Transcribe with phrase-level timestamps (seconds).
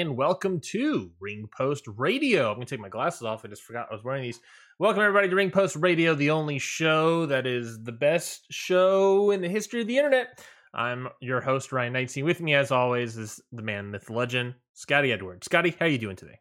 [0.00, 2.52] And welcome to Ring Post Radio.
[2.52, 3.44] I'm to take my glasses off.
[3.44, 4.38] I just forgot I was wearing these.
[4.78, 9.40] Welcome, everybody, to Ring Post Radio, the only show that is the best show in
[9.40, 10.40] the history of the internet.
[10.72, 12.24] I'm your host, Ryan Knightsey.
[12.24, 15.46] With me, as always, is the man, myth, legend, Scotty Edwards.
[15.46, 16.38] Scotty, how you doing today?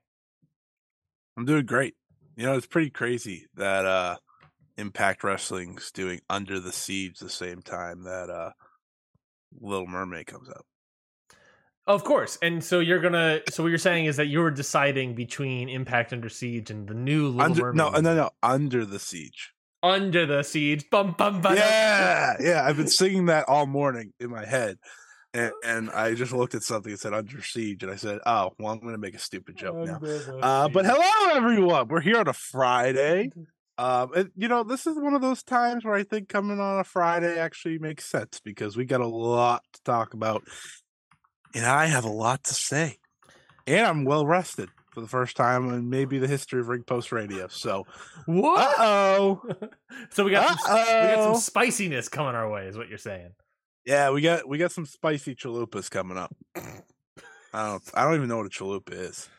[1.35, 1.95] I'm doing great.
[2.35, 4.17] You know, it's pretty crazy that uh
[4.77, 8.51] Impact Wrestling's doing Under the Siege the same time that uh
[9.59, 10.67] Little Mermaid comes out.
[11.87, 12.37] Of course.
[12.41, 13.41] And so you're gonna.
[13.49, 17.29] So what you're saying is that you're deciding between Impact Under Siege and the new
[17.29, 17.93] Little Under, Mermaid.
[17.93, 19.53] no, no, no, Under the Siege.
[19.81, 20.89] Under the Siege.
[20.89, 21.55] Bum bum bum.
[21.55, 22.65] Yeah, yeah.
[22.65, 24.77] I've been singing that all morning in my head.
[25.33, 28.51] And, and I just looked at something that said Under Siege, and I said, "Oh,
[28.57, 29.99] well, I'm going to make a stupid joke now."
[30.41, 31.87] Uh, but hello, everyone.
[31.89, 33.31] We're here on a Friday.
[33.77, 36.79] Um, and, you know, this is one of those times where I think coming on
[36.79, 40.43] a Friday actually makes sense because we got a lot to talk about,
[41.57, 42.99] and I have a lot to say,
[43.65, 47.11] and I'm well rested for the first time in maybe the history of Ring Post
[47.11, 47.47] Radio.
[47.47, 47.85] So,
[48.25, 48.59] What?
[48.79, 48.83] uh
[49.19, 49.41] oh,
[50.11, 53.31] so we got some, we got some spiciness coming our way, is what you're saying.
[53.85, 56.35] yeah, we got we got some spicy chalupas coming up.
[56.55, 59.29] I don't I don't even know what a chalupa is.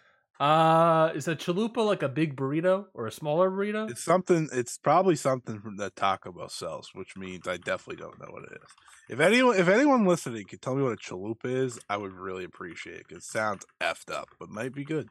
[0.41, 3.91] Uh, is a chalupa like a big burrito or a smaller burrito?
[3.91, 4.49] It's something.
[4.53, 8.45] It's probably something from that Taco Bell sells, which means I definitely don't know what
[8.45, 8.71] it is.
[9.09, 12.45] If anyone, if anyone listening could tell me what a chalupa is, I would really
[12.45, 13.09] appreciate it.
[13.09, 15.09] 'cause It sounds effed up, but might be good.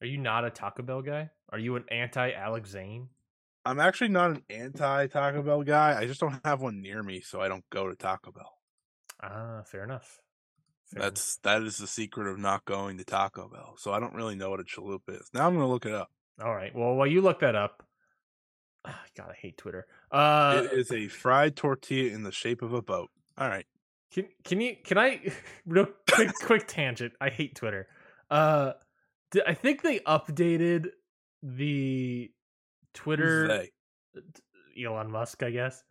[0.00, 1.30] Are you not a Taco Bell guy?
[1.50, 3.10] Are you an anti Alex Zane?
[3.66, 5.98] I'm actually not an anti Taco Bell guy.
[6.00, 8.62] I just don't have one near me, so I don't go to Taco Bell.
[9.20, 10.22] Ah, fair enough.
[10.92, 13.74] Fair That's that is the secret of not going to Taco Bell.
[13.78, 15.28] So I don't really know what a chalupa is.
[15.34, 16.10] Now I'm gonna look it up.
[16.42, 16.74] all right.
[16.74, 17.82] Well, while you look that up,
[18.84, 19.86] God, I hate Twitter.
[20.10, 23.10] Uh, it is a fried tortilla in the shape of a boat.
[23.36, 23.66] All right.
[24.12, 25.32] Can can you can I
[25.66, 27.14] real quick quick tangent?
[27.20, 27.88] I hate Twitter.
[28.30, 28.72] Uh,
[29.32, 30.90] d- I think they updated
[31.42, 32.30] the
[32.94, 33.66] Twitter?
[34.80, 35.82] Elon Musk, I guess.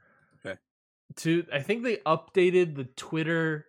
[0.46, 0.58] Okay.
[1.18, 3.66] To I think they updated the Twitter.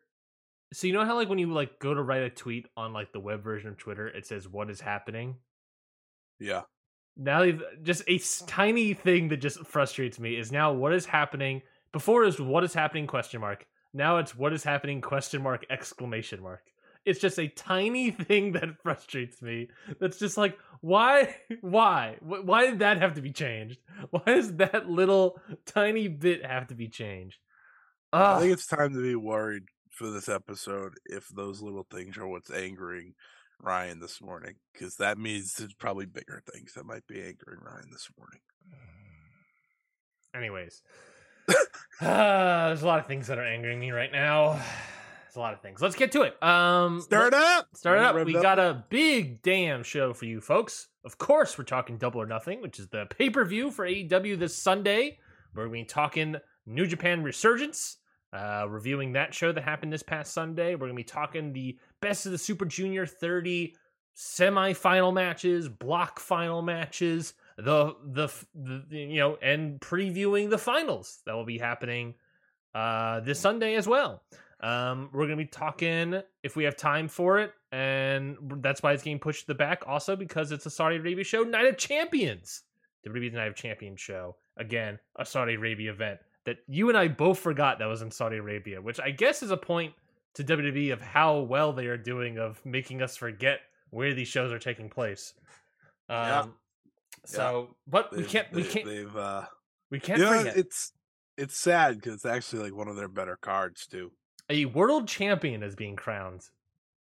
[0.77, 3.11] So you know how like when you like go to write a tweet on like
[3.11, 5.37] the web version of Twitter, it says what is happening.
[6.39, 6.65] Yeah.
[7.17, 11.07] Now they've uh, just a tiny thing that just frustrates me is now what is
[11.07, 11.63] happening.
[11.93, 13.65] Before is what is happening question mark.
[13.95, 16.61] Now it's what is happening question mark exclamation mark.
[17.07, 19.71] It's just a tiny thing that frustrates me.
[19.99, 23.79] That's just like why why why did that have to be changed?
[24.11, 27.39] Why does that little tiny bit have to be changed?
[28.13, 29.65] I think it's time to be worried
[29.97, 33.15] for this episode if those little things are what's angering
[33.59, 37.89] Ryan this morning, because that means there's probably bigger things that might be angering Ryan
[37.91, 38.41] this morning.
[40.37, 40.83] Anyways,
[41.49, 41.55] uh,
[42.69, 44.61] there's a lot of things that are angering me right now.
[45.25, 45.83] There's a lot of things.
[45.83, 46.43] Let's get to it.
[46.43, 47.69] Um, Start up.
[47.75, 48.27] Start it up.
[48.27, 50.89] We got a big damn show for you folks.
[51.05, 54.39] Of course, we're talking Double or Nothing, which is the pay per view for AEW
[54.39, 55.19] this Sunday.
[55.55, 57.99] We're going to be talking New Japan Resurgence,
[58.33, 60.75] uh, reviewing that show that happened this past Sunday.
[60.75, 63.75] We're going to be talking the best of the Super Junior 30
[64.15, 71.35] semi-final matches, block final matches, the, the the you know, and previewing the finals that
[71.35, 72.15] will be happening
[72.75, 74.23] uh, this Sunday as well.
[74.61, 79.03] Um, we're gonna be talking if we have time for it, and that's why it's
[79.03, 79.85] getting pushed to the back.
[79.87, 82.63] Also, because it's a Saudi Arabia show, Night of Champions,
[83.05, 84.37] the WWE's Night of Champions show.
[84.57, 88.39] Again, a Saudi Arabia event that you and I both forgot that was in Saudi
[88.39, 89.93] Arabia, which I guess is a point
[90.35, 93.61] to WWE of how well they are doing of making us forget
[93.91, 95.35] where these shows are taking place.
[96.09, 96.45] Um, Yeah.
[97.25, 99.43] So, but we can't, we they- can't, They've uh,
[99.91, 100.93] we can't you know, forget it's
[101.37, 104.13] it's sad because it's actually like one of their better cards too.
[104.49, 106.49] a world champion is being crowned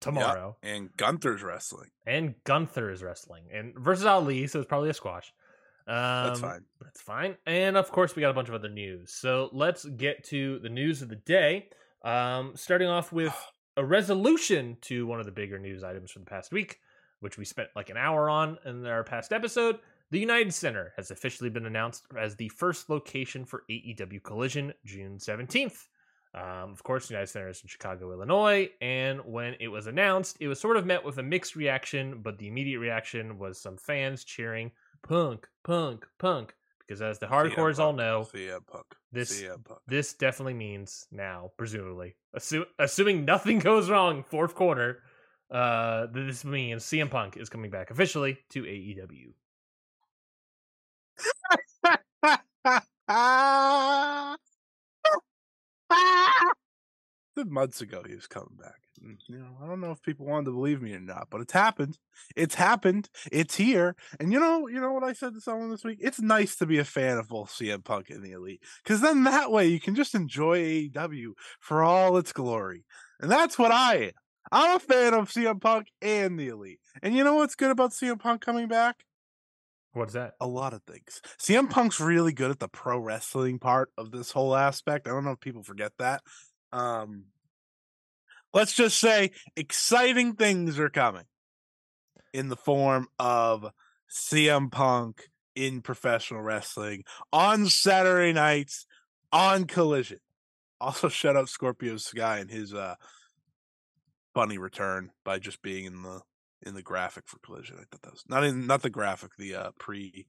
[0.00, 0.56] tomorrow.
[0.62, 0.72] Yep.
[0.74, 1.90] And Gunther's wrestling.
[2.06, 3.44] And Gunther is wrestling.
[3.52, 5.32] And versus Ali, so it's probably a squash.
[5.86, 6.64] Um, that's fine.
[6.80, 7.36] That's fine.
[7.46, 9.12] And of course, we got a bunch of other news.
[9.12, 11.68] So let's get to the news of the day.
[12.04, 13.34] Um, starting off with
[13.76, 16.78] a resolution to one of the bigger news items from the past week,
[17.20, 19.78] which we spent like an hour on in our past episode.
[20.10, 25.16] The United Center has officially been announced as the first location for AEW Collision June
[25.16, 25.86] 17th.
[26.34, 30.36] Um, of course, the United Center is in Chicago, Illinois, and when it was announced,
[30.40, 33.76] it was sort of met with a mixed reaction, but the immediate reaction was some
[33.76, 34.70] fans cheering
[35.02, 38.86] "Punk, Punk, Punk," because as the hardcores all know, CM Punk.
[39.10, 39.80] this CM Punk.
[39.86, 45.02] this definitely means now, presumably, assu- assuming nothing goes wrong, fourth quarter,
[45.50, 49.32] uh, this means CM Punk is coming back officially to AEW.
[57.44, 58.80] Months ago, he was coming back.
[59.02, 61.40] And, You know, I don't know if people wanted to believe me or not, but
[61.40, 61.98] it's happened.
[62.36, 63.08] It's happened.
[63.30, 63.96] It's here.
[64.20, 65.98] And you know, you know what I said to someone this week?
[66.00, 69.24] It's nice to be a fan of both CM Punk and the Elite, because then
[69.24, 72.84] that way you can just enjoy AEW for all its glory.
[73.20, 74.10] And that's what I am.
[74.50, 76.80] I'm a fan of CM Punk and the Elite.
[77.02, 79.04] And you know what's good about CM Punk coming back?
[79.94, 80.34] What's that?
[80.40, 81.20] a lot of things.
[81.38, 85.06] CM Punk's really good at the pro wrestling part of this whole aspect.
[85.06, 86.22] I don't know if people forget that.
[86.72, 87.26] Um
[88.52, 91.24] let's just say exciting things are coming
[92.32, 93.70] in the form of
[94.10, 98.86] CM Punk in professional wrestling on Saturday nights
[99.32, 100.18] on Collision.
[100.80, 102.96] Also shout out Scorpio Sky and his uh
[104.34, 106.20] funny return by just being in the
[106.64, 107.76] in the graphic for Collision.
[107.76, 110.26] I thought that was not in not the graphic, the uh pre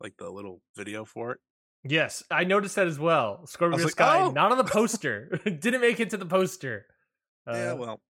[0.00, 1.38] like the little video for it.
[1.84, 3.46] Yes, I noticed that as well.
[3.46, 5.40] Scorpio like, Sky, "Oh!" not on the poster.
[5.44, 6.86] Didn't make it to the poster.
[7.46, 8.00] Uh, yeah, well,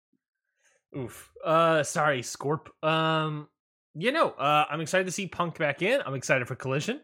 [0.96, 1.30] Oof.
[1.44, 2.68] Uh, sorry, Scorp.
[2.86, 3.48] Um,
[3.94, 6.00] you know, uh, I'm excited to see Punk back in.
[6.04, 7.00] I'm excited for Collision.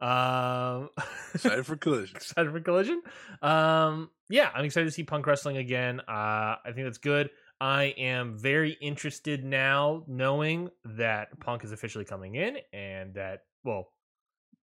[0.00, 0.90] Um,
[1.34, 2.16] excited for Collision.
[2.16, 3.02] excited for Collision.
[3.42, 6.00] Um, yeah, I'm excited to see Punk wrestling again.
[6.00, 7.30] Uh, I think that's good.
[7.60, 13.88] I am very interested now, knowing that Punk is officially coming in, and that well,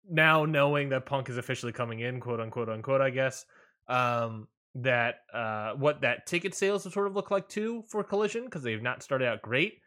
[0.08, 3.44] now knowing that Punk is officially coming in, quote unquote, unquote, I guess.
[3.86, 8.44] Um, that uh, what that ticket sales will sort of look like too for Collision
[8.44, 9.81] because they've not started out great.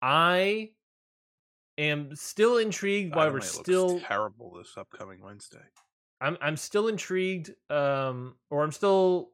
[0.00, 0.70] I
[1.76, 5.58] am still intrigued why we're still terrible this upcoming Wednesday.
[6.20, 9.30] I'm I'm still intrigued, um, or I'm still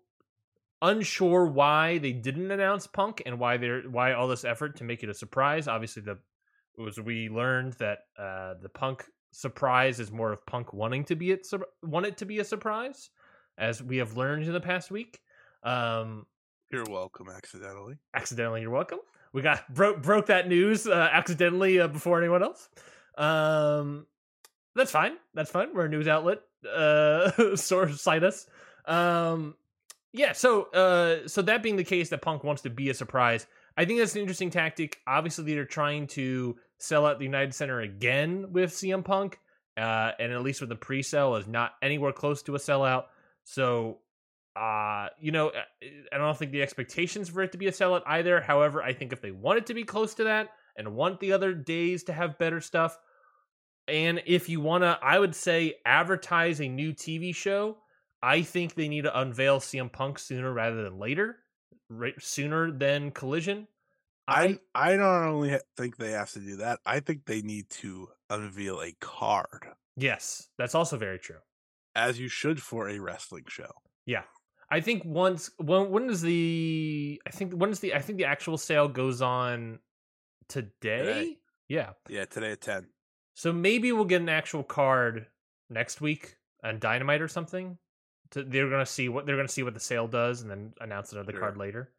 [0.83, 5.03] unsure why they didn't announce Punk and why they're why all this effort to make
[5.03, 5.69] it a surprise.
[5.69, 6.19] Obviously, the
[6.77, 11.17] it was we learned that uh, the Punk surprise is more of Punk wanting to
[11.17, 11.47] be it
[11.83, 13.11] want it to be a surprise,
[13.59, 15.21] as we have learned in the past week.
[15.63, 16.27] Um,
[16.71, 17.97] You're welcome, accidentally.
[18.15, 18.99] accidentally, you're welcome.
[19.33, 22.69] We got broke broke that news uh, accidentally uh, before anyone else.
[23.19, 24.07] Um,
[24.75, 25.17] that's fine.
[25.35, 25.75] That's fine.
[25.75, 26.41] We're a news outlet.
[26.69, 28.47] Uh, sort of cite us.
[28.87, 29.55] Um,
[30.13, 30.33] yeah.
[30.33, 33.47] So, uh, so that being the case, that Punk wants to be a surprise.
[33.77, 35.01] I think that's an interesting tactic.
[35.07, 39.39] Obviously, they're trying to sell out the United Center again with CM Punk,
[39.77, 43.07] uh, and at least with the pre-sale is not anywhere close to a sellout.
[43.45, 44.01] So,
[44.57, 45.53] uh, you know,
[46.13, 48.41] I don't think the expectations for it to be a sellout either.
[48.41, 51.33] However, I think if they want it to be close to that and want the
[51.33, 52.99] other days to have better stuff,
[53.87, 57.79] and if you want to, I would say advertise a new TV show.
[58.23, 61.37] I think they need to unveil CM Punk sooner rather than later,
[61.91, 63.69] right, sooner than Collision.
[64.27, 66.81] I I don't only think they have to do that.
[66.87, 71.37] I think they need to unveil a card, yes, that's also very true.
[71.95, 73.71] As you should for a wrestling show.
[74.07, 74.23] Yeah.
[74.71, 78.25] I think once when when is the I think when is the I think the
[78.25, 79.79] actual sale goes on
[80.49, 80.71] today?
[80.99, 81.37] Today.
[81.69, 81.91] Yeah.
[82.09, 82.87] Yeah, today at ten.
[83.35, 85.27] So maybe we'll get an actual card
[85.71, 87.79] next week on Dynamite or something.
[88.31, 91.13] To, they're gonna see what they're gonna see what the sale does and then announce
[91.13, 91.41] another Sure.
[91.41, 91.93] card later.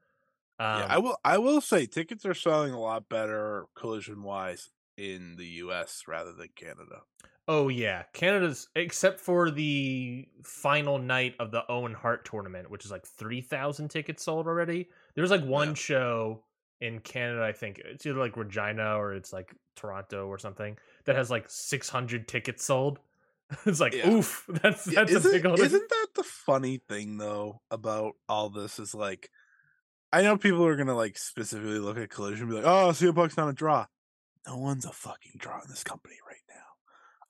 [0.60, 1.18] Um, yeah, I will.
[1.24, 6.04] I will say tickets are selling a lot better collision wise in the U.S.
[6.08, 7.02] rather than Canada.
[7.48, 12.92] Oh yeah, Canada's except for the final night of the Owen Hart tournament, which is
[12.92, 14.90] like three thousand tickets sold already.
[15.16, 15.74] There's like one Yeah.
[15.76, 16.44] show
[16.82, 21.16] in Canada, I think it's either like Regina or it's like Toronto or something that
[21.16, 23.00] has like six hundred tickets sold.
[23.66, 24.10] it's like Yeah.
[24.10, 25.64] oof, that's Yeah, that's a isn't, big order.
[25.64, 29.30] isn't that the funny thing though about all this is like
[30.12, 33.38] I know people are gonna like specifically look at collision and be like, oh Punk's
[33.38, 33.86] not a draw.
[34.48, 36.56] No one's a fucking draw in this company right now.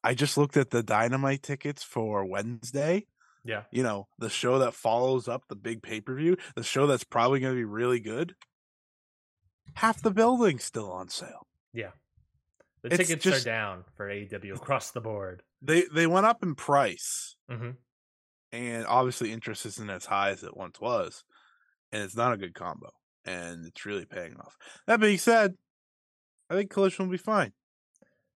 [0.05, 3.07] I just looked at the dynamite tickets for Wednesday.
[3.43, 3.63] Yeah.
[3.71, 7.03] You know, the show that follows up the big pay per view, the show that's
[7.03, 8.35] probably gonna be really good.
[9.73, 11.47] half the building's still on sale.
[11.73, 11.91] Yeah.
[12.83, 15.43] The It's tickets just- are down for AEW across the board.
[15.61, 17.71] They they went up in price, hmm
[18.51, 21.23] and obviously interest isn't as high as it once was,
[21.91, 22.91] and it's not a good combo,
[23.25, 24.55] and it's really paying off.
[24.87, 25.55] That being said,
[26.49, 27.51] I think Collision will be fine.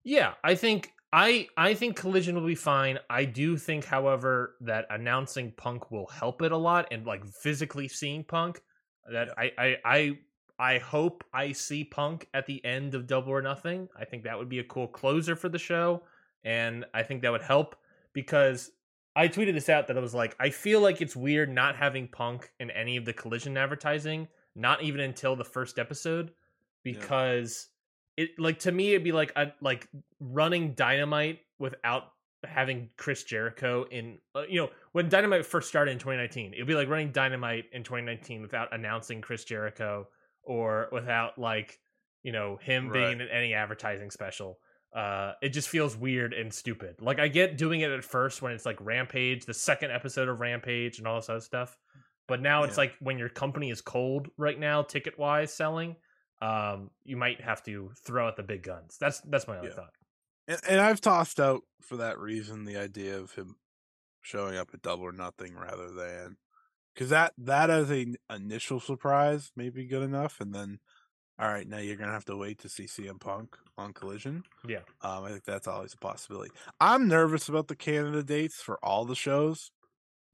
[0.02, 2.98] Yeah, I think I I think Collision will be fine.
[3.08, 7.88] I do think, however, that announcing Punk will help it a lot, and like physically
[7.88, 8.62] seeing Punk.
[9.10, 10.18] That I I I
[10.58, 13.88] I hope I see Punk at the end of Double or Nothing.
[13.98, 16.02] I think that would be a cool closer for the show,
[16.44, 17.76] and I think that would help
[18.12, 18.70] because
[19.16, 22.06] I tweeted this out that I was like, I feel like it's weird not having
[22.06, 26.30] Punk in any of the Collision advertising, not even until the first episode,
[26.84, 27.68] because
[28.22, 29.88] it like to me it'd be like a like
[30.20, 32.04] running Dynamite without
[32.44, 36.74] having Chris Jericho in uh, you know when Dynamite first started in 2019 it'd be
[36.74, 40.08] like running Dynamite in 2019 without announcing Chris Jericho
[40.42, 41.78] or without like
[42.22, 43.06] you know him Right.
[43.08, 44.58] being in any advertising special.
[44.94, 46.96] Uh it just feels weird and stupid.
[47.00, 50.40] Like I get doing it at first when it's like Rampage the second episode of
[50.40, 51.76] Rampage and all this other stuff
[52.26, 55.96] but now it's like when your company is cold right now ticket wise selling
[56.40, 59.74] um you might have to throw out the big guns that's that's my only Yeah.
[59.74, 59.94] thought
[60.48, 63.56] And, and I've tossed out for that reason the idea of him
[64.22, 66.36] showing up at Double or Nothing rather than
[66.94, 70.80] because that that as a initial surprise may be good enough, and then
[71.38, 74.44] all right, now you're gonna have to wait to see CM Punk on Collision.
[74.68, 74.80] Yeah.
[75.02, 76.50] um, I think that's always a possibility.
[76.80, 79.70] I'm nervous about the Canada dates for all the shows.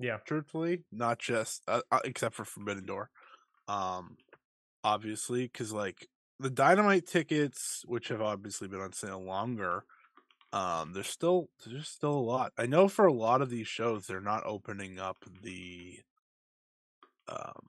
[0.01, 0.19] Yeah.
[0.27, 3.11] truthfully, not just uh, uh, except for Forbidden Door,
[3.69, 4.17] um,
[4.87, 9.85] obviously, because like the Dynamite tickets, which have obviously been on sale longer,
[10.53, 12.53] um, there's still there's still a lot.
[12.57, 15.99] I know for a lot of these shows, they're not opening up the
[17.29, 17.67] um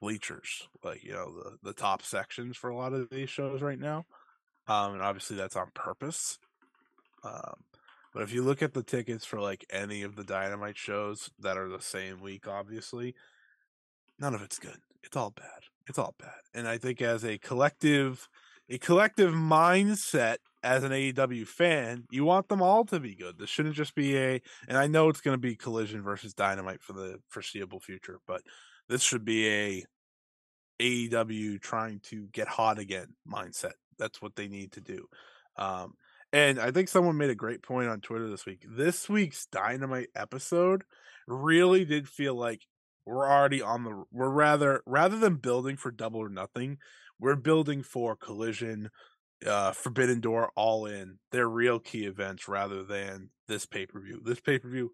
[0.00, 3.78] bleachers, like you know the the top sections for a lot of these shows right
[3.78, 4.04] now,
[4.66, 6.38] um, and obviously that's on purpose.
[7.22, 7.62] Um,
[8.12, 11.56] but if you look at the tickets for like any of the Dynamite shows that
[11.56, 13.14] are the same week, obviously,
[14.18, 14.78] none of it's good.
[15.04, 15.73] It's all bad.
[15.88, 16.30] It's all bad.
[16.54, 18.28] And I think as a collective,
[18.68, 23.38] a collective mindset as an AEW fan, you want them all to be good.
[23.38, 24.40] This shouldn't just be a.
[24.66, 28.42] And I know it's going to be Collision versus Dynamite for the foreseeable future, but
[28.88, 29.84] this should be a
[30.80, 33.74] AEW trying to get hot again mindset.
[33.98, 35.06] That's what they need to do.
[35.56, 35.94] Um,
[36.32, 38.64] and I think someone made a great point on Twitter this week.
[38.68, 40.82] This week's Dynamite episode
[41.28, 42.66] really did feel like
[43.06, 46.78] we're already on the we're rather rather than building for double or nothing,
[47.18, 48.90] we're building for collision,
[49.46, 51.18] uh Forbidden Door all in.
[51.30, 54.22] They're real key events rather than this pay-per-view.
[54.24, 54.92] This pay-per-view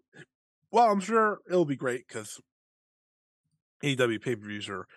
[0.71, 2.39] well, I'm sure it'll be great because
[3.83, 4.87] AEW pay-per-views are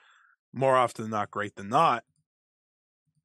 [0.53, 2.05] more often than not great than not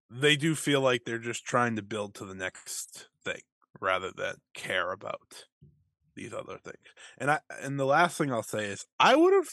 [0.09, 3.41] they do feel like they're just trying to build to the next thing
[3.79, 5.45] rather than care about
[6.15, 6.77] these other things.
[7.17, 9.49] And I and the last thing I'll say is I would have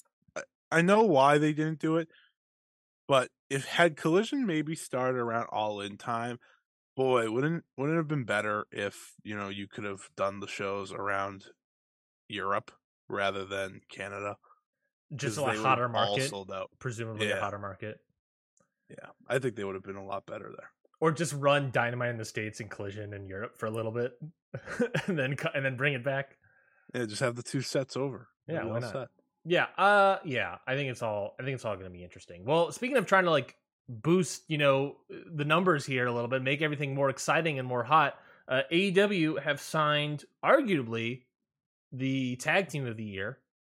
[0.71, 2.09] I know why they didn't do it,
[3.09, 6.39] but if had collision maybe started around all in time,
[6.97, 10.49] boy, wouldn't wouldn't it have been better if, you know, you could have done the
[10.49, 11.45] shows around
[12.29, 12.73] Europe
[13.09, 14.37] rather than Canada.
[15.15, 16.71] Just a hotter all market sold out.
[16.81, 18.01] presumably a hotter market
[18.91, 19.11] Yeah.
[19.29, 20.71] I think they would have been a lot better there.
[21.01, 24.15] or just run dynamite in the states and collision in europe for a little bit
[25.07, 26.37] and then and then bring it back
[26.93, 28.29] Yeah, just have the two sets over.
[28.49, 28.93] Yeah, why not?
[28.93, 29.09] set.
[29.47, 32.45] Yeah, uh yeah, I think it's all I think it's all going to be interesting.
[32.45, 33.57] Well, speaking of trying to like
[33.88, 37.85] boost, you know, the numbers here a little bit, make everything more exciting and more
[37.85, 41.23] hot, uh AEW have signed arguably
[41.93, 43.38] the tag team of the year.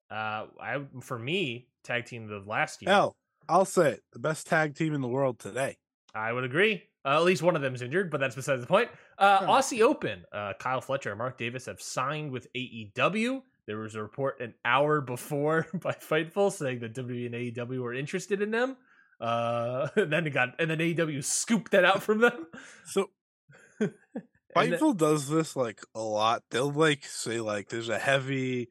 [0.10, 2.92] Uh I for me, tag team of last year.
[2.92, 3.18] Hell,
[3.50, 4.04] I'll say it.
[4.14, 5.78] The best tag team in the world today.
[6.16, 6.84] I would agree.
[7.06, 8.90] Uh, at least one of them's injured, but that's besides the point.
[9.18, 9.48] Uh.
[9.48, 13.44] Aussie Open, uh, Kyle Fletcher and Mark Davis have signed with AEW.
[13.68, 17.94] There was a report an hour before by Fightful saying that WWE and AEW were
[17.94, 18.78] interested in them.
[19.20, 22.48] Uh, and then it got, and then AEW scooped that out from them.
[22.86, 23.12] So
[24.56, 26.44] Fightful does this like a lot.
[26.50, 28.70] They'll like say like there's a heavy,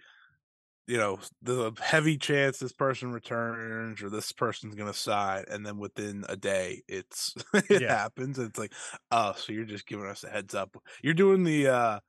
[0.87, 5.65] you know, there's a heavy chance this person returns or this person's gonna sign, and
[5.67, 7.35] then within a day it's
[7.71, 7.97] it Yeah.
[7.97, 8.39] happens.
[8.39, 8.73] It's like,
[9.11, 10.77] oh, so you're just giving us a heads up.
[11.03, 12.01] You're doing the uh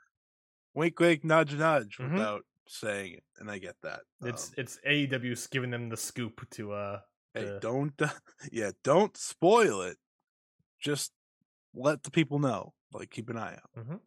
[0.73, 2.13] wink wink nudge nudge Mhm.
[2.13, 4.01] without saying it, and I get that.
[4.23, 6.99] it's Um, it's AEW giving them the scoop to uh
[7.33, 7.93] hey, to- don't
[8.51, 9.97] yeah, don't spoil it.
[10.79, 11.11] Just
[11.73, 12.73] let the people know.
[12.93, 13.99] Like keep an eye out.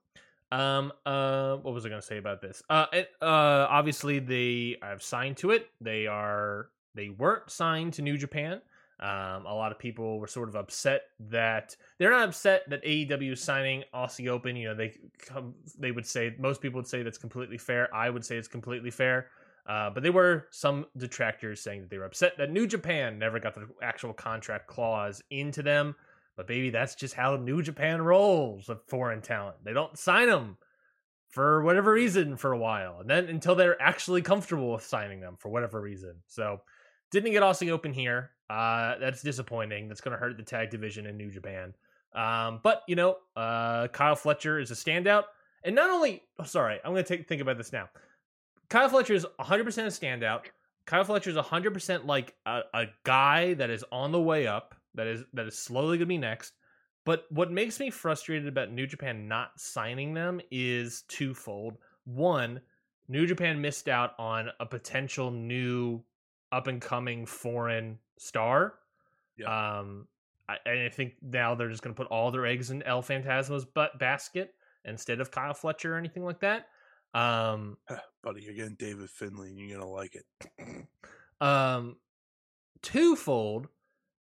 [0.53, 0.93] Um.
[1.07, 1.57] Uh.
[1.57, 2.63] What was I to say about this?
[2.69, 2.87] Uh.
[2.93, 3.67] It, uh.
[3.71, 5.69] Obviously, they have signed to it.
[5.81, 6.71] They are.
[6.95, 8.61] They weren't signed to New Japan.
[9.01, 13.33] Um, a lot of people were sort of upset that they're not upset that AEW
[13.33, 14.57] is signing Aussie Open.
[14.57, 17.93] You know, they come, they would say most people would say that's completely fair.
[17.95, 19.29] I would say it's completely fair.
[19.67, 23.39] Uh, but there were some detractors saying that they were upset that New Japan never
[23.41, 25.95] got the actual contract clause into them.
[26.37, 29.57] But baby, that's just how New Japan rolls with foreign talent.
[29.65, 30.59] They don't sign them
[31.31, 35.37] for whatever reason for a while, and then until they're actually comfortable with signing them
[35.39, 36.17] for whatever reason.
[36.27, 36.61] So
[37.11, 38.31] didn't get Aussie Open here.
[38.49, 39.89] Uh, that's disappointing.
[39.89, 41.75] That's going to hurt the tag division in New Japan.
[42.13, 45.25] Um, but you know, uh, Kyle Fletcher is a standout,
[45.63, 46.23] and not only.
[46.39, 47.89] Oh, sorry, I'm going to take think about this now.
[48.69, 50.47] Kyle Fletcher is 100 percent a standout.
[50.87, 54.75] Kyle Fletcher is 100 percent like a, a guy that is on the way up.
[54.95, 56.55] That is that is slowly going to be next.
[57.05, 61.79] But what makes me frustrated about New Japan not signing them is twofold.
[62.05, 62.61] One,
[63.09, 66.03] New Japan missed out on a potential new
[66.53, 68.75] up and coming foreign star.
[69.37, 69.79] Yeah.
[69.79, 70.07] Um,
[70.49, 73.03] I, and I think now they're just going to put all their eggs in El
[73.03, 74.55] Phantasmo's butt basket
[74.85, 76.67] instead of Kyle Fletcher or anything like that.
[77.15, 77.77] Um,
[78.23, 80.87] Buddy, you're getting David Finlay and you're going to like it.
[81.41, 81.97] um,
[82.83, 83.69] twofold,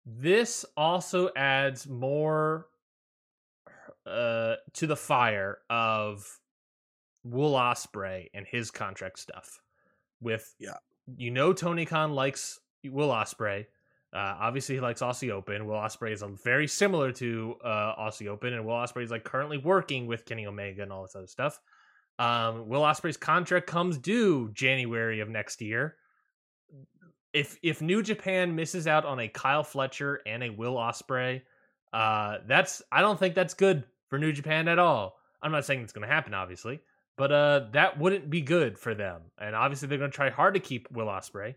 [0.07, 2.67] this also adds more
[4.07, 6.41] uh, to the fire of
[7.23, 9.61] Will Ospreay and his contract stuff.
[10.21, 10.77] With Yeah.
[11.17, 13.67] You know, Tony Khan likes Will Ospreay.
[14.13, 15.67] Uh, obviously, he likes Aussie Open.
[15.67, 19.59] Will Ospreay is very similar to uh, Aussie Open, and Will Ospreay is like currently
[19.59, 21.61] working with Kenny Omega and all this other stuff.
[22.19, 25.97] Um, Will Ospreay's contract comes due January of next year.
[27.33, 31.43] If if New Japan misses out on a Kyle Fletcher and a Will Ospreay,
[31.93, 35.17] uh, that's I don't think that's good for New Japan at all.
[35.43, 36.81] I'm not saying it's going to happen, obviously,
[37.17, 39.23] but uh, that wouldn't be good for them.
[39.39, 41.55] And obviously, they're going to try hard to keep Will Ospreay.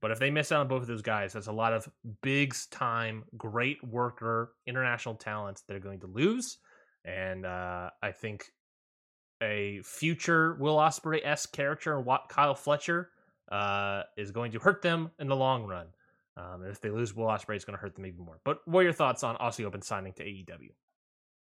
[0.00, 1.88] But if they miss out on both of those guys, that's a lot of
[2.22, 6.58] big time, great worker, international talents they're going to lose.
[7.04, 8.44] And uh, I think
[9.42, 13.10] a future Will Ospreay esque character, Kyle Fletcher,
[13.50, 15.86] uh, is going to hurt them in the long run.
[16.36, 18.38] Um, and if they lose Will Ospreay, it's going to hurt them even more.
[18.44, 20.70] But what are your thoughts on Aussie Open signing to AEW?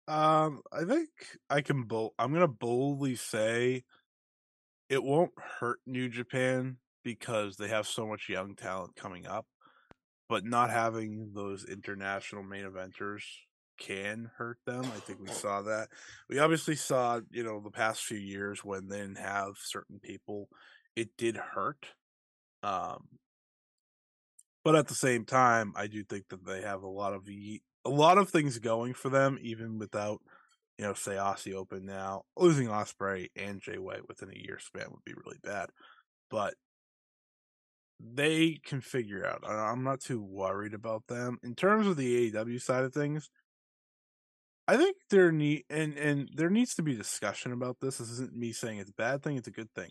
[0.09, 1.11] Um, I think
[1.51, 2.15] I can bold.
[2.19, 3.85] I'm gonna boldly say
[4.89, 9.47] it won't hurt New Japan because they have so much young talent coming up,
[10.29, 13.23] but not having those international main eventers
[13.79, 14.83] can hurt them.
[14.83, 15.89] I think we saw that.
[16.31, 20.49] We obviously saw, you know, the past few years when they didn't have certain people,
[20.97, 21.87] it did hurt.
[22.63, 23.09] Um,
[24.65, 27.29] but at the same time, I do think that they have a lot of
[27.85, 30.21] a lot of things going for them, even without,
[30.79, 32.23] you know, say Aussie Open now.
[32.37, 35.71] Losing Ospreay and Jay White within a year span would be really bad,
[36.31, 36.55] but
[38.01, 39.43] they can figure out.
[39.49, 43.29] I'm not too worried about them in terms of the AEW side of things.
[44.69, 47.99] I think there need and and there needs to be discussion about this.
[47.99, 49.91] This isn't me saying it's a bad thing; it's a good thing.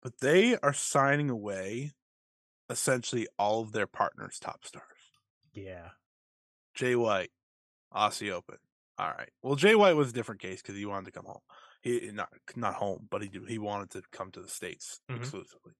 [0.00, 1.92] But they are signing away
[2.70, 4.84] essentially all of their partners' top stars.
[5.52, 5.88] Yeah.
[6.76, 7.30] Jay White,
[7.92, 8.58] Aussie Open.
[8.98, 9.30] All right.
[9.42, 11.40] Well, Jay White was a different case because he wanted to come home.
[11.82, 15.16] He not not home, but he he wanted to come to the states Mhm.
[15.16, 15.72] exclusively.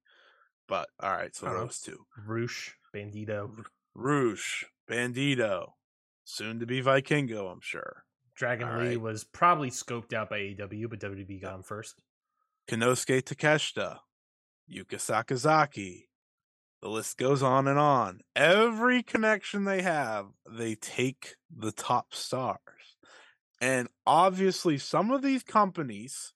[0.69, 1.61] But all right, so Uh-huh.
[1.61, 5.73] those two: Roosh, Bandido, Roosh, Bandido,
[6.25, 8.05] soon to be Vikingo, I'm sure.
[8.35, 9.01] Dragon All Lee right.
[9.01, 11.99] was probably scoped out by AEW, but WWE got him first.
[12.69, 14.01] Konosuke Takeshita,
[14.71, 16.09] Yuka Sakazaki.
[16.83, 18.21] The list goes on and on.
[18.35, 22.97] Every connection they have, they take the top stars.
[23.61, 26.33] And obviously, some of these companies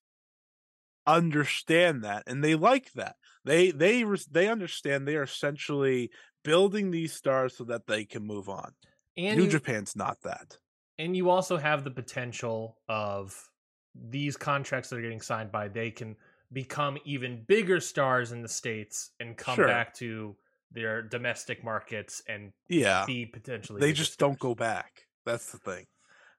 [1.07, 3.17] understand that and they like that.
[3.45, 6.11] They they they understand they are essentially
[6.45, 8.73] building these stars so that they can move on.
[9.17, 10.59] And New you, Japan's not that.
[10.99, 13.49] and you also have the potential of
[13.95, 16.17] these contracts that are getting signed by they can
[16.53, 19.67] become even bigger stars in the states and come Sure.
[19.67, 20.37] back to
[20.73, 23.05] their domestic markets and Yeah.
[23.07, 25.07] be potentially they just don't go back.
[25.25, 25.87] That's the thing.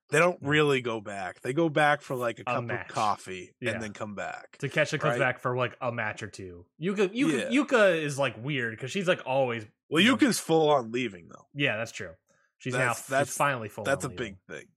[0.10, 0.48] They don't Mm.
[0.50, 1.40] really go back.
[1.42, 2.90] They go back for like a cup match.
[2.90, 3.72] of coffee Yeah.
[3.72, 4.58] and then come back.
[4.58, 5.20] Takeshita comes right?
[5.20, 6.66] back for like a match or two.
[6.82, 7.62] Yuka Yuka, Yeah.
[7.64, 11.30] Yuka is like weird because she's like always Well, you know- Yuka's full on leaving
[11.30, 11.48] though.
[11.54, 12.14] yeah, that's true.
[12.58, 13.84] She's That's- now that's- she's finally full.
[13.86, 14.68] That's a on big thing.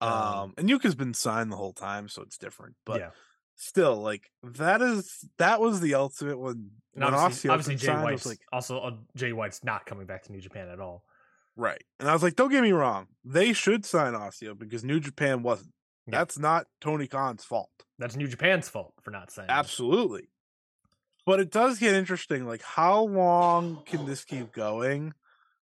[0.00, 2.76] Um, Um, and Yuka's been signed the whole time, so it's different.
[2.84, 3.10] But yeah,
[3.56, 8.26] still, like that is that was the ultimate when and when obviously, obviously Jay White's
[8.26, 11.04] like, also uh, Jay White's not coming back to New Japan at all.
[11.56, 11.82] right.
[11.98, 15.42] And I was like, don't get me wrong, they should sign Open because New Japan
[15.42, 15.72] wasn't.
[16.06, 16.18] Yeah.
[16.18, 17.70] That's not Tony Khan's fault.
[17.98, 19.48] That's New Japan's fault for not saying.
[19.50, 20.28] Absolutely.
[21.24, 22.46] But it does get interesting.
[22.46, 25.14] Like, how long can this keep going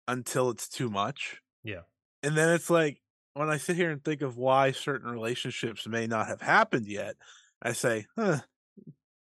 [0.08, 1.40] until it's too much.
[1.62, 1.82] Yeah.
[2.22, 3.00] And then it's like
[3.34, 7.16] when I sit here and think of why certain relationships may not have happened yet,
[7.62, 8.40] I say, huh,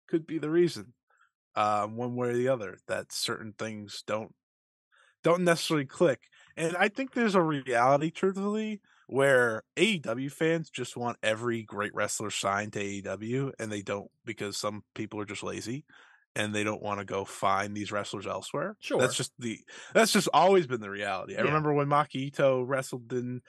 [0.08, 0.94] could be the reason.
[1.56, 4.34] Um, one way or the other, that certain things don't
[5.24, 6.22] don't necessarily click.
[6.58, 12.30] And I think there's a reality, truthfully, where AEW fans just want every great wrestler
[12.30, 15.86] signed to AEW, and they don't because some people are just lazy
[16.36, 18.76] and they don't want to go find these wrestlers elsewhere.
[18.80, 19.00] Sure.
[19.00, 19.60] That's just the
[19.94, 21.36] that's just always been the reality.
[21.36, 21.46] I Yeah.
[21.46, 23.42] remember when Maki Ito wrestled in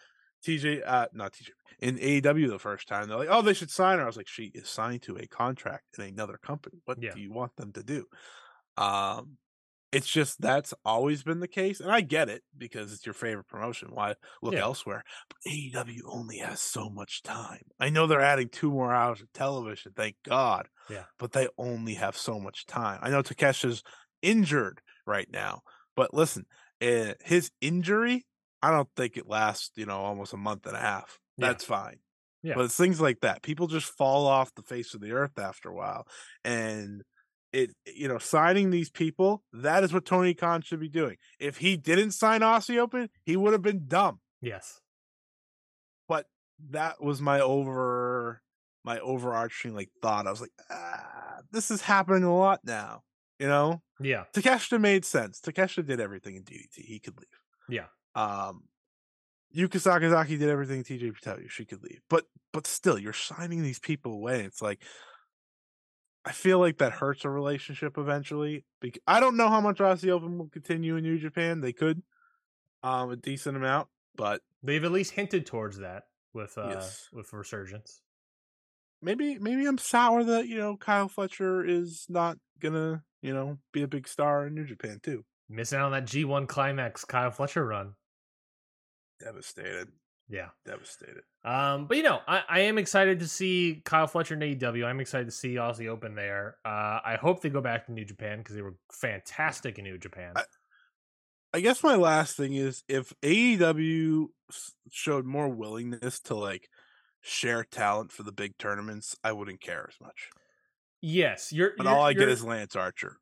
[0.44, 3.08] TJ uh not TJ in AEW the first time.
[3.08, 5.26] They're like, "Oh, they should sign her." I was like, "She is signed to a
[5.26, 6.80] contract in another company.
[6.84, 7.12] What Yeah.
[7.14, 8.06] do you want them to do?"
[8.76, 9.38] Um
[9.92, 13.46] it's just that's always been the case, and I get it because it's your favorite
[13.48, 13.90] promotion.
[13.94, 14.60] Why look Yeah.
[14.60, 15.04] elsewhere?
[15.28, 17.62] But AEW only has so much time.
[17.80, 20.68] I know they're adding two more hours of television, thank God.
[20.88, 21.06] Yeah.
[21.18, 22.98] But they only have so much time.
[23.02, 23.84] I know Takeshita's
[24.22, 25.62] injured right now,
[25.96, 26.46] but listen,
[26.82, 28.26] uh, his injury,
[28.64, 31.18] I don't think it lasts, you know, almost a month and a half.
[31.36, 31.48] Yeah.
[31.48, 31.98] That's fine.
[32.42, 32.54] Yeah.
[32.56, 33.42] But it's things like that.
[33.42, 36.06] People just fall off the face of the earth after a while.
[36.44, 37.02] And
[37.52, 41.16] it you know, signing these people, that is what Tony Khan should be doing.
[41.38, 44.20] If he didn't sign Aussie Open, he would have been dumb.
[44.40, 44.80] Yes.
[46.08, 46.24] But
[46.70, 48.40] that was my over
[48.82, 50.26] my overarching like thought.
[50.26, 53.02] I was like, ah, this is happening a lot now.
[53.38, 53.82] You know?
[54.00, 54.24] Yeah.
[54.34, 55.40] Takeshita made sense.
[55.40, 56.76] Takeshita did everything in DDT.
[56.76, 57.26] He could leave.
[57.68, 57.86] Yeah.
[58.14, 58.64] Um,
[59.56, 61.48] Yuka Sakazaki did everything TJ Patelia.
[61.48, 64.42] She could leave, but but still, you're signing these people away.
[64.44, 64.82] It's like
[66.24, 68.64] I feel like that hurts a relationship eventually.
[68.80, 71.60] Because I don't know how much Aussie Open will continue in New Japan.
[71.60, 72.02] They could,
[72.82, 77.08] um, a decent amount, but They've at least hinted towards that with uh Yes.
[77.12, 78.00] with resurgence.
[79.02, 83.82] maybe maybe I'm sour that you know Kyle Fletcher is not gonna you know be
[83.82, 85.24] a big star in New Japan too.
[85.50, 87.94] Missing out on that G1 climax Kyle Fletcher run.
[89.20, 89.88] Devastated,
[90.28, 90.48] Yeah.
[90.66, 91.22] devastated.
[91.44, 94.84] Um, but you know, I, I am excited to see Kyle Fletcher in AEW.
[94.84, 96.56] I'm excited to see Aussie Open there.
[96.64, 99.98] Uh, I hope they go back to New Japan because they were fantastic in New
[99.98, 100.32] Japan.
[100.36, 100.44] I-
[101.52, 104.26] I guess my last thing is if AEW
[104.90, 106.68] showed more willingness to like
[107.20, 110.30] share talent for the big tournaments, I wouldn't care as much.
[111.00, 111.74] yes, you're.
[111.76, 113.18] But you're- all I get is Lance Archer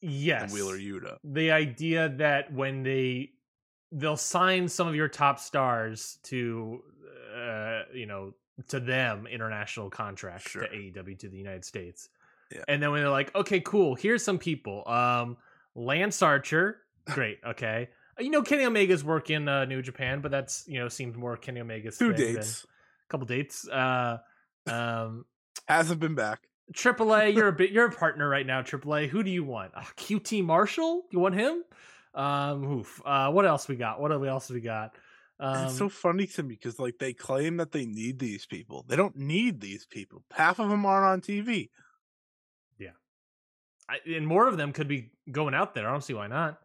[0.00, 1.16] yes, and Wheeler Yuta.
[1.24, 3.30] the idea that when they
[3.92, 6.82] they'll sign some of your top stars to
[7.36, 8.32] uh you know
[8.68, 10.62] to them international contracts Sure.
[10.62, 12.08] to AEW to the United States.
[12.50, 12.64] Yeah.
[12.68, 14.82] And then when they're like, okay, cool, here's some people.
[14.86, 15.36] Um
[15.74, 17.88] Lance Archer, great, okay.
[18.18, 21.36] You know Kenny Omega's work in uh, New Japan, but that's you know seems more
[21.36, 23.66] Kenny Omega's Two dates a couple dates.
[23.68, 24.18] Uh
[24.66, 25.24] um
[25.66, 26.40] hasn't been back.
[26.74, 28.62] AAA, you're a bit, you're a partner right now.
[28.62, 29.72] AAA, who do you want?
[29.74, 31.62] Uh, QT Marshall, you want him?
[32.14, 33.00] Um, oof.
[33.04, 34.00] Uh, what else we got?
[34.00, 34.94] What else we got?
[35.40, 38.84] Um, it's so funny to me because like they claim that they need these people.
[38.86, 40.22] They don't need these people.
[40.32, 41.68] Half of them aren't on TV.
[43.88, 45.86] I, and more of them could be going out there.
[45.88, 46.58] I don't see why not.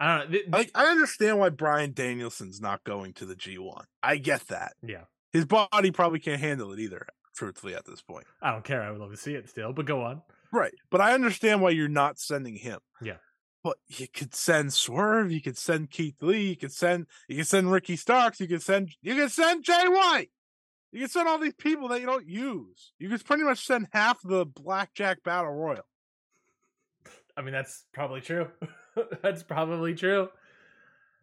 [0.00, 0.38] I don't know.
[0.50, 3.84] Like I understand why Bryan Danielson's not going to the G1.
[4.02, 4.72] I get that.
[4.82, 7.06] yeah, His body probably can't handle it either.
[7.34, 8.26] Truthfully, at this point.
[8.40, 8.82] I don't care.
[8.82, 10.22] I would love to see it still, but go on.
[10.50, 10.72] Right.
[10.90, 12.78] But I understand why you're not sending him.
[13.02, 13.16] Yeah.
[13.66, 17.48] But you could send Swerve, you could send Keith Lee, you could send you could
[17.48, 20.30] send Ricky Starks, you could send you could send Jay White.
[20.92, 22.92] You can send all these people that you don't use.
[23.00, 25.84] You could pretty much send half the Blackjack Battle Royal.
[27.36, 28.46] I mean, that's probably true.
[29.22, 30.28] that's probably true.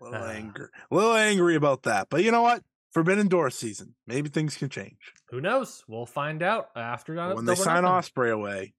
[0.01, 0.27] A little Ah.
[0.32, 0.67] angry.
[0.91, 2.10] A little angry about that.
[2.10, 2.62] But you know what?
[2.91, 3.95] Forbidden Door season.
[4.06, 5.13] Maybe things can change.
[5.29, 5.86] Who knows?
[5.88, 7.17] We'll find out after.
[7.17, 8.12] uh, when they sign Nothing.
[8.12, 8.73] Ospreay away,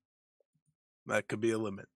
[1.07, 1.87] that could be a limit.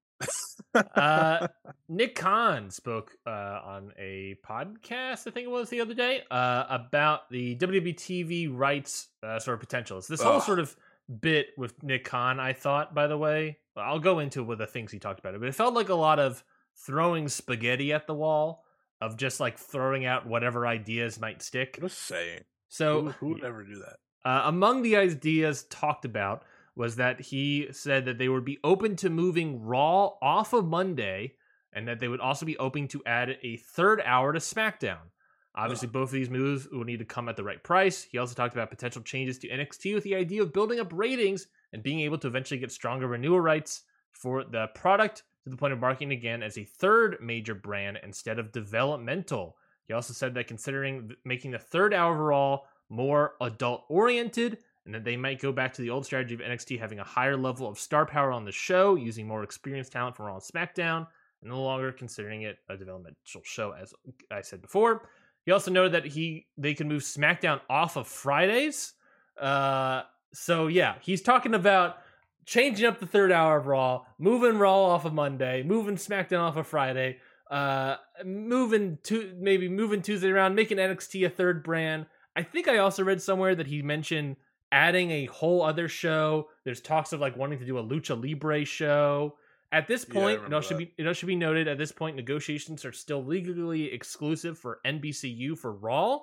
[0.75, 1.49] Uh,
[1.89, 6.65] Nick Khan spoke uh, on a podcast, I think it was the other day, uh,
[6.69, 10.07] about the WWE TV rights uh, sort of potentials.
[10.07, 10.77] This whole sort of
[11.21, 14.93] bit with Nick Khan, I thought, by the way, I'll go into with the things
[14.93, 16.43] he talked about it, but it felt like a lot of
[16.77, 18.65] throwing spaghetti at the wall
[19.01, 21.79] of just like throwing out whatever ideas might stick.
[21.81, 22.41] Just saying.
[22.69, 23.97] So who, who would ever do that?
[24.25, 26.43] uh, among the ideas talked about
[26.79, 31.35] was that he said that they would be open to moving Raw off of Monday
[31.73, 35.11] and that they would also be open to add a third hour to SmackDown.
[35.57, 38.05] Obviously, both of these moves will need to come at the right price.
[38.05, 41.49] He also talked about potential changes to NXT with the idea of building up ratings
[41.73, 45.73] and being able to eventually get stronger renewal rights for the product to the point
[45.73, 49.57] of marketing again as a third major brand instead of developmental.
[49.89, 55.05] He also said that considering making the third hour Raw more adult oriented, and that
[55.05, 57.79] they might go back to the old strategy of NXT having a higher level of
[57.79, 61.07] star power on the show, using more experienced talent from Raw and SmackDown,
[61.43, 63.93] and no longer considering it a developmental show, as
[64.31, 65.11] I said before.
[65.45, 68.95] He also noted that he they can move SmackDown off of Fridays.
[69.39, 71.99] Uh, so yeah, he's talking about
[72.47, 76.57] changing up the third hour of Raw, moving Raw off of Monday, moving SmackDown off
[76.57, 77.19] of Friday,
[77.51, 82.07] uh, moving to maybe moving Tuesday around, making NXT a third brand.
[82.35, 84.37] I think I also read somewhere that he mentioned
[84.73, 86.49] adding a whole other show.
[86.65, 89.37] There's talks of like wanting to do a lucha libre show.
[89.71, 91.69] At this point, yeah, it should be it should be noted.
[91.69, 96.21] At this point, negotiations are still legally exclusive for NBCU for Raw.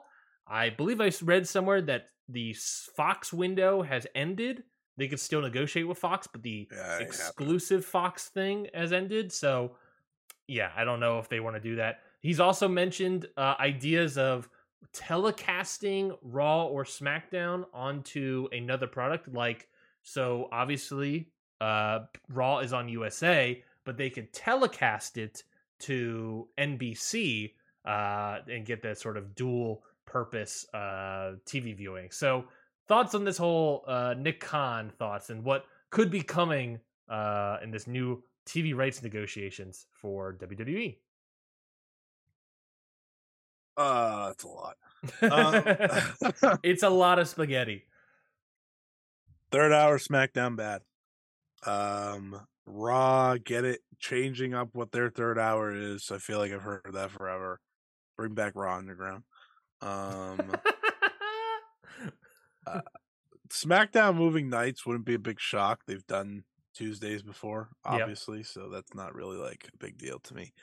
[0.48, 2.56] I believe I read somewhere that the
[2.96, 4.64] Fox window has ended.
[4.98, 9.32] They could still negotiate with Fox, but the yeah, exclusive Fox thing has ended.
[9.32, 9.76] So,
[10.48, 12.00] yeah, I don't know if they want to do that.
[12.22, 14.50] He's also mentioned uh, ideas of
[14.94, 19.34] telecasting Raw or SmackDown onto another product.
[19.34, 19.68] Like,
[20.04, 21.30] so obviously,
[21.62, 25.44] uh, Raw is on USA, but they could telecast it
[25.80, 27.54] to NBC
[27.86, 32.10] uh, and get that sort of dual purpose uh, TV viewing.
[32.12, 32.46] So,
[32.88, 37.72] thoughts on this whole uh, Nick Khan thoughts and what could be coming uh, in
[37.72, 40.98] this new TV rights negotiations for WWE?
[43.78, 44.78] Uh, it's a lot.
[45.22, 47.86] Um, it's a lot of spaghetti.
[49.52, 50.82] Third hour SmackDown bad.
[51.66, 56.12] Um, Raw, get it, changing up what their third hour is.
[56.12, 57.60] I feel like I've heard that forever.
[58.18, 59.24] Bring back Raw Underground.
[59.82, 60.52] Um,
[62.68, 62.82] uh,
[63.50, 65.82] SmackDown moving nights wouldn't be a big shock.
[65.86, 68.48] They've done Tuesdays before, obviously, yep.
[68.48, 70.54] so that's not really like a big deal to me.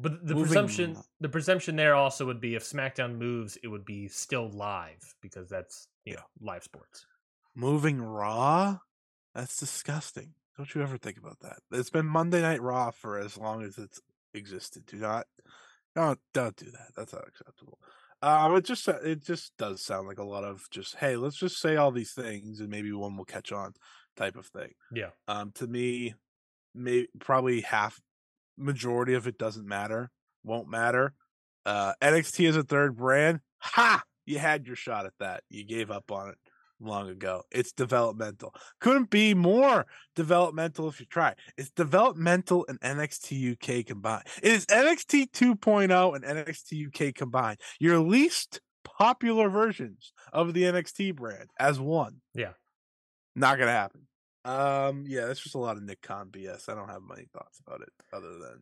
[0.00, 0.46] But the moving...
[0.46, 5.14] presumption, the presumption there also would be if SmackDown moves, it would be still live
[5.20, 7.04] because that's you know live sports.
[7.56, 8.78] Moving Raw,
[9.34, 10.34] that's disgusting.
[10.56, 11.58] Don't you ever think about that?
[11.72, 14.00] It's been Monday Night Raw for as long as it's
[14.34, 14.86] existed.
[14.86, 15.26] Do not,
[15.94, 16.92] don't, don't do that.
[16.96, 17.78] That's not acceptable.
[18.20, 21.60] Um, it just it just does sound like a lot of just hey, let's just
[21.60, 23.74] say all these things and maybe one will catch on,
[24.16, 24.72] type of thing.
[24.92, 25.10] Yeah.
[25.26, 26.14] Um, to me,
[26.74, 28.00] may probably half
[28.58, 30.10] majority of it doesn't matter,
[30.44, 31.14] won't matter.
[31.64, 33.40] Uh, NXT is a third brand.
[33.58, 34.02] Ha!
[34.26, 35.42] You had your shot at that.
[35.48, 36.38] You gave up on it
[36.80, 37.42] long ago.
[37.50, 38.54] It's developmental.
[38.80, 41.34] Couldn't be more developmental if you try.
[41.56, 44.24] It's developmental and NXT UK combined.
[44.42, 47.58] It is NXT 2.0 and NXT UK combined.
[47.80, 52.16] Your least popular versions of the NXT brand as one.
[52.34, 52.52] Yeah.
[53.34, 54.07] Not gonna happen.
[54.48, 56.70] Um, yeah, that's just a lot of Nick Khan BS.
[56.70, 58.60] I don't have many thoughts about it other than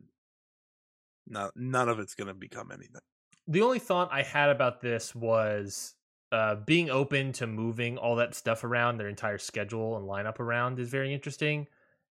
[1.28, 3.00] not none of it's gonna become anything.
[3.46, 5.94] The only thought I had about this was
[6.32, 10.80] uh, being open to moving all that stuff around, their entire schedule and lineup around
[10.80, 11.68] is very interesting.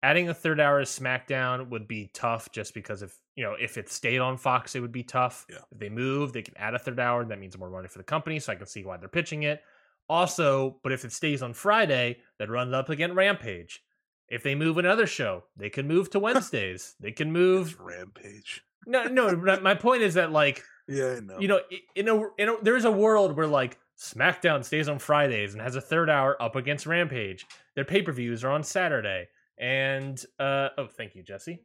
[0.02, 3.76] Adding a third hour of SmackDown would be tough just because if you know if
[3.76, 5.44] it stayed on Fox, it would be tough.
[5.50, 5.58] Yeah.
[5.70, 7.22] If they move, they can add a third hour.
[7.22, 9.62] That means more money for the company, so I can see why they're pitching it.
[10.08, 13.82] Also, but if it stays on Friday, that runs up against Rampage.
[14.28, 16.94] If they move another show, they can move to Wednesdays.
[17.00, 18.62] they can move it's Rampage.
[18.86, 19.36] No, no.
[19.62, 21.38] my point is that like, yeah, I know.
[21.38, 21.60] You know,
[21.94, 25.62] in a, in a there is a world where like SmackDown stays on Fridays and
[25.62, 27.46] has a third hour up against Rampage.
[27.74, 29.28] Their pay per views are on Saturday.
[29.58, 31.60] And uh, oh, thank you, Jesse.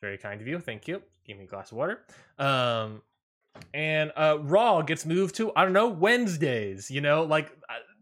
[0.00, 0.60] Very kind of you.
[0.60, 1.02] Thank you.
[1.26, 2.00] Give me a glass of water.
[2.38, 3.02] Um,
[3.74, 6.90] and uh, Raw gets moved to I don't know Wednesdays.
[6.90, 7.50] You know, like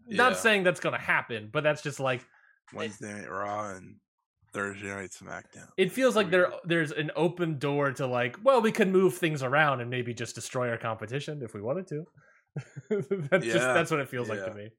[0.07, 0.17] yeah.
[0.17, 2.25] not saying that's gonna happen, but that's just like
[2.73, 3.97] Wednesday Night Raw and
[4.53, 5.69] Thursday Night SmackDown.
[5.77, 9.43] It feels like there there's an open door to like, well, we could move things
[9.43, 12.05] around and maybe just destroy our competition if we wanted to.
[13.31, 14.35] that's yeah, just that's what it feels yeah.
[14.35, 14.71] like to me.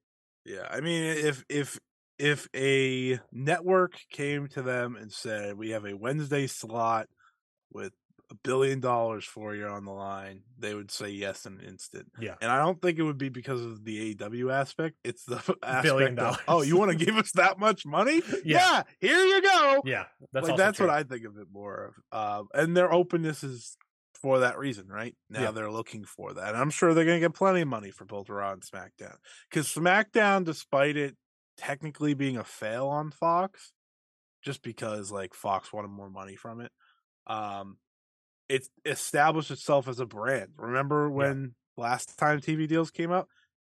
[0.46, 1.80] Yeah, I mean, if if
[2.18, 7.08] if a network came to them and said, "We have a Wednesday slot
[7.72, 7.94] with
[8.30, 12.08] a billion dollars for you on the line," they would say yes in an instant.
[12.20, 14.98] Yeah, and I don't think it would be because of the AEW aspect.
[15.04, 18.22] It's the aspect of, oh, you want to give us that much money?
[18.44, 18.84] Yeah.
[19.02, 19.10] yeah.
[19.10, 19.82] here you go.
[19.84, 20.88] Yeah, that's like, that's true.
[20.88, 22.48] what I think of it more of.
[22.54, 23.78] Uh, and their openness is
[24.22, 25.16] for that reason, right?
[25.30, 25.52] Now yeah.
[25.52, 26.50] they're looking for that.
[26.50, 29.16] And I'm sure they're going to get plenty of money for both Raw and SmackDown.
[29.50, 31.16] Because SmackDown, despite it
[31.58, 33.72] technically being a fail on Fox,
[34.44, 36.72] just because like Fox wanted more money from it,
[37.28, 37.78] um,
[38.50, 40.52] it established itself as a brand.
[40.58, 41.84] Remember when yeah.
[41.84, 43.28] last time TV deals came out,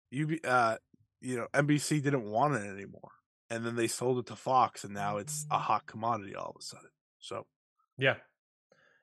[0.10, 0.78] you uh,
[1.22, 3.12] you know, NBC didn't want it anymore,
[3.50, 6.56] and then they sold it to Fox, and now it's a hot commodity all of
[6.60, 6.90] a sudden.
[7.20, 7.46] So,
[7.98, 8.16] yeah,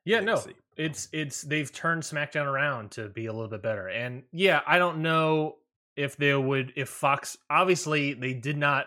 [0.05, 0.43] yeah, no,
[0.77, 4.79] it's it's they've turned SmackDown around to be a little bit better, and yeah, I
[4.79, 5.57] don't know
[5.97, 8.87] if they would if Fox obviously they did not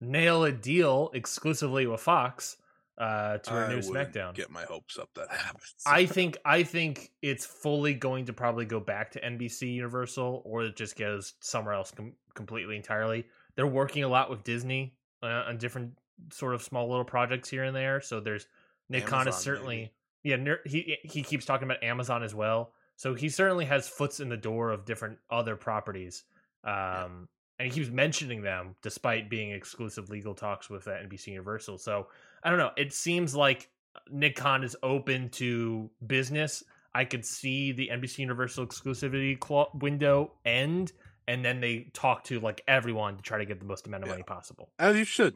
[0.00, 2.56] nail a deal exclusively with Fox.
[2.98, 4.34] Uh, to a new wouldn't SmackDown.
[4.34, 5.74] Get my hopes up that happens.
[5.86, 10.64] I think I think it's fully going to probably go back to NBC Universal, or
[10.64, 13.26] it just goes somewhere else com- completely entirely.
[13.54, 15.92] They're working a lot with Disney uh, on different
[16.32, 18.00] sort of small little projects here and there.
[18.00, 18.46] So there's
[18.88, 19.92] Nick Khan is certainly
[20.24, 20.42] maybe.
[20.44, 22.72] yeah he he keeps talking about Amazon as well.
[22.96, 26.24] So he certainly has foots in the door of different other properties.
[26.64, 27.28] Um,
[27.58, 31.78] and he keeps mentioning them despite being exclusive legal talks with uh, NBC Universal.
[31.78, 32.08] So
[32.42, 32.70] I don't know.
[32.76, 33.68] It seems like
[34.10, 36.62] Nick Khan is open to business.
[36.94, 40.92] I could see the NBC Universal exclusivity cl- window end,
[41.28, 44.08] and then they talk to like everyone to try to get the most amount of
[44.08, 44.14] Yeah.
[44.14, 44.70] money possible.
[44.78, 45.34] as you should,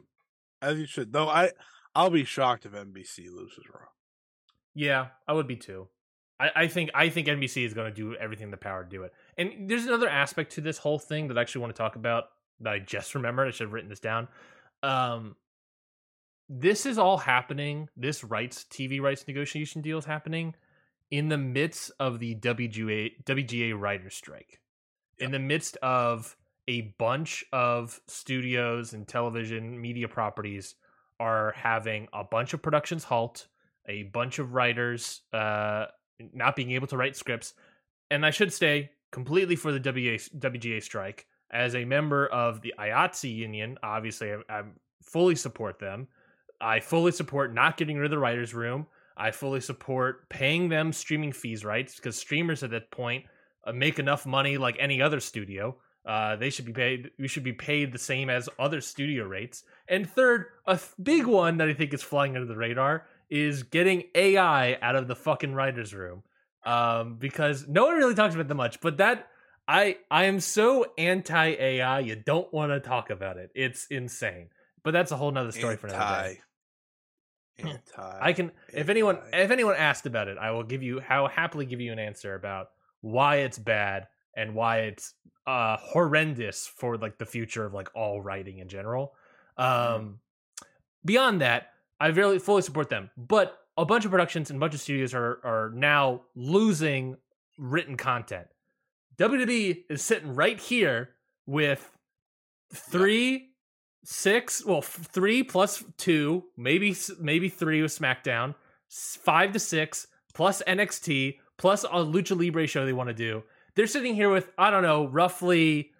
[0.61, 1.11] as you should.
[1.13, 1.51] Though I,
[1.95, 3.87] I'll be shocked if NBC loses Raw.
[4.73, 5.87] Yeah, I would be too.
[6.39, 8.89] I, I think I think NBC is going to do everything in the power to
[8.89, 9.11] do it.
[9.37, 12.25] And there's another aspect to this whole thing that I actually want to talk about
[12.61, 13.47] that I just remembered.
[13.47, 14.27] I should have written this down.
[14.81, 15.35] Um,
[16.53, 17.87] this is all happening.
[17.95, 20.53] This rights TV rights negotiation deal is happening
[21.09, 24.59] in the midst of the WGA WGA writers strike.
[25.17, 26.35] In the midst of
[26.67, 30.75] a bunch of studios and television media properties
[31.21, 33.47] are having a bunch of productions halt,
[33.87, 35.85] a bunch of writers uh,
[36.33, 37.53] not being able to write scripts,
[38.09, 41.27] and I should say completely for the WGA, WGA strike.
[41.49, 44.63] As a member of the IATSE union, obviously I, I
[45.01, 46.07] fully support them.
[46.61, 48.87] I fully support not getting rid of the writers' room.
[49.17, 53.25] I fully support paying them streaming fees rights because streamers at that point
[53.65, 55.75] uh, make enough money like any other studio.
[56.05, 57.11] Uh, they should be paid.
[57.19, 59.63] We should be paid the same as other studio rates.
[59.87, 63.63] And third, a th- big one that I think is flying under the radar is
[63.63, 66.23] getting AI out of the fucking writers' room.
[66.63, 69.27] Um, because no one really talks about that much, but that
[69.67, 71.99] I I am so anti AI.
[71.99, 73.51] You don't want to talk about it.
[73.55, 74.49] It's insane.
[74.83, 75.99] But that's a whole nother story for another
[76.33, 76.41] day.
[77.59, 78.17] Anti.
[78.21, 81.65] I can if anyone if anyone asked about it, I will give you how happily
[81.65, 82.69] give you an answer about
[83.01, 85.13] why it's bad and why it's
[85.47, 89.13] uh horrendous for like the future of like all writing in general.
[89.57, 90.19] Um
[91.05, 93.09] beyond that, I really fully support them.
[93.17, 97.17] But a bunch of productions and a bunch of studios are are now losing
[97.57, 98.47] written content.
[99.17, 101.11] WWE is sitting right here
[101.45, 101.95] with
[102.73, 103.50] three,
[104.03, 108.55] six, well, f- three plus two, maybe maybe three with SmackDown,
[108.89, 113.43] five to six plus NXT plus a Lucha Libre show they want to do.
[113.75, 115.91] They're sitting here with I don't know, roughly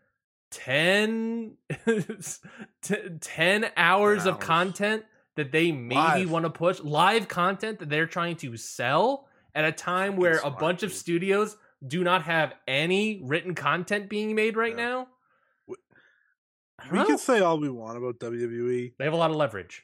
[0.52, 1.54] 10,
[2.82, 8.06] t- 10 hours of content that they maybe want to push live content that they're
[8.06, 11.56] trying to sell at a time where a smart, bunch of studios
[11.88, 14.86] do not have any written content being made right Yeah.
[14.86, 15.08] now.
[16.92, 17.18] We- I don't We know.
[17.18, 18.94] can say all we want about WWE.
[18.98, 19.84] They have a lot of leverage.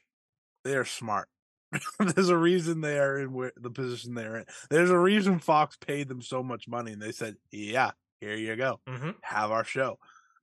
[0.64, 1.30] They are smart.
[2.00, 4.46] There's a reason they are in where, the position they're in.
[4.70, 7.92] There's a reason Fox paid them so much money, and they said, "Yeah,
[8.22, 10.00] here you go, hmm have our show.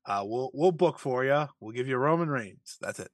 [0.07, 1.49] Uh, we'll we'll book for you.
[1.61, 2.77] We'll give you Roman Reigns.
[2.81, 3.11] That's it.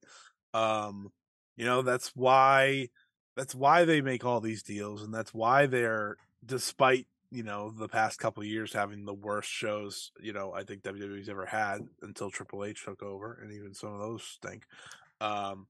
[0.55, 1.11] Um,
[1.57, 2.89] you know that's why
[3.37, 7.89] that's why they make all these deals, and that's why they're despite you know the
[7.89, 11.83] past couple of years having the worst shows you know I think WWE's ever had
[12.03, 14.65] until Triple H took over, and even some of those stink.
[15.21, 15.67] Um,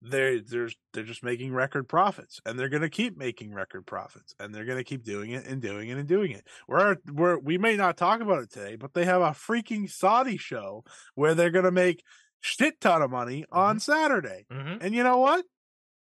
[0.00, 4.54] they're they're they're just making record profits, and they're gonna keep making record profits, and
[4.54, 6.48] they're gonna keep doing it and doing it and doing it.
[6.66, 10.36] We're we're we may not talk about it today, but they have a freaking Saudi
[10.36, 12.02] show where they're gonna make
[12.40, 14.46] shit ton of money on Saturday.
[14.50, 15.44] hmm And you know what?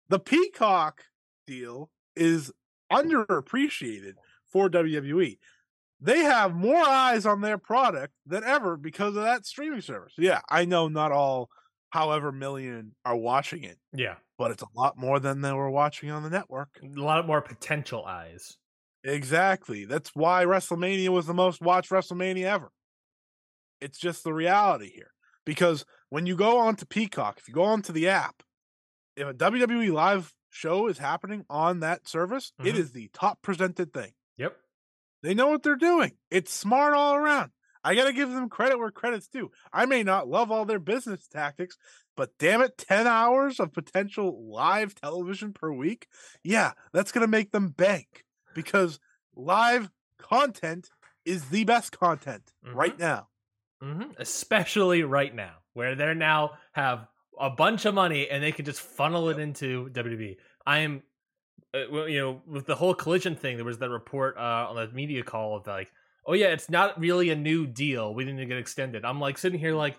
[0.08, 1.04] The Peacock
[1.46, 2.52] deal is
[2.92, 4.14] underappreciated
[4.52, 5.38] for WWE.
[6.00, 10.12] They have more eyes on their product than ever because of that streaming service.
[10.18, 11.48] Yeah, I know not all
[11.90, 16.11] however million are watching it, Yeah, but it's a lot more than they were watching
[16.11, 16.78] on the network.
[16.82, 18.59] a lot more potential eyes.
[19.04, 19.85] Exactly.
[19.85, 22.72] That's why WrestleMania was the most watched WrestleMania ever.
[23.80, 25.12] It's just the reality here.
[25.44, 28.42] Because when you go on to Peacock, if you go onto the app,
[29.14, 32.78] if a WWE live show is happening on that service, it Mhm.
[32.78, 34.14] is the top presented thing.
[34.38, 34.57] Yep.
[35.22, 36.12] They know what they're doing.
[36.30, 37.51] It's smart all around.
[37.82, 39.51] I got to give them credit where credit's due.
[39.72, 41.76] I may not love all their business tactics,
[42.16, 46.09] but damn it, 10 hours of potential live television per week?
[46.43, 48.24] Yeah, that's going to make them bank
[48.55, 48.99] because
[49.37, 50.89] live content
[51.24, 53.28] is the best content right now.
[53.80, 57.07] hmm Especially right now, where they're now have
[57.39, 60.37] a bunch of money and they can just funnel it into WWE.
[60.66, 61.03] I am,
[61.90, 64.88] well, you know, with the whole collision thing, there was that report uh, on the
[64.94, 65.90] media call of like,
[66.26, 68.14] oh yeah, it's not really a new deal.
[68.14, 69.04] We didn't get extended.
[69.04, 69.98] I'm like sitting here like,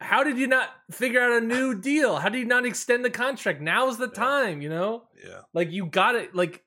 [0.00, 2.16] how did you not figure out a new deal?
[2.16, 3.60] How did you not extend the contract?
[3.60, 4.12] Now's the Yeah.
[4.14, 5.04] time, you know?
[5.24, 5.40] Yeah.
[5.54, 6.62] Like you got it like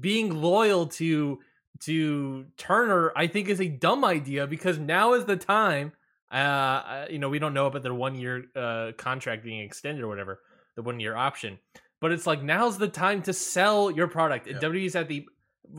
[0.00, 1.40] being loyal to
[1.80, 5.92] to Turner, I think is a dumb idea because now is the time.
[6.32, 10.02] Uh, uh, you know, we don't know about their one year uh contract being extended
[10.02, 10.40] or whatever,
[10.76, 11.58] the one year option.
[12.04, 14.46] But it's like now's the time to sell your product.
[14.46, 14.58] Yeah.
[14.58, 15.26] WWE's at the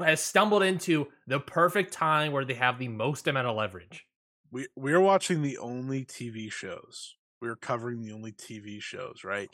[0.03, 4.07] has stumbled into the perfect time where they have the most amount of leverage.
[4.49, 7.15] We we're watching the only TV shows.
[7.43, 9.51] We're covering the only TV shows, right?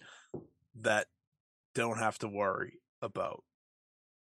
[0.80, 1.07] That
[1.76, 3.43] don't have to worry about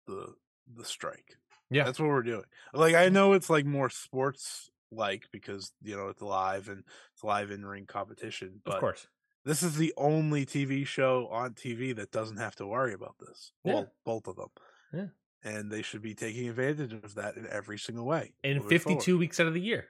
[0.06, 0.36] the
[0.72, 1.38] the strike.
[1.72, 1.86] Yeah.
[1.86, 2.46] That's what we're doing.
[2.72, 6.84] Like I know it's like more sports like because you know it's live and
[7.16, 9.08] it's live in ring competition, but of course.
[9.48, 13.54] This is the only TV show on TV that doesn't have to worry about this.
[13.64, 13.74] Yeah.
[13.74, 14.50] Well, both of them.
[14.94, 15.06] Yeah.
[15.44, 18.34] And they should be taking advantage of that in every single way.
[18.44, 19.20] in 52 forward.
[19.20, 19.88] weeks out of the year.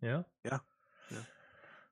[0.00, 0.24] You know?
[0.44, 0.58] Yeah.
[1.10, 1.18] Yeah.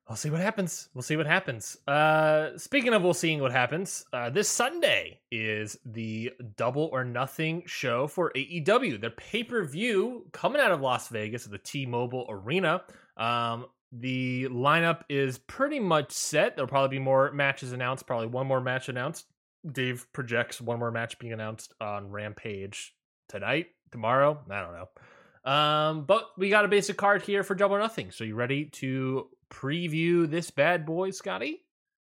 [0.09, 0.89] We'll see what happens.
[0.93, 1.77] We'll see what happens.
[1.87, 7.63] Uh speaking of we'll seeing what happens, uh this Sunday is the double or nothing
[7.67, 8.99] show for AEW.
[8.99, 12.81] Their pay-per-view coming out of Las Vegas at the T-Mobile Arena.
[13.17, 16.55] Um the lineup is pretty much set.
[16.55, 19.25] There'll probably be more matches announced, probably one more match announced.
[19.71, 22.93] Dave projects one more match being announced on Rampage
[23.29, 24.39] tonight, tomorrow.
[24.49, 25.51] I don't know.
[25.51, 28.11] Um, but we got a basic card here for Double or Nothing.
[28.11, 31.63] So you ready to preview this bad boy, Scotty?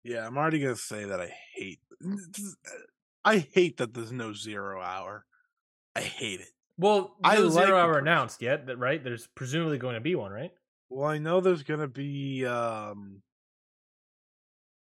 [0.04, 1.80] Yeah, I'm already gonna say that I hate.
[3.26, 5.26] I hate that there's no zero hour.
[5.96, 6.50] I hate it.
[6.78, 9.04] Well, I no like zero hour announced yet, that- right?
[9.04, 10.52] There's presumably going to be one, right?
[10.94, 12.46] Well, I know there's gonna be.
[12.46, 13.24] um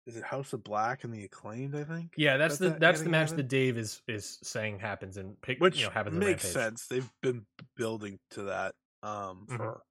[0.07, 1.74] Is it House of Black and the Acclaimed?
[1.74, 2.12] I think.
[2.16, 5.59] Yeah, that's the that that's the match that Dave is is saying happens and pick
[5.59, 6.86] which you know happens in makes sense.
[6.86, 7.44] They've been
[7.76, 8.76] building to that.
[9.02, 9.57] Um, Mhm.
[9.57, 9.82] for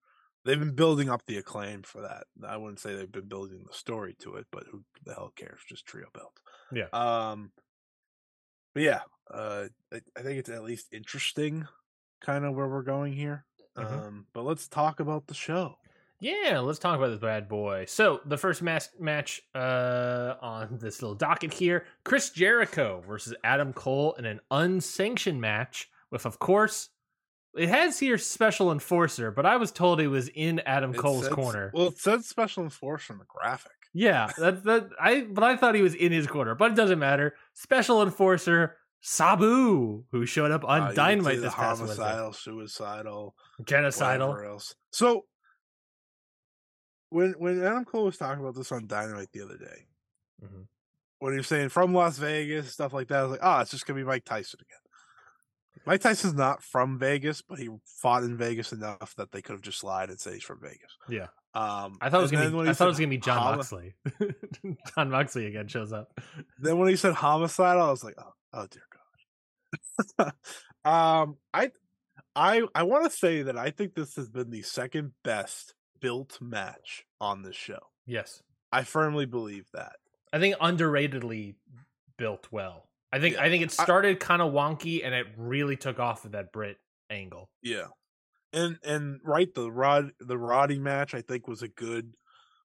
[0.45, 2.27] they've been building up the acclaim for that.
[2.47, 5.59] I wouldn't say they've been building the story to it, but who the hell cares?
[5.67, 6.39] Just trio belt.
[6.71, 6.87] Yeah.
[6.93, 7.51] Um.
[8.73, 9.01] But yeah,
[9.31, 11.67] uh, I, I think it's at least interesting,
[12.21, 13.45] kind of where we're going here.
[13.77, 14.07] Mhm.
[14.07, 15.77] Um, but let's talk about the show.
[16.19, 17.85] Yeah, let's talk about this bad boy.
[17.87, 23.73] So the first mas- match uh, on this little docket here: Chris Jericho versus Adam
[23.73, 26.89] Cole in an unsanctioned match with, of course,
[27.57, 31.27] it has here special enforcer, but I was told it was in Adam It Cole's
[31.27, 31.71] corner.
[31.73, 33.71] Well, it says special enforcer in the graphic.
[33.93, 36.99] yeah, that that I but I thought he was in his corner, but it doesn't
[36.99, 37.35] matter.
[37.53, 44.73] Special enforcer Sabu, who showed up on Uh, Dynamite this past Wednesday, homicidal, suicidal, genocidal.
[44.91, 45.25] So
[47.15, 49.87] when when Adam Cole was talking about this on Dynamite the other day,
[50.43, 50.67] Mhm.
[51.19, 53.71] when he was saying from Las Vegas stuff like that, I was like, oh, it's
[53.71, 54.79] just gonna be Mike Tyson again.
[55.85, 59.61] Mike Tyson's not from Vegas, but he fought in Vegas enough that they could have
[59.61, 60.91] just lied and said he's from Vegas.
[61.07, 61.27] Yeah.
[61.53, 62.69] Um, I thought it was gonna be.
[62.69, 63.95] I thought it was gonna be Jon homi- Moxley.
[64.95, 66.19] Jon Moxley again shows up.
[66.59, 68.83] Then when he said homicidal, I was like, oh, oh dear
[70.17, 70.33] God.
[70.85, 71.71] um, I,
[72.35, 76.39] I, I want to say that I think this has been the second best built
[76.41, 77.79] match on this show.
[78.05, 78.41] Yes,
[78.71, 79.95] I firmly believe that.
[80.33, 81.55] I think underratedly
[82.17, 82.89] built well.
[83.11, 83.43] I think Yeah.
[83.43, 86.77] I think it started kind of wonky and it really took off with that Britt
[87.09, 87.49] angle.
[87.61, 87.87] Yeah,
[88.53, 92.15] and and right the Rod the Roddy match I think was a good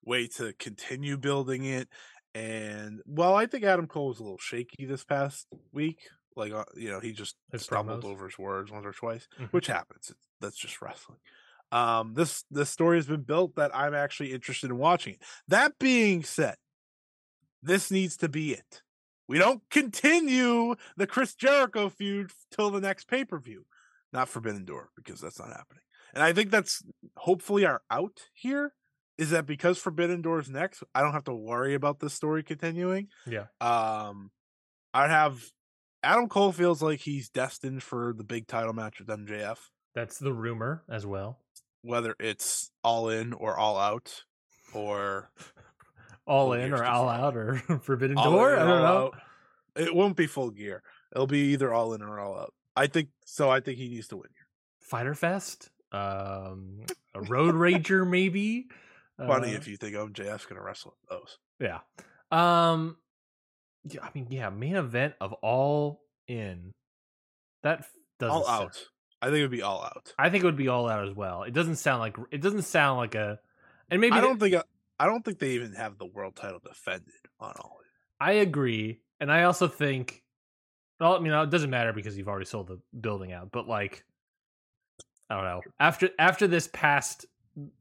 [0.04, 1.88] way to continue building it.
[2.34, 6.08] And well, I think Adam Cole was a little shaky this past week.
[6.36, 8.06] Like uh, you know, he just His stumbled promos.
[8.08, 9.50] over his words once or twice, Mhm.
[9.52, 10.12] which happens.
[10.40, 11.18] That's just wrestling.
[11.72, 15.16] Um, this this story has been built that I'm actually interested in watching.
[15.48, 16.56] That being said,
[17.62, 18.82] this needs to be it.
[19.28, 23.64] We don't continue the Chris Jericho feud till the next pay per view,
[24.12, 25.82] not Forbidden Door because that's not happening.
[26.12, 26.82] And I think that's
[27.16, 28.72] hopefully our out here
[29.16, 32.42] is that because Forbidden Door is next, I don't have to worry about this story
[32.42, 33.08] continuing.
[33.26, 33.44] Yeah.
[33.60, 34.30] Um,
[34.92, 35.40] I'd have
[36.02, 39.58] Adam Cole feels like he's destined for the big title match with MJF,
[39.94, 41.38] That's the rumor as well.
[41.82, 44.22] Whether it's all in or all out,
[44.74, 45.30] or
[46.26, 48.54] All in or all out or Forbidden all Door.
[48.56, 48.84] I don't know.
[48.86, 49.18] out.
[49.76, 50.82] It won't be full gear.
[51.12, 52.54] It'll be either all in or all out.
[52.76, 53.50] I think so.
[53.50, 54.46] I think he needs to win here.
[54.80, 55.70] Fyter Fest.
[55.90, 56.82] Um,
[57.14, 58.66] a Road Rager maybe.
[59.18, 61.38] Funny Uh, if you think MJF's gonna wrestle those.
[61.58, 61.78] Yeah.
[62.30, 62.96] Um
[63.84, 66.72] yeah, I mean, yeah, main event of all in.
[67.64, 67.86] That
[68.20, 68.86] doesn't All sound- out.
[69.22, 70.14] I think it would be all out.
[70.18, 71.42] I think it would be all out as well.
[71.42, 73.38] It doesn't sound like it doesn't sound like a
[73.90, 74.54] and maybe I don't think
[74.98, 77.78] I don't think they even have the world title defended on all.
[78.20, 79.00] I agree.
[79.18, 80.22] And I also think
[81.00, 84.04] well, I mean, it doesn't matter because you've already sold the building out, but like
[85.28, 85.60] I don't know.
[85.78, 87.26] After after this past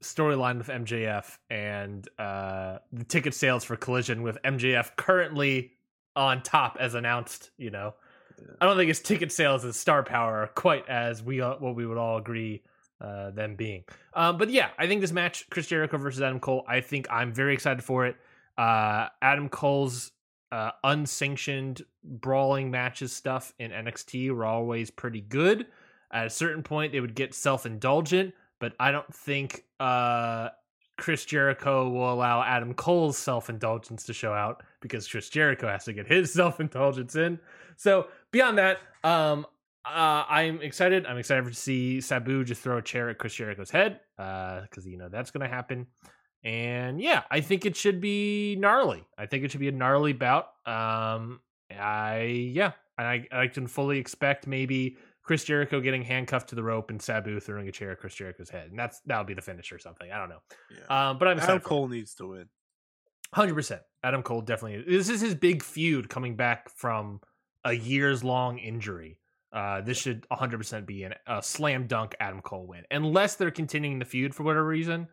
[0.02, 5.72] storyline with MJF and uh, the ticket sales for Collision with MJF currently
[6.14, 7.50] on top as announced.
[7.56, 7.94] You know.
[8.60, 11.74] I don't think his ticket sales and star power are quite as we uh, what
[11.74, 12.62] we would all agree
[13.00, 13.84] uh, them being.
[14.14, 17.32] Um, but yeah, I think this match, Chris Jericho versus Adam Cole, I think I'm
[17.32, 18.16] very excited for it.
[18.58, 20.12] Uh, Adam Cole's
[20.52, 25.66] uh, unsanctioned brawling matches stuff in NXT were always pretty good.
[26.12, 30.48] At a certain point, they would get self indulgent, but I don't think uh,
[30.98, 35.84] Chris Jericho will allow Adam Cole's self indulgence to show out because Chris Jericho has
[35.84, 37.38] to get his self indulgence in.
[37.76, 39.46] So beyond that, um,
[39.84, 41.06] uh, I'm excited.
[41.06, 44.88] I'm excited to see Sabu just throw a chair at Chris Jericho's head because uh,
[44.88, 45.86] you know that's going to happen.
[46.42, 49.04] And yeah, I think it should be gnarly.
[49.18, 50.46] I think it should be a gnarly bout.
[50.66, 56.62] Um, I yeah, I I can fully expect maybe Chris Jericho getting handcuffed to the
[56.62, 59.42] rope and Sabu throwing a chair at Chris Jericho's head, and that's that'll be the
[59.42, 60.10] finish or something.
[60.10, 60.40] I don't know.
[60.70, 61.10] Yeah.
[61.10, 62.48] Um, but I'm Adam Cole needs to win.
[63.32, 63.82] Hundred percent.
[64.02, 64.82] Adam Cole definitely.
[64.86, 67.20] This is his big feud coming back from
[67.64, 69.18] a years long injury.
[69.52, 73.98] Uh, this should 100% be an, a slam dunk Adam Cole win, unless they're continuing
[73.98, 75.08] the feud for whatever reason.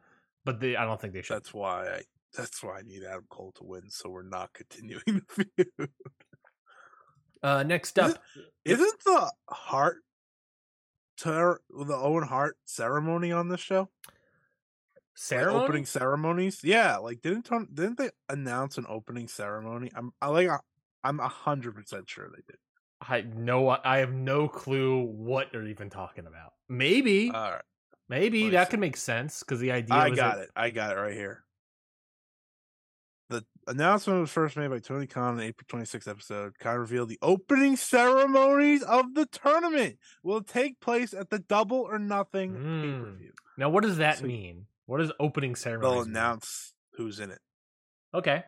[0.46, 1.38] But they, I don't think they should.
[1.38, 2.02] That's why I.
[2.36, 5.90] That's why I need Adam Cole to win, so we're not continuing the feud.
[7.42, 8.18] Uh, next up,
[8.66, 10.04] isn't, isn't the Hart,
[11.18, 13.90] ter- the Owen Hart ceremony on this show?
[15.16, 15.56] Ceremony?
[15.56, 16.98] Like opening ceremonies, yeah.
[16.98, 19.92] Like didn't didn't they announce an opening ceremony?
[19.96, 20.48] I'm I like
[21.08, 22.58] I'm a hundred percent sure they did.
[23.02, 26.52] I know I have no clue what they're even talking about.
[26.68, 27.32] Maybe.
[27.34, 27.62] All right.
[28.10, 29.96] Maybe that could make sense because the idea.
[29.96, 30.50] I got it.
[30.56, 31.44] I got it right here.
[33.30, 36.60] The announcement was first made by Tony Khan in the April 26th episode.
[36.60, 42.00] Khan revealed the opening ceremonies of the tournament will take place at the Double or
[42.00, 42.82] Nothing mm.
[42.82, 43.32] pay per view.
[43.58, 44.66] Now, what does that so mean?
[44.88, 45.94] What does opening ceremony?
[45.94, 47.40] They'll announce who's in it.
[48.14, 48.44] Okay.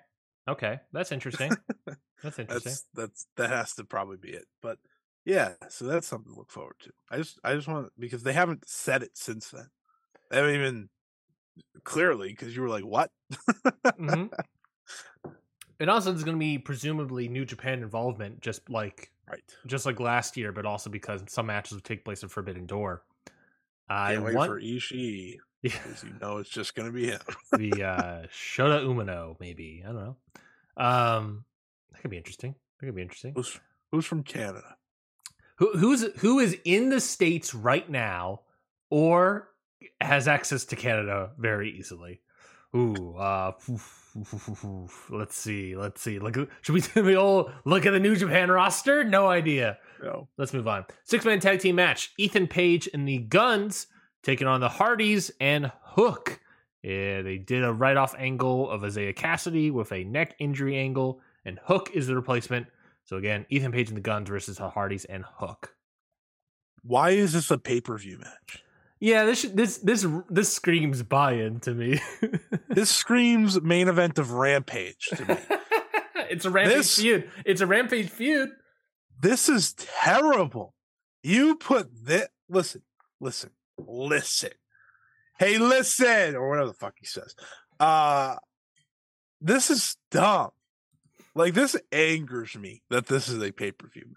[0.48, 0.80] Okay.
[0.92, 1.52] That's interesting.
[2.24, 2.72] that's interesting.
[2.72, 4.46] That's, that's that has to probably be it.
[4.62, 4.78] But
[5.26, 6.92] yeah, so that's something to look forward to.
[7.12, 9.70] I just I just want because they haven't said it since then.
[10.30, 10.90] They haven't even
[11.84, 13.12] clearly because you were like, "What?"
[13.86, 14.28] mm-hmm.
[15.82, 20.00] And also, there's going to be presumably New Japan involvement, just like right, just like
[20.00, 23.04] last year, but also because some matches will take place at Forbidden Door.
[23.90, 24.50] I Can't wait want...
[24.50, 25.38] for Ishii.
[25.62, 25.74] Yeah,
[26.06, 27.20] you know it's just going to be him.
[27.52, 30.16] the uh, Shota Umino, maybe I don't know.
[30.78, 31.44] Um,
[32.00, 32.56] that could be interesting.
[32.80, 33.34] That could be interesting.
[33.36, 33.60] Who's,
[33.92, 34.78] who's from Canada?
[35.58, 38.44] Who who's who is in the states right now,
[38.90, 39.50] or
[40.00, 42.22] has access to Canada very easily?
[42.74, 43.52] Ooh, uh,
[45.10, 46.20] let's see, let's see.
[46.20, 49.04] Look, should we, we all look at the New Japan roster?
[49.04, 49.80] No idea.
[50.02, 50.30] No.
[50.38, 50.86] Let's move on.
[51.04, 53.88] Six man tag team match: Ethan Page and the Guns
[54.24, 56.40] taking on the Hardys and Hook.
[56.84, 61.20] Yeah, they did a right off angle of Isiah Kassidy with a neck injury angle,
[61.50, 62.68] and Hook is the replacement.
[63.04, 65.76] So again, Ethan Page and the Guns versus the Hardys and Hook.
[66.84, 68.64] Why is this a pay per view match?
[69.02, 72.00] Yeah, this this this this screams buy-in to me.
[72.70, 75.36] this screams main event of Rampage to me.
[76.30, 77.30] it's a Rampage this, feud.
[77.46, 78.50] It's a Rampage feud.
[79.22, 80.76] This is terrible.
[81.24, 82.28] You put this.
[82.48, 82.84] Listen,
[83.20, 84.52] listen, listen.
[85.38, 87.36] Hey, listen, or whatever the fuck he says.
[87.80, 88.36] Uh
[89.42, 90.52] this is dumb.
[91.36, 94.16] Like this angers me that this is a pay per view match.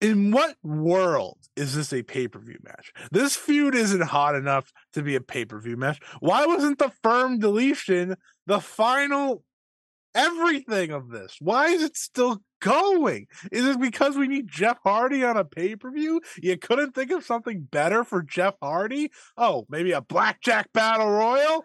[0.00, 2.92] In what world is this a pay per view match?
[3.10, 6.00] This feud isn't hot enough to be a pay per view match.
[6.20, 8.16] Why wasn't the firm deletion
[8.46, 9.42] the final
[10.14, 11.36] everything of this?
[11.40, 13.26] Why is it still going?
[13.52, 16.20] Is it because we need Jeff Hardy on a pay per view?
[16.40, 19.10] You couldn't think of something better for Jeff Hardy?
[19.36, 21.64] Oh, maybe a blackjack battle royal?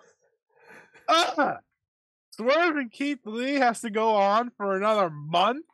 [1.07, 1.55] Uh,
[2.35, 5.65] Swerve and Keith Lee has to go on for another month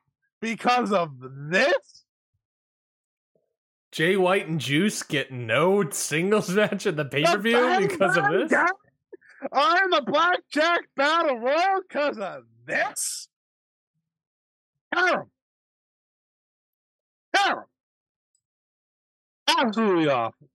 [0.42, 1.12] because of
[1.50, 2.04] this?
[3.94, 8.26] Jay White and Juice get no singles match at the pay per view because of
[8.30, 8.54] this?
[9.54, 13.30] I'm the Blackjack Battle Royal because of this?
[14.94, 15.30] Terrible.
[17.34, 17.70] Terrible.
[19.48, 20.50] Absolutely awful.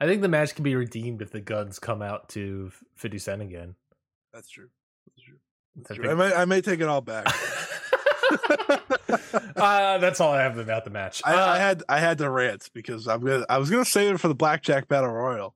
[0.00, 3.42] I think the match can be redeemed if the guns come out to 50 Cent
[3.42, 3.74] again.
[4.34, 4.68] That's true.
[5.06, 5.38] That's true.
[5.76, 6.10] That's true.
[6.10, 7.26] I may I may take it all back.
[9.56, 11.22] uh, that's all I have about the match.
[11.24, 14.14] I, uh, I, had I had to rant because I'm gonna I was gonna save
[14.14, 15.54] it for the Blackjack Battle Royal,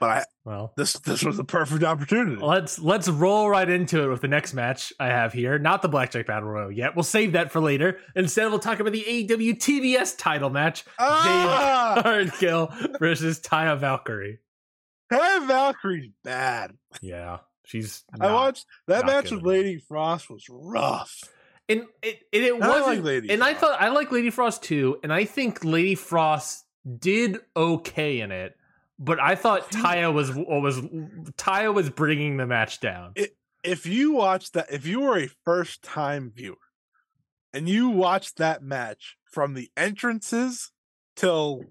[0.00, 2.40] but I well this this was a perfect opportunity.
[2.40, 5.58] Let's let's roll right into it with the next match I have here.
[5.58, 6.96] Not the Blackjack Battle Royal yet.
[6.96, 7.98] We'll save that for later.
[8.14, 11.94] Instead, we'll talk about the AEW TBS title match: ah!
[11.96, 14.38] Jade Cargill versus Taya Valkyrie.
[15.12, 16.72] Taya Valkyrie's bad.
[17.00, 18.04] Yeah, she's.
[18.20, 19.42] I watched that match with.
[19.42, 21.22] Lady Frost was rough.
[21.68, 22.86] and it and it wasn't.
[22.86, 26.64] like Lady and I thought I like Lady Frost too, and I think Lady Frost
[26.98, 28.54] did okay in it.
[28.98, 30.80] But I thought She- Taya was was
[31.36, 33.12] Taya was bringing the match down.
[33.62, 36.56] If you watch that, if you were a first time viewer
[37.52, 40.70] and you watched that match from the entrances
[41.16, 41.64] till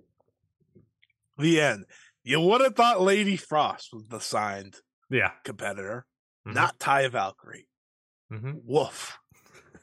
[1.38, 1.86] the end,
[2.24, 6.06] you would have thought Lady Frost was the signed yeah, competitor,
[6.48, 6.54] Mhm.
[6.56, 7.68] not Taya Valkyrie.
[8.32, 8.62] Mhm.
[8.64, 9.18] Woof.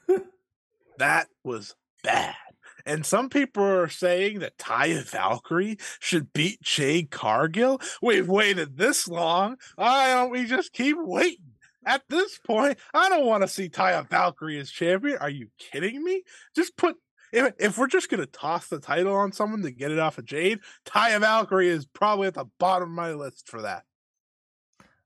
[0.97, 2.35] that was bad.
[2.85, 7.79] And some people are saying that Taya Valkyrie should beat Jade Cargill.
[8.01, 9.57] We've waited this long.
[9.75, 11.53] Why don't we just keep waiting?
[11.85, 15.17] At this point, I don't want to see Taya Valkyrie as champion.
[15.19, 16.23] Are you kidding me?
[16.55, 16.95] Just put
[17.31, 20.25] if, if we're just gonna toss the title on someone to get it off of
[20.25, 23.83] Jade, Taya Valkyrie is probably at the bottom of my list for that.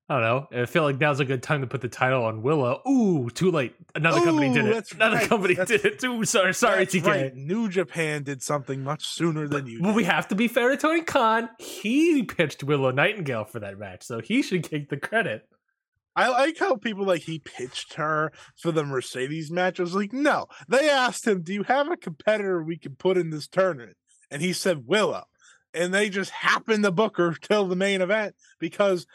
[0.09, 0.61] I don't know.
[0.61, 2.81] I feel like now's a good time to put the title on Willow.
[2.87, 3.75] Ooh, too late.
[3.93, 4.91] Another company did it.
[4.93, 5.27] Another right.
[5.27, 5.99] company That's- did it.
[5.99, 6.23] too.
[6.23, 7.05] sorry, sorry, TK.
[7.05, 7.35] right.
[7.35, 9.81] New Japan did something much sooner than you.
[9.81, 11.49] Well, we have to be fair to Tony Khan.
[11.59, 15.43] He pitched Willow Nightingale for that match, so he should take the credit.
[16.15, 19.79] I like how people like he pitched her for the Mercedes match.
[19.79, 20.47] I was like, no.
[20.67, 23.97] They asked him, "Do you have a competitor we can put in this tournament?"
[24.31, 25.25] And he said Willow.
[25.75, 29.05] And they just happened to book her till the main event because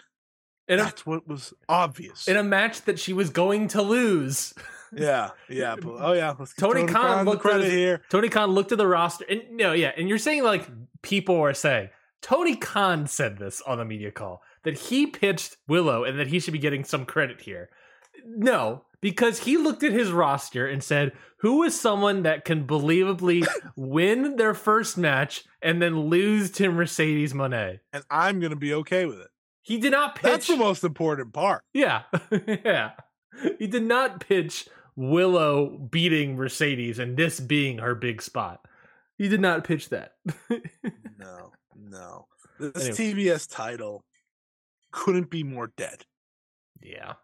[0.72, 2.28] In a, that's what was obvious.
[2.28, 4.54] in a match that she was going to lose.
[4.92, 5.76] yeah, yeah.
[5.76, 8.02] But, oh yeah, let's give Tony Khan the looked at credit here.
[8.10, 10.68] Tony Khan looked at the roster, and no, yeah, and you're saying like
[11.02, 11.90] people are saying
[12.22, 16.38] Tony Khan said this on the media call that he pitched Willow and that he
[16.38, 17.68] should be getting some credit here.
[18.24, 23.46] No, because he looked at his roster and said, "Who is someone that can believably
[23.76, 29.04] win their first match and then lose to Mercedes Moné?" And I'm gonna be okay
[29.04, 29.28] with it.
[29.62, 30.22] He did not pitch.
[30.30, 31.62] That's the most important part.
[31.72, 32.02] Yeah.
[32.64, 32.92] yeah.
[33.58, 38.60] He did not pitch Willow beating Mercedes and this being her big spot.
[39.18, 40.12] He did not pitch that.
[41.18, 42.26] No, no.
[42.58, 43.24] This Anyway.
[43.24, 44.02] TBS title
[44.90, 46.02] couldn't be more dead.
[46.82, 47.14] yeah.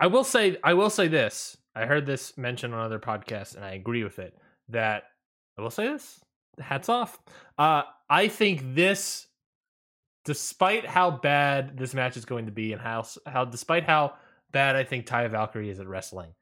[0.00, 1.56] I will say I will say this.
[1.76, 4.34] I heard this mentioned on other podcasts and I agree with it
[4.70, 5.04] that
[5.58, 6.18] I will say this.
[6.58, 7.18] Hats off.
[7.56, 9.28] Uh I think this
[10.30, 14.14] despite how bad this match is going to be and how how despite how
[14.52, 16.34] bad I think Ty Valkyrie is at wrestling,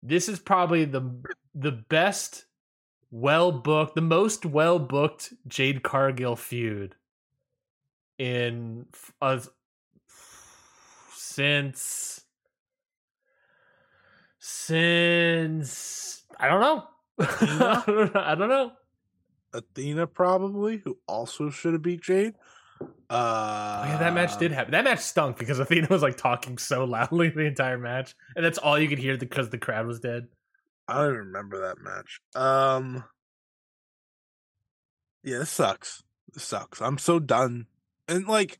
[0.00, 1.10] this is probably the
[1.52, 2.44] the best
[3.10, 6.94] well booked, the most well booked Jade Cargill feud
[8.16, 8.86] in
[9.20, 9.48] us
[11.12, 12.20] since
[14.38, 16.86] since I don't know.
[17.18, 18.20] I don't know.
[18.20, 18.72] I don't know.
[19.52, 22.34] Athena probably, who also should have beat Jade.
[23.10, 24.72] Uh, Oh, yeah, that match did happen.
[24.72, 28.58] That match stunk because Athena was like talking so loudly the entire match, and that's
[28.58, 30.28] all you could hear because the crowd was dead.
[30.88, 32.20] I don't even remember that match.
[32.34, 33.04] Um,
[35.22, 36.02] yeah, this sucks.
[36.32, 36.80] This sucks.
[36.80, 37.66] I'm so done.
[38.08, 38.58] And like,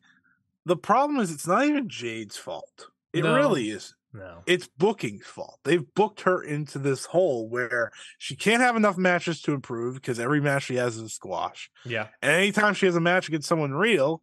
[0.64, 2.88] the problem is, it's not even Jade's fault.
[3.12, 3.34] It No.
[3.34, 3.94] really is.
[4.14, 4.42] No.
[4.46, 5.60] It's booking's fault.
[5.64, 10.20] They've booked her into this hole where she can't have enough matches to improve because
[10.20, 11.70] every match she has is a squash.
[11.84, 12.08] Yeah.
[12.20, 14.22] And anytime she has a match against someone real,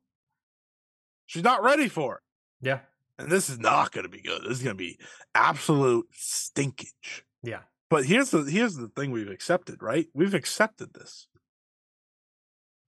[1.26, 2.22] she's not ready for it.
[2.62, 2.80] Yeah.
[3.18, 4.44] And this is not going to be good.
[4.44, 5.00] This is going to be
[5.34, 7.24] absolute stinkage.
[7.42, 7.62] Yeah.
[7.90, 10.08] But here's the here's the thing we've accepted, right?
[10.14, 11.28] We've accepted this.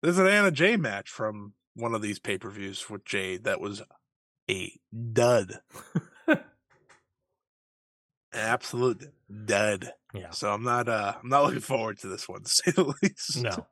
[0.01, 3.59] There's an Anna Jay match from one of these pay per views with Jade that
[3.59, 3.81] was
[4.49, 4.71] a
[5.11, 5.59] dud,
[8.35, 9.03] absolute
[9.45, 9.91] dud.
[10.13, 10.29] Yeah.
[10.31, 13.41] So I'm not uh I'm not looking forward to this one, to say the least.
[13.43, 13.65] No.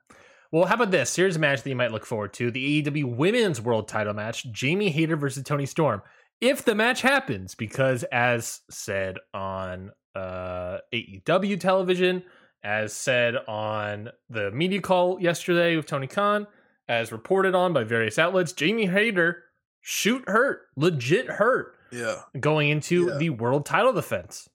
[0.52, 1.16] Well, how about this?
[1.16, 4.52] Here's a match that you might look forward to: the AEW Women's World Title match,
[4.52, 6.02] Jamie Hayter versus Toni Storm.
[6.42, 12.24] If the match happens, because as said on uh, AEW television,
[12.64, 16.46] as said on the media call yesterday with Tony Khan,
[16.88, 19.44] as reported on by various outlets, Jamie Hayter
[19.82, 22.22] shoot hurt, legit hurt, Yeah.
[22.40, 23.18] going into Yeah.
[23.18, 24.50] the world title defense.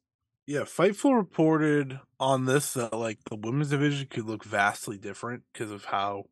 [0.48, 5.70] Yeah, Fightful reported on this that like the women's division could look vastly different because
[5.70, 6.24] of how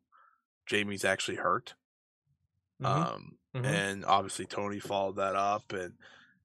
[0.65, 1.75] Jamie's actually hurt.
[2.81, 2.85] Mhm.
[2.87, 3.65] Um, Mhm.
[3.65, 5.93] and obviously Tony followed that up, and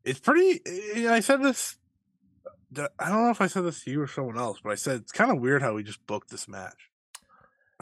[0.05, 0.61] it's pretty.
[1.09, 1.79] I said this.
[2.77, 5.01] I don't know if I said this to you or someone else, but I said
[5.01, 6.91] it's kind of weird how we just booked this match.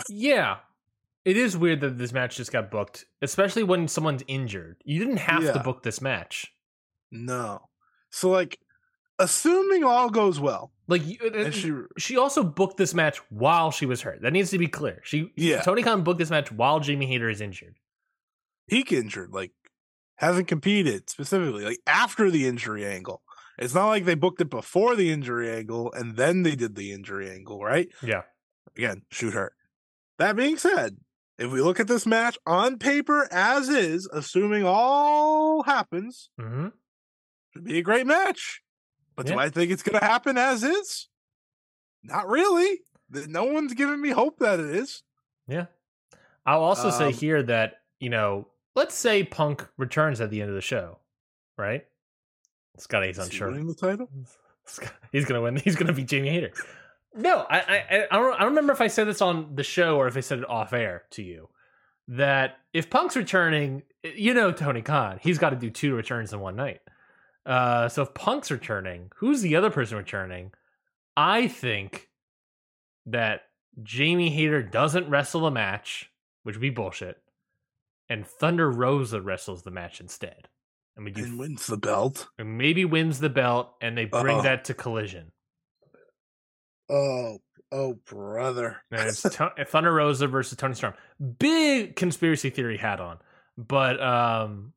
[0.09, 0.61] Yeah.
[1.25, 4.81] It is weird that this match just got booked, especially when someone's injured.
[4.85, 6.55] You didn't have to book this match.
[7.11, 7.69] No,
[8.11, 8.61] so like,
[9.21, 13.87] assuming all goes well, Like uh, and she, she, also booked this match while she
[13.87, 14.23] was hurt.
[14.23, 15.01] That needs to be clear.
[15.05, 15.61] She Yeah.
[15.63, 17.77] Tony Khan booked this match while Jamie Hayter is injured.
[18.69, 19.53] get injured like
[20.17, 23.23] hasn't competed specifically, like after the injury angle.
[23.59, 26.93] It's not like they booked it before the injury angle and then they did the
[26.93, 27.89] injury angle, right?
[28.03, 28.23] Yeah.
[28.77, 29.53] Again, shoot her.
[30.19, 30.97] That being said,
[31.39, 36.69] if we look at this match on paper as is, assuming all happens, Mm-hmm.
[37.53, 38.63] should be a great match.
[39.21, 41.09] But do I think it's going to happen as is?
[42.03, 42.81] Not really.
[43.11, 45.03] No one's giving me hope that it is.
[45.47, 45.67] Yeah.
[46.47, 50.49] I'll also say Um, here that, you know, let's say Punk returns at the end
[50.49, 50.99] of the show,
[51.59, 51.85] right?
[52.79, 53.51] Scotty's he unsure.
[53.51, 54.09] winning the title?
[55.13, 55.57] He's gonna win.
[55.65, 56.53] He's gonna be Jamie Hayter.
[57.15, 58.35] No, I, I, I don't.
[58.35, 60.49] I don't remember if I said this on the show or if I said it
[60.49, 61.49] off air to you.
[62.09, 66.41] That if Punk's returning, you know Tony Khan, he's got to do two returns in
[66.41, 66.81] one night.
[67.47, 70.53] Uh, so if Punk's are returning, who's the other person returning?
[71.17, 72.09] I think
[73.07, 73.43] that
[73.83, 76.11] Jamie Hayter doesn't wrestle a match,
[76.43, 77.17] which would be bullshit,
[78.09, 80.49] and Thunder Rosa wrestles the match instead,
[80.97, 82.29] and we do And wins the belt.
[82.39, 84.43] and maybe wins the belt, and they bring Uh-oh.
[84.43, 85.33] that to Collision.
[86.89, 87.39] Oh,
[87.73, 88.79] oh, brother.
[88.91, 89.23] And it's
[89.71, 90.95] Thunder Rosa versus Toni Storm.
[91.39, 93.19] Big conspiracy theory hat on,
[93.57, 94.73] but um,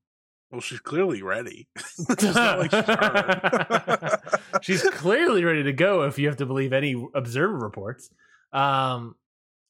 [0.54, 1.68] Well, she's clearly ready.
[2.22, 2.72] Like
[4.62, 8.12] she's clearly ready to go if you have to believe any observer reports.
[8.52, 9.16] Um,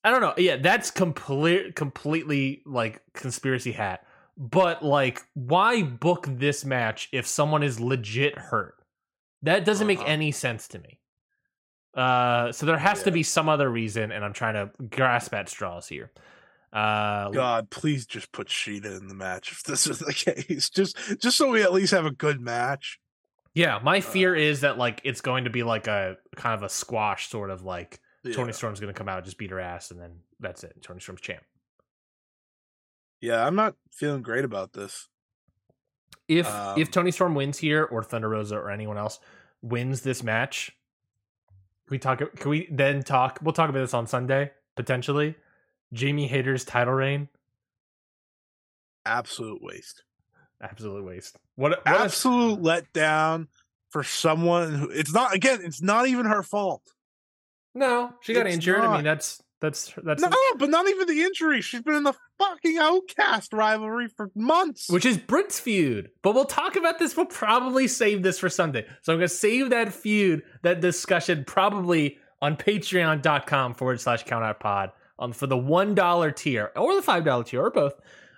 [0.03, 0.33] I don't know.
[0.37, 4.05] Yeah, that's complete, completely like conspiracy hat.
[4.37, 8.75] But like, why book this match if someone is legit hurt?
[9.43, 10.09] That doesn't make Uh-huh.
[10.09, 10.99] any sense to me.
[11.95, 15.47] Uh, so there has to be some other reason, and I'm trying to grasp at
[15.47, 16.11] straws here.
[16.73, 20.69] Uh, God, please just put Shida in the match if this is the case.
[20.69, 22.99] Just, just so we at least have a good match.
[23.53, 24.01] yeah, my Uh.
[24.01, 27.51] fear is that like it's going to be like a kind of a squash sort
[27.51, 27.99] of like
[28.33, 30.81] Toni Storm's going to come out, just beat her ass, and then that's it.
[30.81, 31.43] Toni Storm's champ.
[33.21, 35.07] Yeah, I'm not feeling great about this.
[36.27, 39.19] If Um, if Toni Storm wins here, or Thunder Rosa, or anyone else
[39.61, 40.71] wins this match,
[41.87, 42.19] can we talk?
[42.37, 43.39] Can we then talk?
[43.43, 45.35] We'll talk about this on Sunday potentially.
[45.93, 47.29] Jamie Hayter's title reign,
[49.05, 50.03] Absolute waste.
[50.61, 51.37] absolute waste.
[51.55, 51.71] What?
[51.71, 53.47] what a- Absolute letdown
[53.89, 56.81] for someone who it's not again, it's not even her fault.
[57.75, 58.79] no, she got It's injured.
[58.81, 61.61] I mean, that's that's that's No, but not even the injury.
[61.61, 64.89] She's been in the fucking outcast rivalry for months.
[64.89, 66.09] which is Britt's feud.
[66.21, 67.15] But we'll talk about this.
[67.15, 68.85] We'll probably save this for Sunday.
[69.01, 74.43] So I'm going to save that feud, that discussion, probably on patreon.com forward slash count
[74.43, 77.93] out pod um, for the $1 tier or the $5 tier or both.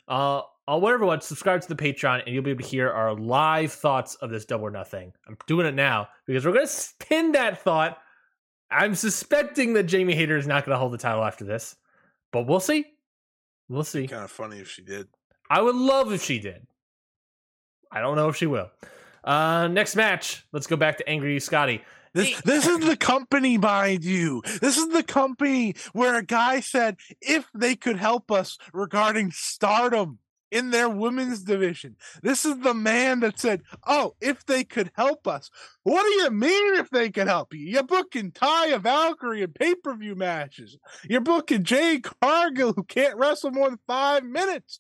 [0.08, 3.14] Uh, I'll whatever what, subscribe to the Patreon and you'll be able to hear our
[3.14, 5.14] live thoughts of this double or nothing.
[5.28, 7.98] I'm doing it now because we're going to spin that thought.
[8.72, 11.76] I'm suspecting that Jamie Hayter is not going to hold the title after this,
[12.32, 12.86] but we'll see.
[13.70, 14.08] We'll see.
[14.08, 15.08] kind of funny if she did.
[15.50, 16.66] I would love if she did.
[17.92, 18.70] I don't know if she will.
[19.24, 20.46] Uh, next match.
[20.52, 21.84] Let's go back to Angry Scotty.
[22.16, 24.42] This this is the company, mind you.
[24.62, 30.20] This is the company where a guy said if they could help us regarding stardom
[30.50, 31.98] in their women's division.
[32.24, 35.50] This is the man that said, "Oh, if they could help us."
[35.84, 37.66] What do you mean if they could help you?
[37.66, 40.78] You're booking Taya Valkyrie in pay-per-view matches.
[41.10, 44.80] You're booking Jay Cargill who can't wrestle more than 5 minutes.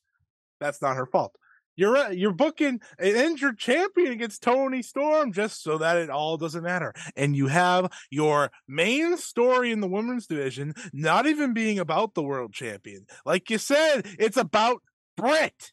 [0.61, 1.35] That's not her fault.
[1.75, 6.63] You're you're booking an injured champion against Toni Storm just so that it all doesn't
[6.63, 6.93] matter.
[7.15, 12.23] And you have your main story in the women's division not even being about the
[12.23, 13.05] world champion.
[13.25, 14.81] Like you said, it's about
[15.17, 15.71] Britt.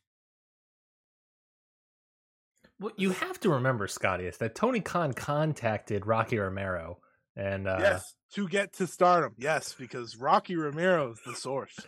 [2.79, 6.99] What you have to remember, Scotty, is that Tony Khan contacted Rocky Romero,
[7.37, 9.35] and uh, yes, to get to stardom.
[9.39, 11.79] Yes, because Rocky Romero is the source.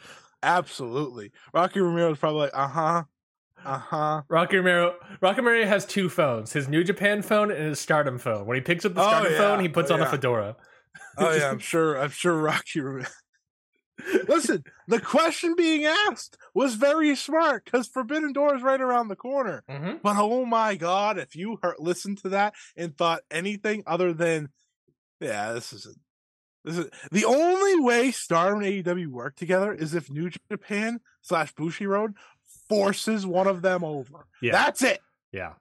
[0.40, 1.32] Absolutely.
[1.52, 3.02] Rocky Romero is probably like, uh huh,
[3.64, 4.22] uh huh.
[4.28, 4.94] Rocky Romero.
[5.20, 8.46] Rocky Romero has two phones: his New Japan phone and his Stardom phone.
[8.46, 9.38] When he picks up the Oh, Stardom yeah.
[9.38, 10.56] phone, he puts Oh, on a fedora.
[11.18, 11.98] Oh yeah, I'm sure.
[11.98, 12.80] I'm sure Rocky.
[12.80, 13.06] Romero.
[14.28, 19.14] Listen, the question being asked was very smart because Forbidden Door is right around the
[19.16, 19.62] corner.
[19.70, 19.98] Mm-hmm.
[20.02, 24.48] But oh my god, if you heard, listened to that and thought anything other than,
[25.20, 25.98] yeah, this isn't.
[26.64, 31.54] This is the only way Stardom and AEW work together is if New Japan slash
[31.54, 32.14] Bushiroad
[32.76, 34.26] forces one of them over.
[34.42, 34.52] Yeah.
[34.52, 35.00] That's it.
[35.32, 35.52] Yeah,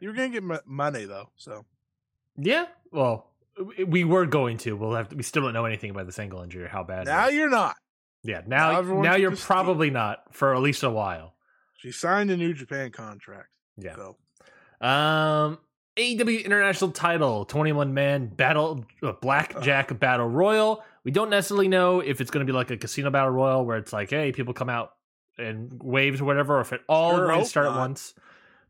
[0.00, 1.64] You're gonna get m- money though, so
[2.36, 2.66] yeah.
[2.90, 3.30] Well,
[3.86, 4.76] we were going to.
[4.76, 5.16] We'll have to.
[5.16, 7.06] We still don't know anything about this ankle injury or how bad.
[7.06, 7.34] now is.
[7.34, 7.76] you're not.
[8.22, 11.34] Yeah, Now now now you're probably not for at least a while.
[11.76, 13.48] She signed a New Japan contract.
[13.76, 13.96] Yeah.
[13.96, 14.16] So
[14.80, 15.58] Um,
[15.96, 20.84] AEW International Title, 21 man battle, uh, blackjack battle royal.
[21.04, 23.76] We don't necessarily know if it's going to be like a casino battle royal where
[23.76, 24.92] it's like, hey, people come out
[25.38, 28.14] and waves or whatever, or if it all Sure going to hope start at once.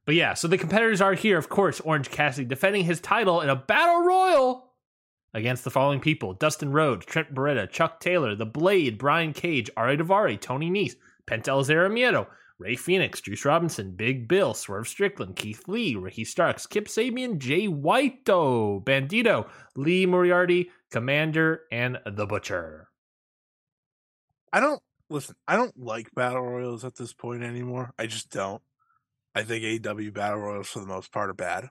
[0.05, 1.81] But yeah, so the competitors are here, of course.
[1.81, 4.73] Orange Cassidy defending his title in a battle royal
[5.33, 9.99] against the following people: Dustin Rhodes, Trent Beretta, Chuck Taylor, The Blade, Brian Cage, Ari
[9.99, 10.97] Daivari, Tony Nese,
[11.27, 12.27] Penta El Zero Miedo,
[12.59, 17.67] Rey Fenix, Juice Robinson, Big Bill, Swerve Strickland, Keith Lee, Ricky Starks, Kip Sabian, Jay
[17.67, 22.89] Whiteo, Bandido, Lee Moriarty, Commander, and The Butcher.
[24.53, 24.83] I don't
[25.13, 25.37] listen.
[25.47, 27.93] I don't like battle royals at this point anymore.
[27.99, 28.63] I just don't.
[29.35, 31.69] I think AEW battle royals for the most part are bad.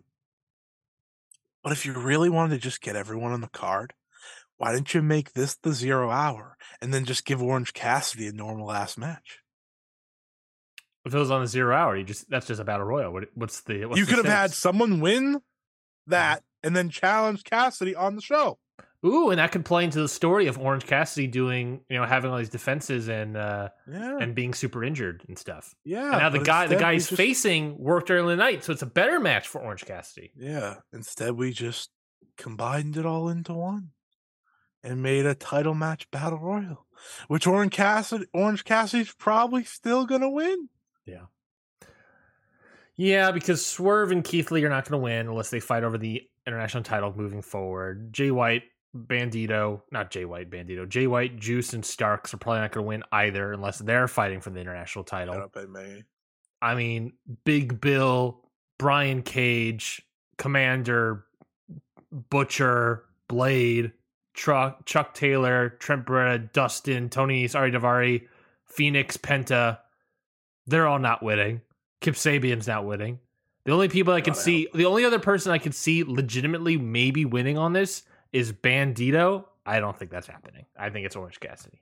[1.64, 3.94] But if you really wanted to just get everyone on the card,
[4.58, 8.32] why didn't you make this the zero hour and then just give Orange Cassidy a
[8.32, 9.40] normal ass match?
[11.06, 13.12] If it was on the zero hour, you just that's just a battle royal.
[13.12, 15.42] What, what's the what's you the could have had someone win
[16.08, 18.60] that and then challenge Cassidy on the show.
[19.04, 22.30] Ooh, and that could play into the story of Orange Cassidy doing, you know, having
[22.32, 25.74] all these defenses and uh Yeah, and being super injured and stuff.
[25.84, 26.04] yeah.
[26.12, 28.72] and now the guy the guy he's just- facing worked early in the night, so
[28.74, 30.32] it's a better match for Orange Cassidy.
[30.36, 30.76] Yeah.
[30.94, 31.90] Instead, we just
[32.38, 33.90] combined it all into one
[34.84, 36.86] and made a title match battle royal,
[37.28, 40.70] which Orange Cassidy, Orange Cassidy's probably still gonna win.
[41.06, 41.26] Yeah.
[42.96, 45.98] Yeah, because Swerve and Keith Lee are not going to win unless they fight over
[45.98, 48.14] the international title moving forward.
[48.14, 48.64] Jay White,
[48.96, 52.88] Bandido, not Jay White, Bandido, Jay White, Juice, and Starks are probably not going to
[52.88, 55.50] win either unless they're fighting for the international title.
[55.56, 56.04] I may.
[56.62, 57.14] I mean,
[57.46, 58.42] Big Bill,
[58.78, 60.02] Brian Cage,
[60.38, 61.26] Commander,
[62.30, 63.94] Butcher, Blade,
[64.34, 68.28] Truck, Chuck Taylor, Trent Beretta, Dustin, Tony Ari Daivari,
[68.66, 69.80] Fenix, Penta.
[70.68, 71.62] They're all not winning.
[72.02, 73.20] Kip Sabian's not winning.
[73.66, 77.26] The only people I can see, the only other person I could see legitimately maybe
[77.26, 78.04] winning on this
[78.34, 79.46] is Bandido.
[79.66, 80.66] I don't think that's happening.
[80.78, 81.82] I think it's Orange Cassidy.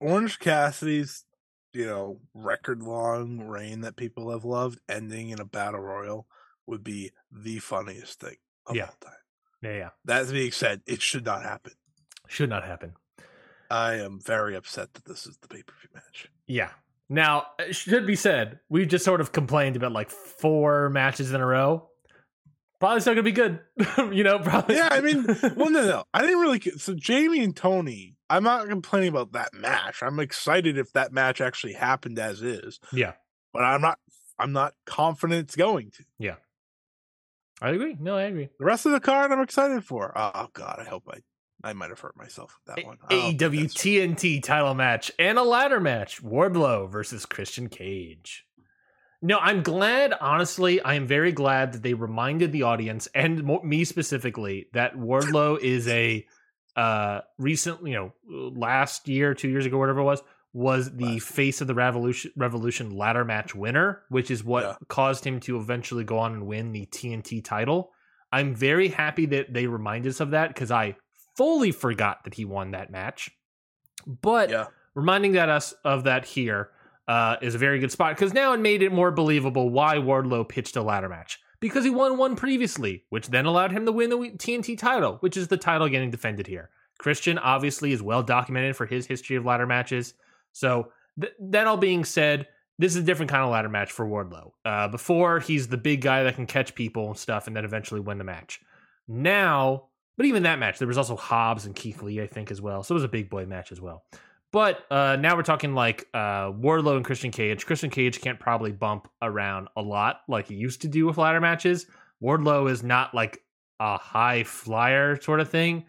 [0.00, 1.24] Orange Cassidy's,
[1.72, 6.26] you know, record long reign that people have loved ending in a battle royal
[6.66, 8.36] would be the funniest thing
[8.66, 8.86] of Yeah.
[8.86, 9.12] all time.
[9.62, 9.88] Yeah, yeah.
[10.04, 11.72] That being said, it should not happen.
[12.28, 12.94] Should not happen.
[13.70, 16.28] I am very upset that this is the pay per view match.
[16.46, 16.70] Yeah.
[17.08, 21.40] Now, it should be said, we've just sort of complained about like four matches in
[21.40, 21.88] a row.
[22.78, 23.60] Probably still gonna be good.
[24.12, 24.76] you know, probably.
[24.76, 25.24] Yeah, I mean,
[25.56, 26.60] well, no, no, I didn't really.
[26.76, 30.02] So Jamie and Toni, I'm not complaining about that match.
[30.02, 33.12] I'm excited if that match actually happened as is, yeah,
[33.52, 33.98] but I'm not.
[34.38, 36.04] I'm not confident it's going to.
[36.18, 36.34] Yeah,
[37.62, 37.96] I agree.
[37.98, 38.50] No, I agree.
[38.58, 40.12] The rest of the card, I'm excited for.
[40.14, 41.20] Oh God, I hope I.
[41.64, 42.98] I might have hurt myself with that one.
[43.08, 48.45] AEW TNT title match and a ladder match: Wardlow versus Christian Cage.
[49.26, 50.14] No, I'm glad.
[50.20, 55.58] Honestly, I am very glad that they reminded the audience and me specifically that Wardlow
[55.62, 56.24] is a
[56.76, 58.12] uh recent, you know,
[58.54, 60.22] last year, two years ago, whatever it was,
[60.52, 64.74] was the Last face of the Revolution Revolution ladder match winner, which is what Yeah.
[64.86, 67.90] caused him to eventually go on and win the TNT title.
[68.30, 70.94] I'm very happy that they reminded us of that because I
[71.36, 73.28] fully forgot that he won that match.
[74.06, 74.66] But Yeah.
[74.94, 76.70] reminding that us of that here
[77.08, 80.48] uh, is a very good spot because now it made it more believable why Wardlow
[80.48, 84.10] pitched a ladder match because he won one previously, which then allowed him to win
[84.10, 86.70] the TNT title, which is the title getting defended here.
[86.98, 90.14] Christian obviously is well documented for his history of ladder matches.
[90.52, 92.48] So th- that all being said,
[92.78, 94.52] this is a different kind of ladder match for Wardlow.
[94.64, 98.00] Uh, before he's the big guy that can catch people and stuff, and then eventually
[98.00, 98.60] win the match.
[99.08, 99.84] Now,
[100.16, 102.82] but even that match, there was also Hobbs and Keith Lee, I think, as well.
[102.82, 104.04] So it was a big boy match as well.
[104.56, 107.66] But uh, now we're talking like uh, Wardlow and Christian Cage.
[107.66, 111.42] Christian Cage can't probably bump around a lot like he used to do with ladder
[111.42, 111.84] matches.
[112.22, 113.42] Wardlow is not like
[113.80, 115.84] a high flyer sort of thing.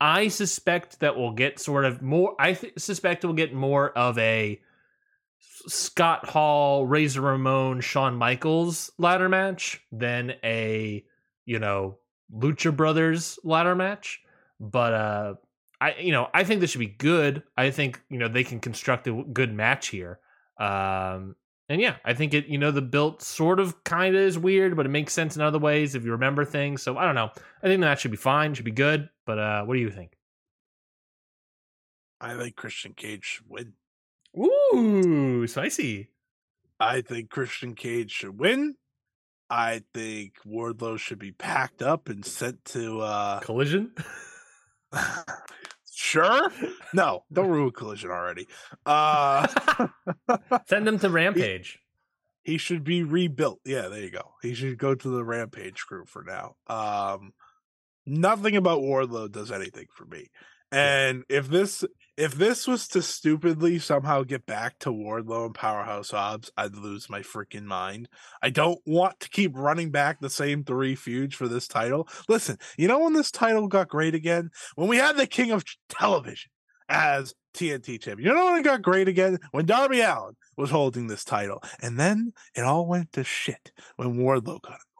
[0.00, 2.36] I suspect that we'll get sort of more.
[2.38, 4.60] I th- suspect we'll get more of a
[5.66, 11.04] Scott Hall, Razor Ramon, Shawn Michaels ladder match than a
[11.46, 11.98] you know
[12.32, 14.20] Lucha Brothers ladder match.
[14.60, 15.34] But uh,
[15.84, 17.42] I you know I think this should be good.
[17.58, 20.18] I think you know they can construct a good match here.
[20.58, 21.36] Um,
[21.68, 24.76] and yeah, I think it you know the built sort of kind of is weird,
[24.76, 26.82] but it makes sense in other ways if you remember things.
[26.82, 27.30] So I don't know.
[27.62, 28.54] I think that should be fine.
[28.54, 29.10] Should be good.
[29.26, 30.16] But uh, what do you think?
[32.18, 33.74] I think Christian Cage should win.
[34.38, 36.08] Ooh, spicy.
[36.80, 38.76] I think Christian Cage should win.
[39.50, 43.92] I think Wardlow should be packed up and sent to uh Collision.
[45.94, 46.50] Sure?
[46.94, 48.46] No, don't ruin collision already.
[48.86, 49.46] Uh
[50.66, 51.80] Send them to Rampage.
[52.44, 53.60] he should be rebuilt.
[53.64, 54.34] Yeah, there you go.
[54.42, 56.56] He should go to the Rampage crew for now.
[56.66, 57.32] Um
[58.06, 60.28] nothing about Wardlow does anything for me.
[60.70, 61.84] And if this
[62.16, 67.10] if this was to stupidly somehow get back to Wardlow and Powerhouse Hobbs, I'd lose
[67.10, 68.08] my freaking mind.
[68.42, 72.08] I don't want to keep running back the same three feuds for this title.
[72.28, 74.50] Listen, you know when this title got great again?
[74.76, 76.50] When we had the King of Television
[76.88, 78.28] as TNT champion.
[78.28, 79.38] You know when it got great again?
[79.52, 81.62] When Darby Allin was holding this title.
[81.80, 84.93] And then it all went to shit when Wardlow got it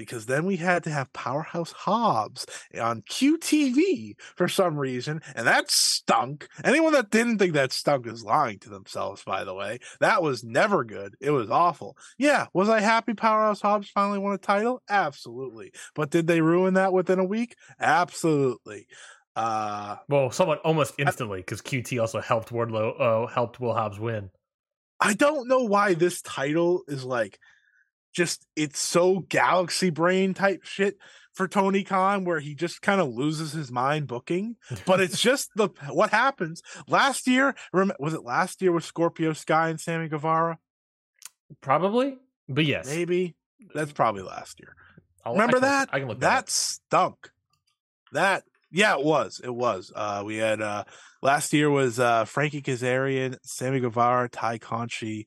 [0.00, 2.46] because then we had to have Powerhouse Hobbs
[2.80, 6.48] on QTV for some reason, and that stunk.
[6.64, 9.78] Anyone that didn't think that stunk is lying to themselves, by the way.
[10.00, 11.16] That was never good.
[11.20, 11.98] It was awful.
[12.16, 14.82] Yeah, was I happy Powerhouse Hobbs finally won a title?
[14.88, 15.72] Absolutely.
[15.94, 17.54] But did they ruin that within a week?
[17.78, 18.86] Absolutely.
[19.36, 24.30] Uh, well, somewhat almost instantly because QT also helped Wardlow, uh, helped Will Hobbs win.
[24.98, 27.38] I don't know why this title is like
[28.12, 30.96] just it's so galaxy brain type shit
[31.32, 34.56] for Tony Khan where he just kind of loses his mind booking.
[34.86, 36.62] But it's just the what happens.
[36.88, 40.58] Last year, was it last year with Scorpio Sky and Sammy Guevara?
[41.60, 42.16] Probably,
[42.48, 43.36] but yes, maybe
[43.74, 44.74] that's probably last year.
[45.24, 45.88] I'll, Remember I can, that?
[45.92, 47.30] I can look that, that stunk.
[48.12, 49.40] That yeah, it was.
[49.42, 49.92] It was.
[49.94, 50.84] Uh, we had uh,
[51.22, 55.26] last year was uh, Frankie Kazarian, Sammy Guevara, Tay Conti,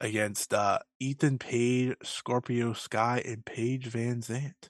[0.00, 4.68] against uh, Ethan Page, Scorpio Sky, and Paige VanZant.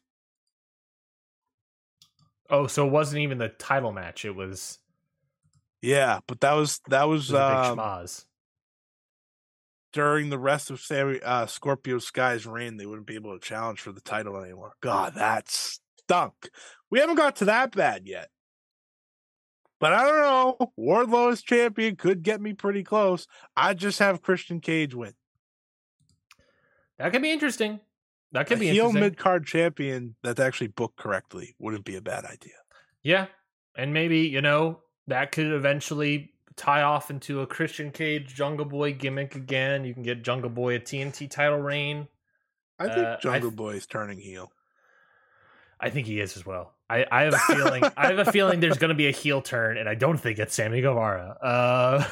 [2.51, 4.25] Oh, so it wasn't even the title match.
[4.25, 4.79] It was.
[5.81, 8.25] Yeah, but that was that was, was um,
[9.93, 12.77] during the rest of Sammy uh, Scorpio Sky's reign.
[12.77, 14.73] They wouldn't be able to challenge for the title anymore.
[14.81, 16.51] God, that stunk.
[16.91, 18.29] We haven't got to that bad yet.
[19.81, 20.73] But I don't know.
[20.79, 23.27] Wardlow as champion could get me pretty close.
[23.57, 25.15] I just have Christian Cage win.
[26.99, 27.81] That could be interesting.
[28.33, 32.01] That could a be heel mid card champion that's actually booked correctly wouldn't be a
[32.01, 32.55] bad idea.
[33.03, 33.27] Yeah,
[33.77, 38.93] and maybe you know that could eventually tie off into a Christian Cage Jungle Boy
[38.93, 39.85] gimmick again.
[39.85, 42.09] You can get Jungle Boy a TNT title reign.
[42.79, 44.51] I think uh, Jungle I Boy is turning heel.
[45.81, 46.75] I think he is as well.
[46.89, 47.85] I, I have a feeling.
[47.97, 50.39] I have a feeling there's going to be a heel turn, and I don't think
[50.39, 51.37] it's Sammy Guevara.
[51.43, 52.05] Uh,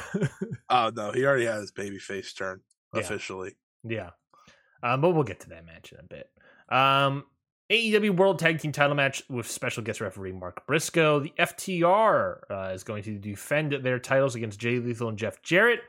[0.69, 2.61] oh no, he already has baby face turn
[2.93, 3.01] yeah.
[3.01, 3.55] officially.
[3.83, 4.11] Yeah,
[4.81, 6.29] um, but we'll get to that match in a bit.
[6.69, 7.25] Um,
[7.71, 11.19] AEW World Tag Team Title match with special guest referee Mark Briscoe.
[11.19, 15.79] The FTR uh, is going to defend their titles against Jay Lethal and Jeff Jarrett.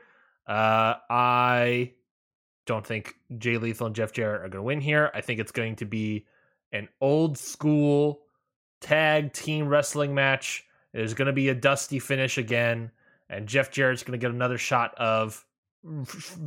[0.47, 1.93] Uh, I
[2.65, 5.11] don't think Jay Lethal and Jeff Jarrett are going to win here.
[5.13, 6.25] I think it's going to be
[6.71, 8.21] an old school
[8.81, 10.65] tag team wrestling match.
[10.93, 12.91] There's going to be a dusty finish again,
[13.29, 15.45] and Jeff Jarrett's going to get another shot of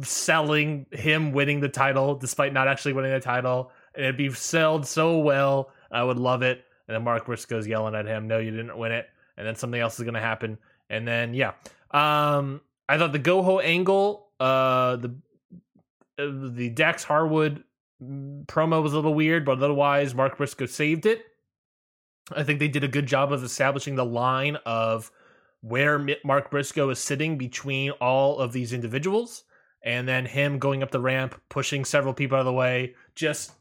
[0.02, 3.70] selling him winning the title despite not actually winning the title.
[3.94, 5.70] And it'd be sold so well.
[5.90, 6.64] I would love it.
[6.86, 9.06] And then Mark Briscoe's yelling at him, No, you didn't win it.
[9.36, 10.58] And then something else is going to happen.
[10.90, 11.52] And then, yeah.
[11.90, 15.14] Um, I thought the Goho angle, uh, the
[16.18, 17.62] uh, the Dax Harwood
[18.02, 21.24] mm, promo was a little weird, but otherwise, Mark Briscoe saved it.
[22.34, 25.10] I think they did a good job of establishing the line of
[25.60, 29.44] where Mark Briscoe is sitting between all of these individuals,
[29.82, 33.52] and then him going up the ramp, pushing several people out of the way, just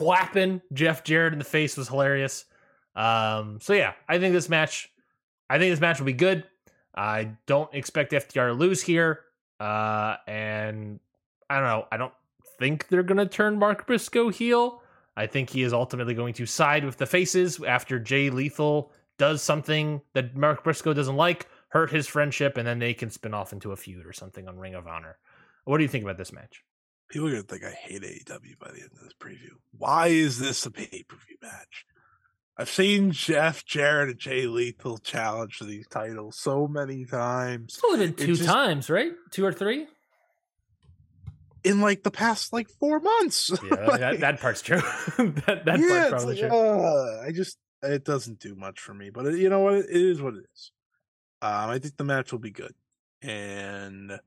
[0.00, 2.44] whapping Jeff Jarrett in the face was hilarious.
[2.94, 4.90] Um, so yeah, I think this match,
[5.48, 6.44] I think this match will be good.
[6.94, 9.20] I don't expect FTR to lose here,
[9.60, 11.00] uh, and
[11.48, 11.86] I don't know.
[11.90, 12.12] I don't
[12.58, 14.81] think they're gonna turn Mark Briscoe heel.
[15.16, 19.42] I think he is ultimately going to side with the faces after Jay Lethal does
[19.42, 23.52] something that Mark Briscoe doesn't like, hurt his friendship, and then they can spin off
[23.52, 25.18] into a feud or something on Ring of Honor.
[25.64, 26.62] What do you think about this match?
[27.08, 29.52] People are gonna think I hate AEW by the end of this preview.
[29.76, 31.84] Why is this a pay per view match?
[32.58, 37.74] I've seen Jeff Jarrett and Jay Lethal challenge for these titles so many times.
[37.74, 39.12] It's only been two just, times, right?
[39.30, 39.86] Two or three?
[41.64, 43.50] In like the past like four months.
[43.62, 44.80] Yeah, like, that, that, part's true.
[45.18, 46.58] that that yeah, part's probably like, true.
[46.58, 49.74] Uh, I just it doesn't do much for me, but it, you know what?
[49.74, 50.72] It, it is what it is.
[51.40, 52.74] Um, I think the match will be good,
[53.20, 54.18] and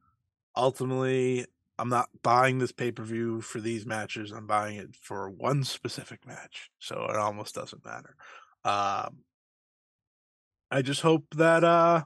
[0.56, 1.46] ultimately,
[1.78, 4.32] I'm not buying this pay per view for these matches.
[4.32, 8.16] I'm buying it for one specific match, so it almost doesn't matter.
[8.64, 9.20] Um,
[10.72, 12.04] I just hope that uh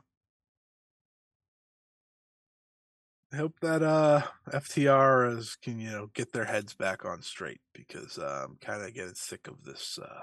[3.31, 4.21] I hope that uh
[4.51, 8.81] FTR is can you know get their heads back on straight because uh, I'm kind
[8.83, 10.21] of getting sick of this uh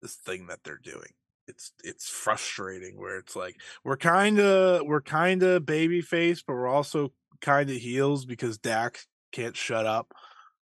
[0.00, 1.12] this thing that they're doing.
[1.48, 6.54] It's it's frustrating where it's like we're kind of we're kind of baby face, but
[6.54, 10.12] we're also kind of heels because Dax can't shut up.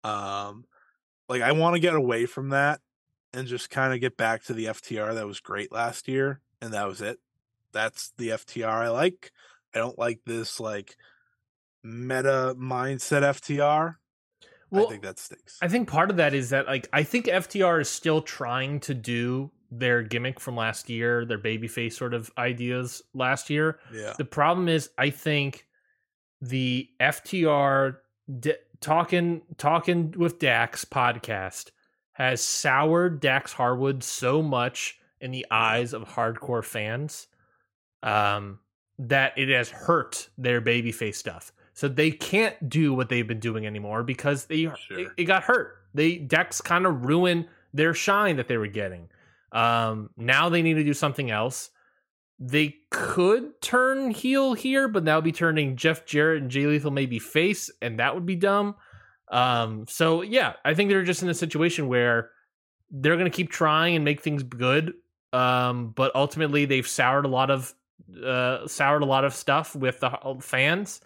[0.02, 0.64] Um,
[1.28, 2.80] like I want to get away from that
[3.32, 6.72] and just kind of get back to the FTR that was great last year, and
[6.74, 7.18] that was it
[7.72, 9.32] That's the FTR I like.
[9.74, 10.96] I don't like this like
[11.82, 13.96] meta mindset FTR.
[14.70, 15.58] Well, I think that stinks.
[15.62, 18.94] I think part of that is that like I think FTR is still trying to
[18.94, 23.78] do their gimmick from last year, their babyface sort of ideas last year.
[23.92, 24.14] yeah.
[24.16, 25.66] The problem is I think
[26.40, 27.96] the FTR
[28.40, 31.70] d- talking talking with Dax podcast
[32.12, 37.26] has soured Dax Harwood so much in the eyes of hardcore fans
[38.02, 38.58] um,
[38.98, 41.52] that it has hurt their babyface stuff.
[41.72, 44.98] So they can't do what they've been doing anymore because they Sure.
[44.98, 45.78] it, it got hurt.
[45.92, 49.08] They Dex kind of ruined their shine that they were getting.
[49.52, 51.70] Um, now they need to do something else.
[52.38, 56.90] They could turn heel here, but that would be turning Jeff Jarrett and Jay Lethal
[56.90, 58.74] maybe face, and that would be dumb.
[59.30, 62.30] Um, so yeah, I think they're just in a situation where
[62.90, 64.94] they're gonna keep trying and make things good.
[65.32, 67.74] Um, but ultimately they've soured a lot of
[68.24, 70.10] uh soured a lot of stuff with the
[70.40, 71.00] fans.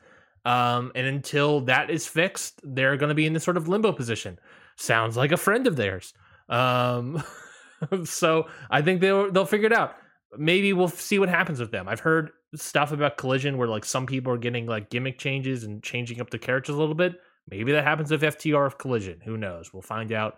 [0.44, 4.38] Um, and until that is fixed, they're gonna be in this sort of limbo position.
[4.76, 6.14] Sounds like a friend of theirs.
[6.48, 7.22] Um,
[8.04, 9.96] so I think they'll they'll figure it out.
[10.36, 11.88] Maybe we'll see what happens with them.
[11.88, 15.82] I've heard stuff about Collision where like some people are getting like gimmick changes and
[15.82, 17.14] changing up the characters a little bit.
[17.50, 19.20] Maybe that happens with FTR of Collision.
[19.24, 19.72] Who knows?
[19.72, 20.36] We'll find out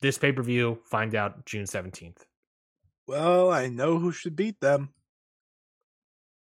[0.00, 0.78] this pay per view.
[0.90, 2.24] Find out June seventeenth.
[3.06, 4.90] Well, I know who should beat them.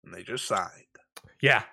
[0.03, 0.69] And they just signed.
[1.41, 1.63] Yeah,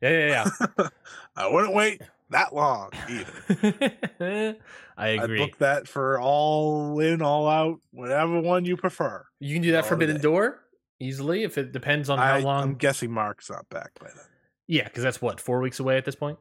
[0.00, 0.88] yeah, yeah, yeah.
[1.36, 3.92] I wouldn't wait that long either.
[4.20, 4.52] yeah.
[4.96, 9.24] I I'd book that for all in, all out, whatever one you prefer.
[9.40, 10.22] you can do that all Forbidden day.
[10.22, 10.60] Door
[11.00, 12.62] easily if it depends on how I, long.
[12.62, 14.24] I'm guessing Mark's not back by then.
[14.68, 16.38] yeah, because that's what four weeks away at this point.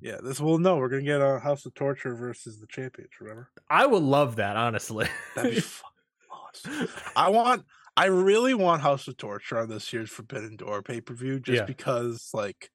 [0.00, 0.76] Yeah, this will no.
[0.76, 3.10] We're gonna get a House of Torture versus the champions.
[3.20, 3.50] Remember?
[3.70, 5.06] I would love that, honestly.
[5.36, 5.88] That'd be fucking
[6.30, 6.88] awesome.
[7.14, 7.64] I want.
[7.96, 11.60] I really want House of Torture on this year's Forbidden Door pay per view, just
[11.60, 11.64] Yeah.
[11.66, 12.70] because like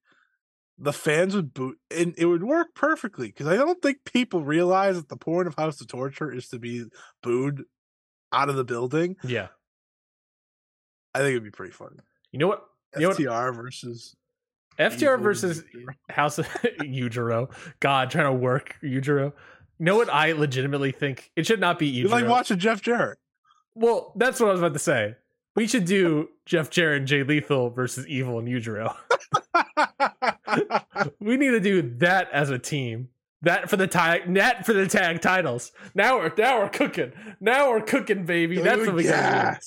[0.78, 3.28] the fans would boot, and it would work perfectly.
[3.28, 6.59] Because I don't think people realize that the point of House of Torture is to
[6.59, 6.86] be
[7.24, 7.63] booed
[8.32, 9.15] out of the building.
[9.24, 9.47] yeah.
[11.15, 11.97] I think it'd be pretty fun.
[12.32, 12.63] You know what?
[12.95, 13.18] You know what?
[13.18, 14.15] FTR versus
[14.78, 15.63] FTR versus.
[16.11, 16.45] House of
[16.82, 17.49] Yujiro.
[17.80, 19.34] God, trying to work Yujiro.
[19.80, 20.09] You know what?
[20.13, 22.11] I legitimately think it should not be You Yujiro.
[22.11, 23.18] like watching Jeff Jarrett?
[23.78, 25.15] Well, that's what I was about to say.
[25.55, 28.95] We should do Jeff Jarrett Jay Lethal versus Evil and Yujiro.
[31.19, 33.09] we need to do that as a team.
[33.43, 35.71] That for the tag, that for the tag titles.
[35.93, 37.11] Now we're now we're cooking.
[37.39, 38.59] Now we're cooking, baby.
[38.59, 39.65] Oh, that's what we got to do.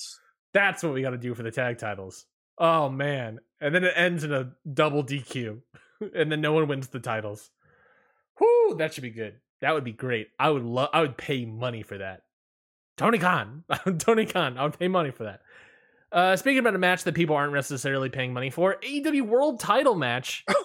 [0.53, 2.25] That's what we got to do for the tag titles.
[2.57, 3.39] Oh man!
[3.61, 5.61] And then it ends in a double DQ,
[6.15, 7.49] and then no one wins the titles.
[8.39, 8.75] Whoo!
[8.75, 9.35] That should be good.
[9.61, 10.29] That would be great.
[10.37, 10.89] I would love.
[10.91, 12.23] I would pay money for that.
[13.01, 13.63] Tony Khan,
[13.97, 14.59] Tony Khan.
[14.59, 15.41] I would pay money for that.
[16.11, 19.95] Uh, speaking about a match that people aren't necessarily paying money for, AEW World Title
[19.95, 20.45] match.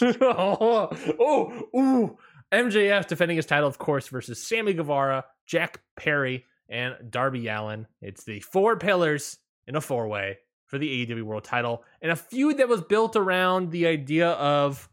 [0.00, 0.88] Oh,
[1.20, 2.18] oh, ooh.
[2.50, 7.86] MJF defending his title, of course, versus Sammy Guevara, Jack Perry, and Darby Allin.
[8.00, 12.16] It's the four pillars in a four way for the AEW World title, and a
[12.16, 14.88] feud that was built around the idea of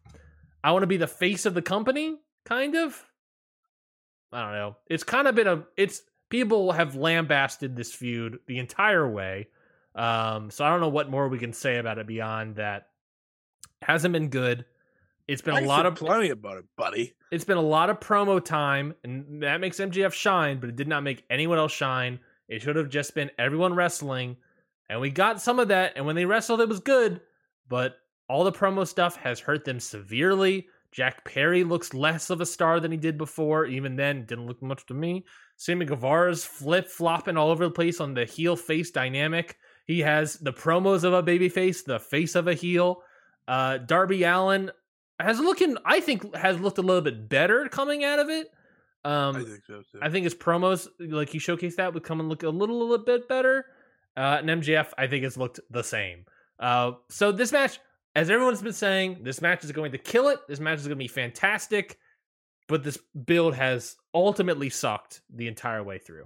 [0.63, 3.03] I want to be the face of the company, kind of.
[4.31, 4.77] I don't know.
[4.87, 5.63] It's kind of been a.
[5.75, 9.47] It's people have lambasted this feud the entire way.
[9.95, 12.87] Um, so I don't know what more we can say about it beyond that.
[13.81, 14.65] Hasn't been good.
[15.27, 17.13] It's been I a lot of plenty about it, buddy.
[17.31, 20.87] it's been a lot of promo time, and that makes MJF shine, but it did
[20.87, 22.19] not make anyone else shine.
[22.47, 24.37] It should have just been everyone wrestling,
[24.89, 25.93] and we got some of that.
[25.95, 27.21] And when they wrestled, it was good,
[27.67, 27.97] but
[28.27, 30.67] all the promo stuff has hurt them severely.
[30.91, 33.65] Jack Perry looks less of a star than he did before.
[33.65, 35.25] Even then, didn't look much to me.
[35.59, 39.57] Sammy Guevara's flip flopping all over the place on the heel face dynamic.
[39.85, 43.03] He has the promos of a baby face, the face of a heel.
[43.45, 44.71] Uh, Darby Allin
[45.19, 48.47] has looking, I think, has looked a little bit better coming out of it.
[49.03, 49.99] Um, I think so too.
[50.01, 52.85] I think his promos, like he showcased that, would come and look a little, a
[52.85, 53.65] little bit better.
[54.15, 56.23] Uh, and MJF, I think, has looked the same.
[56.57, 57.79] Uh, so this match,
[58.15, 60.39] as everyone's been saying, this match is going to kill it.
[60.47, 61.97] This match is going to be fantastic.
[62.69, 66.25] But this build has ultimately sucked the entire way through.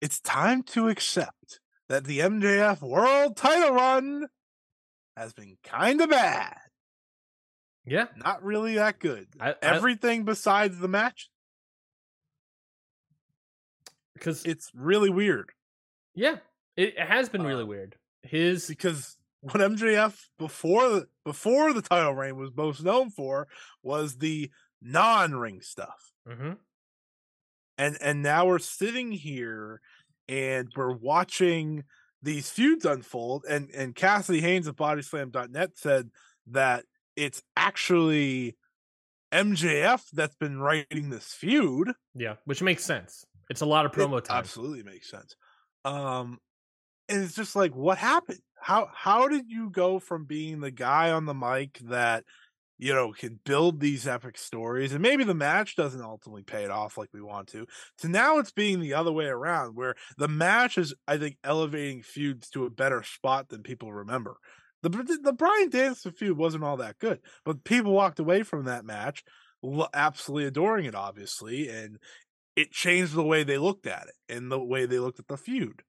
[0.00, 4.28] it's time to accept that the MJF World Title Run
[5.16, 6.56] has been kind of bad.
[7.84, 9.26] Yeah, Not really that good.
[9.40, 11.28] I, I, Everything besides the match,
[14.14, 15.50] because it's really weird
[16.14, 16.36] yeah,
[16.76, 17.96] it, it has been really Um, weird.
[18.22, 23.48] His because what MJF before the before the title reign was most known for
[23.82, 24.50] was the
[24.82, 26.12] non-ring stuff.
[26.28, 26.58] Mhm.
[27.78, 29.80] and and now we're sitting here
[30.28, 31.84] and we're watching
[32.22, 33.44] these feuds unfold.
[33.48, 36.10] And and Cassidy Haynes of Bodyslam.net said
[36.48, 36.84] that
[37.16, 38.56] it's actually
[39.32, 41.92] MJF that's been writing this feud.
[42.14, 43.24] Yeah, which makes sense.
[43.50, 44.38] It's a lot of promo it time.
[44.38, 45.34] Absolutely makes sense.
[45.84, 46.38] Um,
[47.08, 48.40] and it's just like, what happened?
[48.60, 52.24] How how did you go from being the guy on the mic that
[52.82, 56.70] you know can build these epic stories, and maybe the match doesn't ultimately pay it
[56.70, 57.64] off like we want to,
[57.98, 62.02] to now it's being the other way around, where the match is, I think, elevating
[62.02, 64.36] feuds to a better spot than people remember.
[64.82, 64.88] The
[65.22, 69.22] the Bryan Danielson feud wasn't all that good, but people walked away from that match
[69.94, 71.98] absolutely adoring it, obviously, and
[72.56, 75.36] it changed the way they looked at it and the way they looked at the
[75.36, 75.82] feud.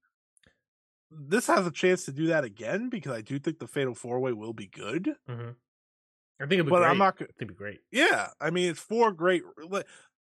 [1.09, 4.19] This has a chance to do that again because I do think the Fatal Four
[4.19, 5.15] Way will be good.
[5.27, 5.51] Mm-hmm.
[6.41, 6.89] I think it'll be but great.
[6.89, 7.22] I'm not.
[7.22, 7.80] It'll be great.
[7.91, 9.43] Yeah, I mean it's four great.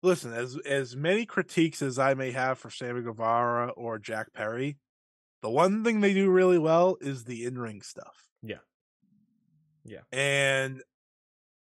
[0.03, 4.77] Listen, as as many critiques as I may have for Sammy Guevara or Jack Perry,
[5.41, 8.25] the one thing they do really well is the in ring stuff.
[8.41, 8.57] Yeah,
[9.83, 10.81] yeah, and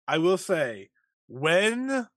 [0.06, 0.90] I will say
[1.26, 2.08] when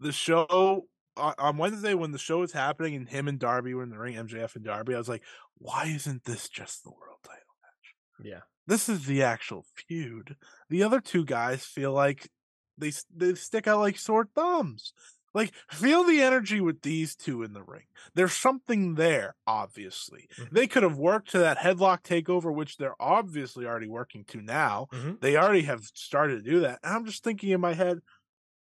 [0.00, 0.86] the show
[1.16, 4.14] on Wednesday when the show was happening and him and Darby were in the ring,
[4.14, 5.22] MJF and Darby, I was like,
[5.58, 8.26] why isn't this just the world title match?
[8.26, 8.40] Yeah.
[8.68, 10.36] This is the actual feud.
[10.68, 12.30] The other two guys feel like
[12.76, 14.92] they they stick out like sore thumbs.
[15.32, 17.86] Like feel the energy with these two in the ring.
[18.14, 20.28] There's something there, obviously.
[20.38, 20.54] Mm-hmm.
[20.54, 24.88] They could have worked to that headlock takeover, which they're obviously already working to now.
[24.92, 25.12] Mm-hmm.
[25.22, 26.80] They already have started to do that.
[26.82, 28.00] And I'm just thinking in my head,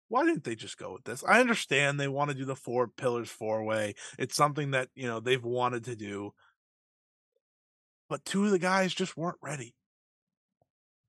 [0.10, 1.24] why didn't they just go with this?
[1.26, 3.96] I understand they want to do the four pillars four way.
[4.20, 6.34] It's something that, you know, they've wanted to do.
[8.10, 9.76] But two of the guys just weren't ready.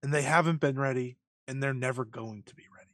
[0.04, 1.16] And they haven't been ready
[1.48, 2.92] and they're never going to be ready.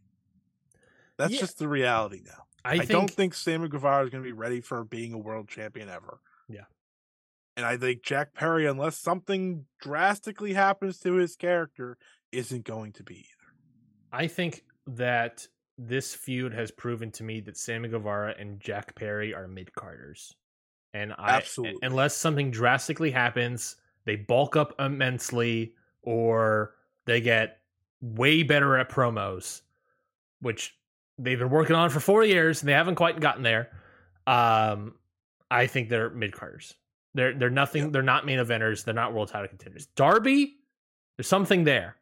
[1.18, 1.40] That's yeah.
[1.40, 2.44] just the reality now.
[2.64, 2.88] I, I think...
[2.88, 6.20] don't think Sammy Guevara is going to be ready for being a world champion ever.
[6.48, 6.66] Yeah.
[7.56, 11.98] And I think Jack Perry, unless something drastically happens to his character,
[12.30, 13.54] isn't going to be either.
[14.12, 19.34] I think that this feud has proven to me that Sammy Guevara and Jack Perry
[19.34, 20.36] are mid carders.
[20.94, 21.80] And I Absolutely.
[21.82, 23.74] unless something drastically happens,
[24.04, 26.74] they bulk up immensely or
[27.10, 27.58] they get
[28.00, 29.62] way better at promos,
[30.40, 30.76] which
[31.18, 33.70] they've been working on for four years and they haven't quite gotten there.
[34.28, 34.94] Um,
[35.50, 36.74] I think they're mid carders.
[37.14, 37.84] They're they're nothing.
[37.84, 37.90] Yeah.
[37.90, 38.84] They're not main eventers.
[38.84, 39.86] They're not world title contenders.
[39.96, 40.58] Darby,
[41.16, 41.96] there's something there.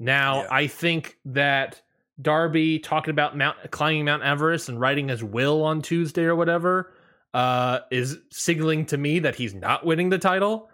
[0.00, 0.48] Now yeah.
[0.50, 1.80] I think that
[2.20, 6.92] Darby talking about Mount climbing Mount Everest and writing his will on Tuesday or whatever
[7.32, 10.68] uh, is signaling to me that he's not winning the title.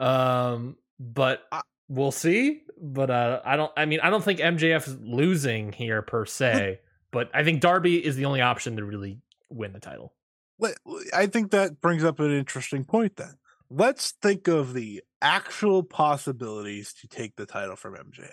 [0.00, 1.44] Um, but
[1.88, 2.62] we'll see.
[2.80, 3.72] But uh, I don't.
[3.76, 6.80] I mean, I don't think MJF is losing here per se.
[7.10, 10.14] but I think Darby is the only option to really win the title.
[11.14, 13.16] I think that brings up an interesting point.
[13.16, 13.34] Then
[13.70, 18.30] let's think of the actual possibilities to take the title from MJF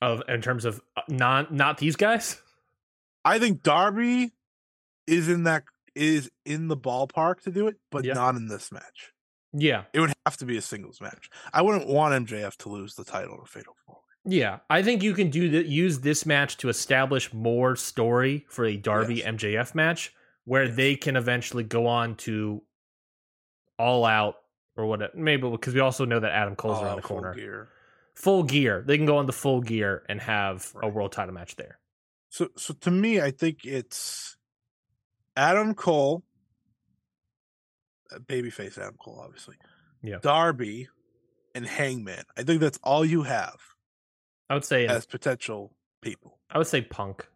[0.00, 2.40] of in terms of uh, not not these guys.
[3.24, 4.32] I think Darby
[5.06, 5.64] is in that
[5.94, 8.14] is in the ballpark to do it, but yeah.
[8.14, 9.12] not in this match.
[9.52, 11.30] Yeah, it would have to be a singles match.
[11.52, 13.98] I wouldn't want MJF to lose the title to Fatal Four.
[14.24, 15.66] Yeah, I think you can do that.
[15.66, 19.26] Use this match to establish more story for a Darby yes.
[19.26, 20.14] MJF match,
[20.44, 20.76] where yes.
[20.76, 22.62] they can eventually go on to
[23.78, 24.36] All Out
[24.76, 25.16] or what?
[25.16, 27.34] Maybe because we also know that Adam Cole's around oh, the corner.
[27.34, 27.68] Full Gear
[28.14, 28.84] full gear.
[28.86, 30.84] They can go on the full gear and have right.
[30.84, 31.78] a world title match there.
[32.28, 34.36] So, so to me, I think it's
[35.36, 36.22] Adam Cole,
[38.20, 39.56] babyface Adam Cole, obviously.
[40.02, 40.18] Yeah.
[40.20, 40.88] Darby
[41.54, 42.24] and Hangman.
[42.36, 43.56] I think that's all you have.
[44.50, 46.38] I would say uh, as potential people.
[46.50, 47.26] I would say Punk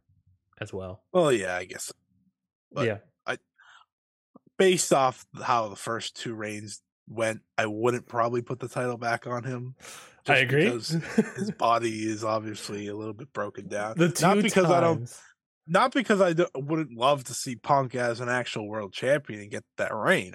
[0.61, 1.03] as well.
[1.13, 1.93] Well, yeah, I guess.
[2.73, 2.99] But yeah.
[3.27, 3.39] I
[4.59, 9.27] based off how the first two reigns went, I wouldn't probably put the title back
[9.27, 9.75] on him.
[10.29, 10.65] I agree.
[10.65, 10.89] Because
[11.37, 13.95] his body is obviously a little bit broken down.
[13.97, 14.71] The two Not because times.
[14.73, 15.09] I don't
[15.67, 19.65] not because I wouldn't love to see Punk as an actual world champion and get
[19.79, 20.35] that reign.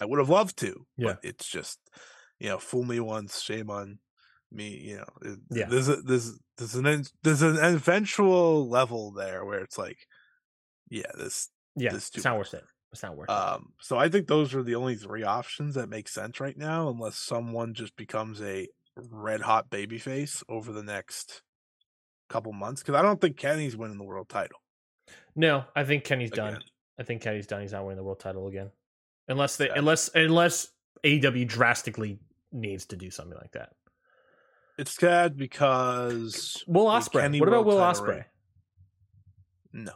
[0.00, 1.06] I would have loved to, yeah.
[1.06, 1.78] but it's just,
[2.38, 3.98] you know, fool me once, shame on
[4.52, 4.68] me.
[4.68, 5.66] You know, yeah.
[5.68, 9.98] there's a, there's there's an there's an eventual level there where it's like,
[10.88, 12.64] yeah, this yeah, this it's not worth it.
[12.92, 16.08] It's not worth Um, so I think those are the only three options that make
[16.08, 18.68] sense right now, unless someone just becomes a
[19.10, 21.42] red hot baby face over the next
[22.28, 22.82] couple months.
[22.82, 24.58] Because I don't think Kenny's winning the world title.
[25.34, 26.62] no, I think Kenny's done.
[26.98, 27.60] I think Kenny's done.
[27.60, 28.70] He's not winning the world title again,
[29.28, 30.68] unless they unless unless
[31.04, 32.18] AEW drastically
[32.52, 33.70] needs to do something like that.
[34.78, 37.38] It's sad because Will Ospreay.
[37.40, 38.24] What about Will Ospreay?
[39.72, 39.92] No,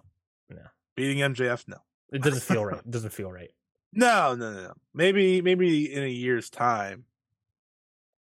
[0.49, 0.63] No.
[0.95, 1.67] beating MJF.
[1.69, 1.77] No,
[2.13, 2.79] It doesn't feel right.
[2.79, 3.51] It doesn't feel right.
[3.93, 4.73] no, no, no, no.
[4.95, 7.05] Maybe, maybe in a year's time,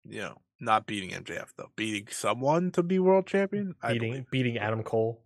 [0.08, 3.74] you know, not beating MJF though, beating someone to be world champion.
[3.82, 5.22] I Beating beating Adam Cole.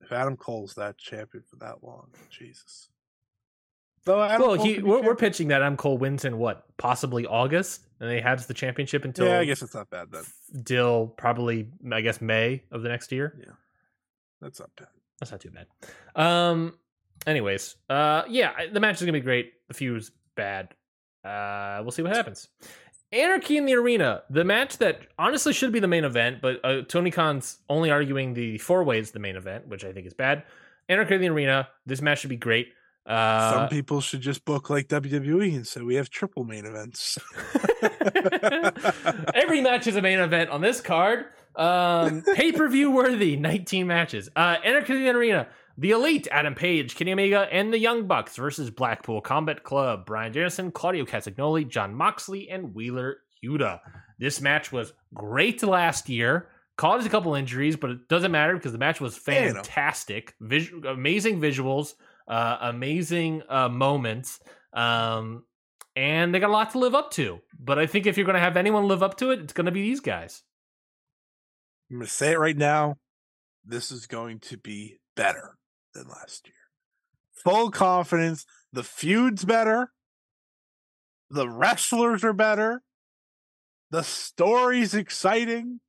[0.00, 2.88] if Adam Cole's that champion for that long, Jesus.
[4.04, 8.10] So well, he we're, we're pitching that Adam Cole wins in what possibly August, and
[8.10, 10.24] he has the championship until yeah, I guess it's not bad then.
[10.64, 13.38] till probably I guess May of the next year.
[13.38, 13.52] Yeah,
[14.40, 14.88] that's not bad.
[15.20, 15.66] That's not too bad.
[16.16, 16.74] Um.
[17.26, 19.52] Anyways, uh, yeah, the match is gonna be great.
[19.68, 20.74] The feud's bad.
[21.24, 22.48] Uh, we'll see what happens.
[23.12, 26.82] Anarchy in the arena, the match that honestly should be the main event, but uh,
[26.88, 30.44] Tony Khan's only arguing the four ways the main event, which I think is bad.
[30.88, 32.68] Anarchy in the arena, this match should be great.
[33.04, 37.18] Uh, Some people should just book like WWE and say we have triple main events.
[39.34, 41.26] Every match is a main event on this card.
[41.56, 44.28] Um, Pay per view worthy, 19 matches.
[44.36, 48.70] Uh, in the Arena, The Elite, Adam Page, Kenny Omega, and the Young Bucks versus
[48.70, 53.80] Blackpool Combat Club, Bryan Danielson, Claudio Castagnoli, Jon Moxley, and Wheeler Yuta.
[54.18, 56.48] This match was great last year.
[56.76, 59.54] Caused a couple injuries, but it doesn't matter because the match was Yeah, you know.
[59.56, 60.34] fantastic.
[60.40, 61.94] Vis- amazing visuals,
[62.28, 64.40] uh, amazing uh, moments.
[64.72, 65.44] Um,
[65.94, 67.40] and they got a lot to live up to.
[67.58, 69.66] But I think if you're going to have anyone live up to it, it's going
[69.66, 70.42] to be these guys.
[71.90, 72.96] I'm going to say it right now.
[73.64, 75.56] This is going to be better
[75.94, 76.54] than last year.
[77.34, 78.46] Full confidence.
[78.72, 79.92] The feud's better.
[81.30, 82.82] The wrestlers are better.
[83.90, 85.80] The story's exciting.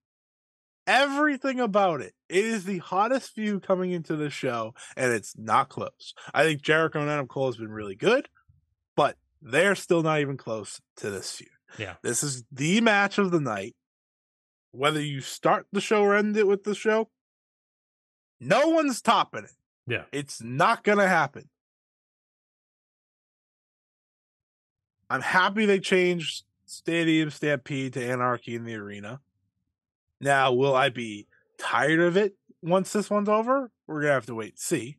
[0.85, 2.13] Everything about it.
[2.27, 6.13] It is the hottest view coming into the show, and it's not close.
[6.33, 8.27] I think Jericho and Adam Cole has been really good,
[8.95, 11.49] but they're still not even close to this feud.
[11.77, 11.95] Yeah.
[12.01, 13.75] This is the match of the night.
[14.71, 17.09] Whether you start the show or end it with the show,
[18.39, 19.51] no one's topping it.
[19.85, 20.03] Yeah.
[20.11, 21.49] It's not going to happen.
[25.09, 29.21] I'm happy they changed Stadium Stampede to Anarchy in the Arena.
[30.23, 31.27] Now, will I be
[31.57, 33.71] tired of it once this one's over?
[33.87, 34.97] We're gonna have to wait and see.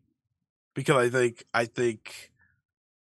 [0.74, 2.32] Because I think I think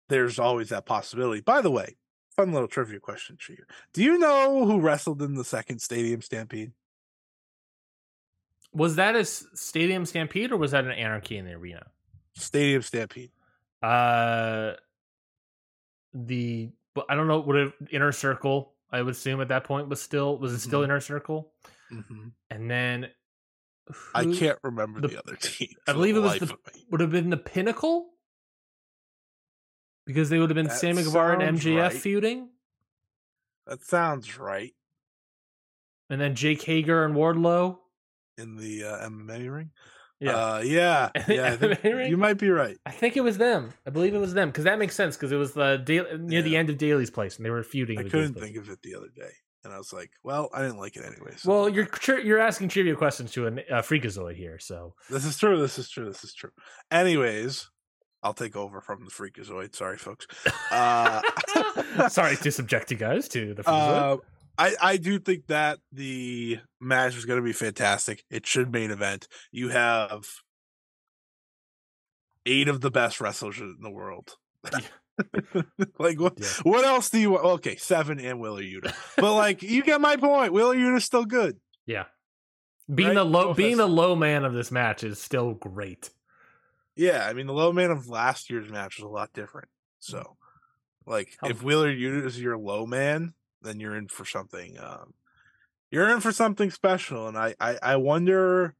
[0.08, 1.40] there's always that possibility.
[1.42, 1.96] By the way,
[2.36, 3.64] fun little trivia question for you.
[3.92, 6.72] Do you know who wrestled in the second Stadium Stampede?
[8.72, 11.86] Was that a stadium stampede or was that an anarchy in the arena?
[12.34, 13.30] Stadium Stampede.
[13.82, 14.72] Uh,
[16.12, 17.40] the but I don't know.
[17.40, 18.72] Would it inner circle?
[18.90, 20.84] I would assume at that point was still was it still Mhm.
[20.84, 21.52] inner circle?
[21.92, 22.32] Mhm.
[22.50, 23.08] And then
[24.14, 25.68] I can't remember the, the- other team.
[25.86, 26.56] I believe it was the-
[26.90, 28.10] would have been the pinnacle
[30.06, 31.92] because they would have been That Sammy Guevara and MJF right.
[31.92, 32.50] feuding,
[33.66, 34.72] That sounds right
[36.08, 37.78] and then Jake Hager and Wardlow.
[38.38, 39.70] in the uh, MMA ring.
[40.20, 41.56] Yeah, uh, yeah, yeah.
[41.56, 42.78] Think you might be right.
[42.86, 43.72] I think it was them.
[43.86, 46.42] I believe it was them because that makes sense because it was the da- near
[46.42, 47.98] the end of Daily's Place and they were feuding.
[47.98, 49.32] I couldn't think of it the other day,
[49.66, 51.88] and I was like, "Well, I didn't like it anyways." so Well, you're
[52.24, 54.94] you're asking trivia questions to a uh, freakazoid here, so.
[55.10, 55.60] This is true.
[55.60, 56.06] This is true.
[56.06, 56.50] This is true.
[56.90, 57.68] Anyways,
[58.22, 59.74] I'll take over from the Freakazoid.
[59.74, 60.26] Sorry, folks.
[60.70, 61.20] Uh,
[62.08, 64.14] sorry to subject you guys to the freakazoid.
[64.14, 64.16] Uh,
[64.58, 68.24] I, I do think that the match is going to be fantastic.
[68.30, 69.28] It should main event.
[69.52, 70.24] You have
[72.46, 74.36] eight of the best wrestlers in the world.
[75.98, 76.34] like what?
[76.36, 76.46] Yeah.
[76.62, 77.44] What else do you want?
[77.44, 80.52] Okay, seven and Wheeler Yuta, but like you get my point.
[80.52, 81.58] Wheeler Yuta's still good.
[81.86, 82.04] yeah,
[82.92, 83.14] being right?
[83.14, 86.10] the low being the low man of this match is still great.
[86.94, 89.68] Yeah, I mean the low man of last year's match was a lot different.
[89.98, 90.36] So,
[91.06, 94.78] like, How- if Wheeler Yuta is your low man, then you're in for something.
[94.78, 95.14] Um,
[95.90, 98.74] you're in for something special, and I I, I wonder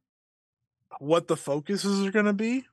[0.99, 2.65] what the focuses are going to be,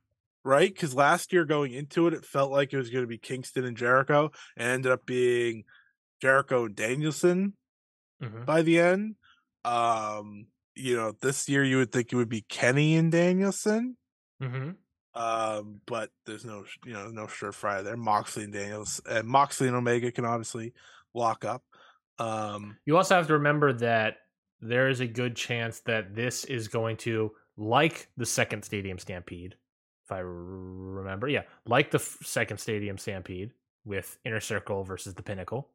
[0.44, 0.72] right?
[0.72, 3.64] Because last year going into it, it felt like it was going to be Kingston
[3.64, 5.64] and Jericho, and ended up being
[6.20, 7.54] Jericho and Danielson
[8.22, 8.44] Mhm.
[8.46, 9.16] by the end.
[9.64, 13.96] Um, you know, this year you would think it would be Kenny and Danielson.
[14.42, 14.76] Mhm.
[15.14, 17.96] Um, but there's no, you know, no surefire there.
[17.96, 20.74] Moxley and Daniels and Moxley and Omega can obviously
[21.14, 21.64] lock up.
[22.18, 24.18] Um, You also have to remember that
[24.60, 29.56] there is a good chance that this is going to, like the second Stadium Stampede,
[30.04, 31.28] if I remember.
[31.28, 33.52] Yeah, like the second Stadium Stampede
[33.84, 35.68] with Inner Circle versus the Pinnacle,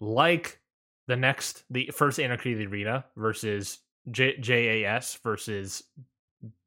[0.00, 0.60] like
[1.06, 3.78] the next, the first Anarchy Arena versus
[4.10, 5.84] JAS versus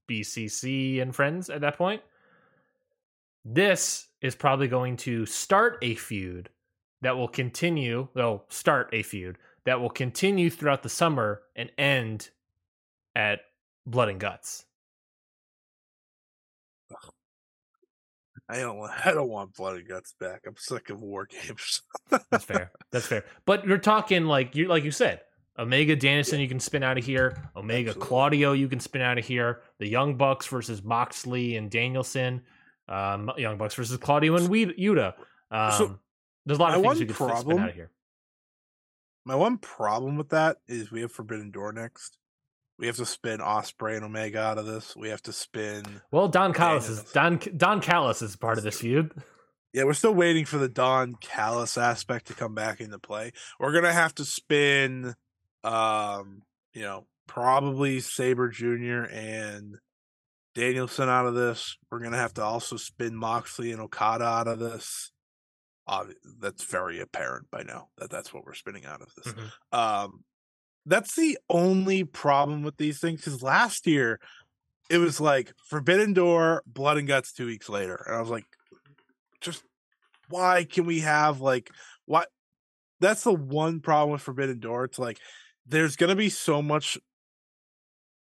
[0.10, 2.02] BCC and friends at that point.
[3.44, 6.50] This is probably going to start a feud
[7.02, 12.30] that will continue, though, start a feud that will continue throughout the summer and end
[13.16, 13.42] at
[13.86, 14.66] Blood and Guts.
[18.52, 18.92] I don't want.
[19.06, 20.42] I don't want blood and guts back.
[20.46, 21.82] I'm sick of war games.
[22.30, 22.72] That's fair.
[22.92, 23.24] That's fair.
[23.46, 25.22] But you're talking like you like you said,
[25.58, 27.50] Omega Danielson you can spin out of here.
[27.56, 28.08] Omega Absolutely.
[28.08, 29.62] Claudio you can spin out of here.
[29.80, 32.42] The Young Bucks versus Moxley and Danielson.
[32.88, 35.14] Um, Young Bucks versus Claudio and Weed- Yuta.
[35.50, 36.00] Um, So,
[36.46, 37.92] there's a lot of things you can spin out of here.
[39.24, 42.18] My one problem with that is we have Forbidden Door next.
[42.82, 44.96] We have to spin Ospreay and Omega out of this.
[44.96, 45.84] We have to spin.
[46.12, 49.12] Well, Don Callis is Don Don Callis is part of this feud.
[49.72, 53.34] Yeah, we're still waiting for the Don Callis aspect to come back into play.
[53.60, 55.14] We're gonna have to spin,
[55.64, 56.42] um,
[56.74, 59.04] you know, probably Sabre Jr.
[59.12, 59.78] and
[60.56, 61.78] Danielson out of this.
[61.92, 65.12] We're gonna have to also spin Moxley and Okada out of this.
[65.88, 69.34] Obvi- that's very apparent by now that that's what we're spinning out of this.
[69.34, 69.52] Mhm.
[69.72, 70.24] Um,
[70.86, 73.22] that's the only problem with these things.
[73.22, 74.20] Because last year,
[74.90, 78.46] it was like Forbidden Door, Blood and Guts two weeks later, and I was like,
[79.40, 79.64] just
[80.30, 81.70] why can we have like
[82.06, 82.28] what?
[83.00, 84.86] That's the one problem with Forbidden Door.
[84.86, 85.18] It's like
[85.66, 86.98] there's gonna be so much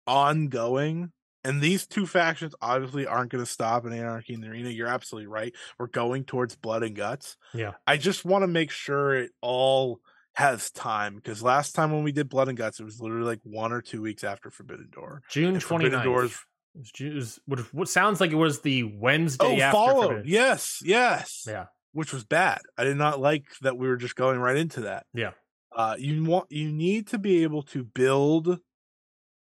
[0.07, 1.13] ongoing.
[1.47, 4.71] And these two factions obviously aren't going to stop in Anarchy in the Arena.
[4.71, 5.55] You're absolutely right.
[5.79, 7.37] We're going towards blood and guts.
[7.53, 7.73] Yeah.
[7.87, 10.01] I just want to make sure it all
[10.35, 13.40] has time because last time when we did Blood and Guts, it was literally like
[13.44, 15.23] one or two weeks after Forbidden Door.
[15.31, 16.05] June Forbidden 29th.
[16.05, 16.40] Doors-
[16.74, 20.01] It was Ju- what, sounds like it was the Wednesday Oh.
[20.09, 21.44] Forbidden- Yes, yes.
[21.48, 21.66] Yeah.
[21.93, 22.61] Which was bad.
[22.77, 25.06] I did not like that we were just going right into that.
[25.15, 25.31] Yeah.
[25.70, 28.59] Uh, you want you need to be able to build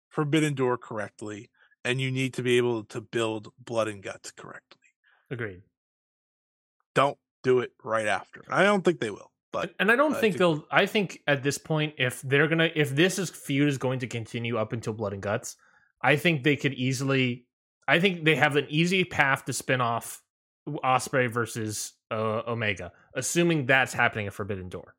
[0.09, 1.49] Forbidden Door correctly,
[1.83, 4.81] and you need to be able to build Blood and Guts correctly.
[5.31, 5.63] Agreed.
[6.93, 8.43] Don't do it right after.
[8.47, 10.65] I don't think they will, but and I don't I think they'll.
[10.69, 14.07] I think at this point, if they're gonna, if this is feud is going to
[14.07, 15.55] continue up until Blood and Guts,
[16.01, 17.45] I think they could easily.
[17.87, 20.21] I think they have an easy path to spin off
[20.67, 24.95] Ospreay versus uh, Omega, assuming that's happening at Forbidden Door.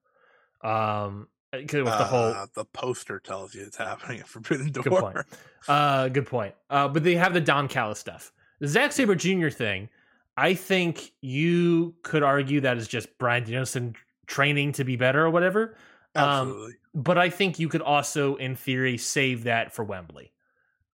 [0.62, 4.82] Um, 'cause with the whole uh, the poster tells you it's happening at Forbidden Door.
[4.84, 5.16] Good point.
[5.66, 6.54] Uh, good point.
[6.68, 8.32] Uh, but they have the Don Callis stuff.
[8.60, 9.48] The Zack Sabre Jr.
[9.48, 9.88] thing,
[10.36, 13.94] I think you could argue that is just Bryan Danielson
[14.26, 15.76] training to be better or whatever.
[16.14, 20.32] Um, but I think you could also, in theory, save that for Wembley,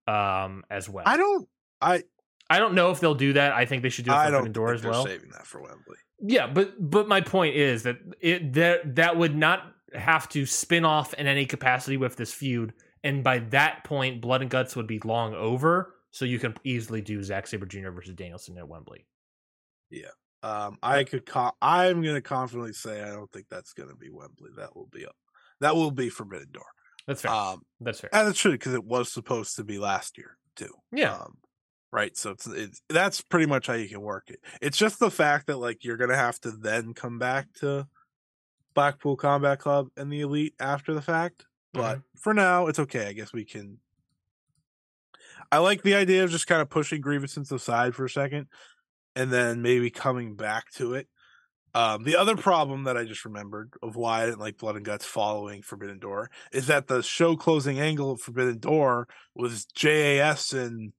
[0.07, 1.05] um, as well.
[1.07, 1.49] I don't.
[1.81, 2.03] I
[2.49, 3.53] I don't know if they'll do that.
[3.53, 5.07] I think they should do it for Door as well.
[5.07, 5.97] saving that for Wembley.
[6.21, 10.85] Yeah, but but my point is that it that that would not have to spin
[10.85, 12.73] off in any capacity with this feud,
[13.05, 15.95] and by that point, Blood and Guts would be long over.
[16.13, 17.91] So you can easily do Zack Sabre Jr.
[17.91, 19.07] versus Danielson at Wembley.
[20.43, 21.27] Um, I could.
[21.27, 24.51] Co- I'm going to confidently say I don't think that's going to be Wembley.
[24.57, 25.07] That will be.
[25.61, 26.65] That will be Forbidden Door.
[27.07, 27.31] That's fair.
[27.33, 28.11] Um, That's fair.
[28.15, 30.73] and it should because it was supposed to be last year too.
[30.93, 31.15] Yeah.
[31.15, 31.39] Um,
[31.93, 32.17] right.
[32.17, 34.41] So it's, it's that's pretty much how you can work it.
[34.63, 37.87] It's just the fact that like you're gonna have to then come back to
[38.75, 41.47] Blackpool Combat Club and the Elite after the fact.
[41.73, 42.01] But Mm-hmm.
[42.19, 43.07] for now, it's okay.
[43.09, 43.79] I guess we can.
[45.53, 48.47] I like the idea of just kind of pushing grievances aside for a second,
[49.15, 51.09] and then maybe coming back to it.
[51.73, 54.85] Um, the other problem that I just remembered of why I didn't like Blood and
[54.85, 59.07] Guts following Forbidden Door is that the show closing angle of Forbidden Door
[59.37, 60.93] was JAS and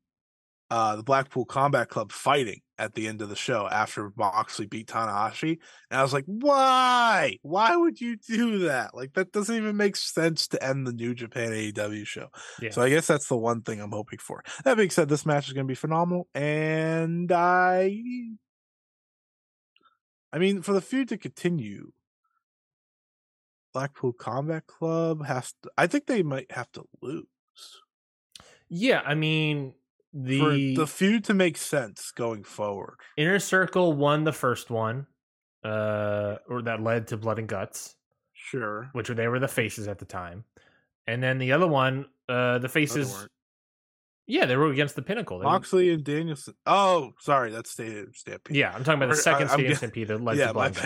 [0.71, 4.87] uh, the Blackpool Combat Club fighting at the end of the show after Moxley beat
[4.87, 5.59] Tanahashi.
[5.91, 7.37] And I was like, why?
[7.41, 8.95] Why would you do that?
[8.95, 12.29] Like, that doesn't even make sense to end the New Japan AEW show.
[12.61, 12.69] Yeah.
[12.69, 14.43] So I guess that's the one thing I'm hoping for.
[14.63, 16.29] That being said, this match is going to be phenomenal.
[16.33, 18.01] And I.
[20.31, 21.91] I mean, for the feud to continue,
[23.73, 25.71] Blackpool Combat Club has to.
[25.77, 27.25] I think they might have to lose.
[28.69, 29.73] yeah, I mean
[30.11, 32.95] for the, the feud to make sense going forward.
[33.17, 35.07] Inner Circle won the first one,
[35.63, 37.95] uh, or that led to Blood and Guts,
[38.33, 38.89] Sure.
[38.93, 40.43] which were they were the faces at the time,
[41.07, 43.27] and then the other one, uh, the faces.
[44.27, 45.39] yeah, they were against the Pinnacle.
[45.39, 46.53] They were- and Danielson.
[46.65, 48.55] Oh, sorry, that's Stadium Stampede.
[48.55, 50.77] Yeah, I'm talking about the second I- Stadium Stampede that led yeah, to my Blood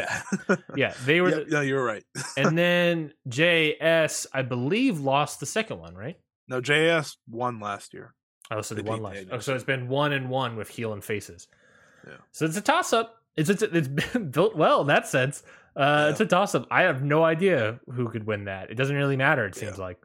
[0.48, 0.62] and Guts.
[0.76, 2.04] Yeah, they were, Yeah, the- no, you're right.
[2.38, 6.16] and then JS, I believe, lost the second one, right?
[6.48, 8.14] no, JS won last year.
[8.52, 9.28] Oh, so They they won.
[9.32, 11.48] Oh, so it's been one and one with heel and faces.
[12.06, 12.14] Yeah.
[12.32, 13.22] So it's a toss up.
[13.36, 15.44] It's it's it's been built well in that sense.
[15.76, 16.10] Uh, Yeah.
[16.12, 16.68] It's a toss up.
[16.72, 18.70] I have no idea who could win that.
[18.70, 19.46] It doesn't really matter.
[19.46, 19.84] It seems Yeah.
[19.84, 19.98] like.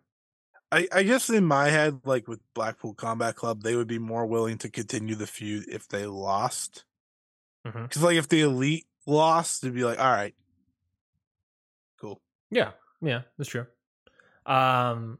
[0.72, 4.24] I, I guess in my head, like with Blackpool Combat Club, they would be more
[4.24, 6.84] willing to continue the feud if they lost.
[7.64, 10.34] Because like if the elite lost, they'd be like, all right,
[12.00, 12.20] cool.
[12.50, 12.70] Yeah,
[13.02, 13.66] yeah, that's true.
[14.46, 15.18] Um,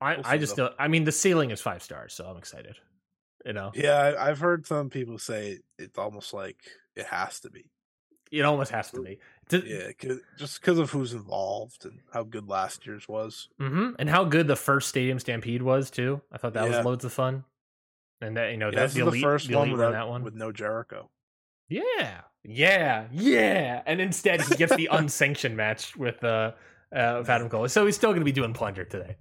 [0.00, 0.74] I We'll I just don't.
[0.78, 2.76] I mean, the ceiling is five stars, so I'm excited.
[3.44, 6.58] You know, Yeah, I, I've heard some people say it's almost like
[6.96, 7.64] it has to be.
[8.30, 9.18] it almost has to be.
[9.48, 13.48] To- Yeah, 'cause- just because of who's involved and how good last year's was.
[13.58, 16.20] hmm And how good the first Stadium Stampede was too.
[16.30, 16.76] I thought that Yeah.
[16.78, 17.44] was loads of fun.
[18.20, 20.22] And that you know Yeah, that's the the first the one without, that one.
[20.22, 21.08] with no Jericho.
[21.68, 23.82] Yeah, yeah, yeah.
[23.86, 26.52] And instead, he gets the unsanctioned match with uh,
[26.94, 27.66] uh with Adam Cole.
[27.68, 29.16] So he's still going to be doing plunger today.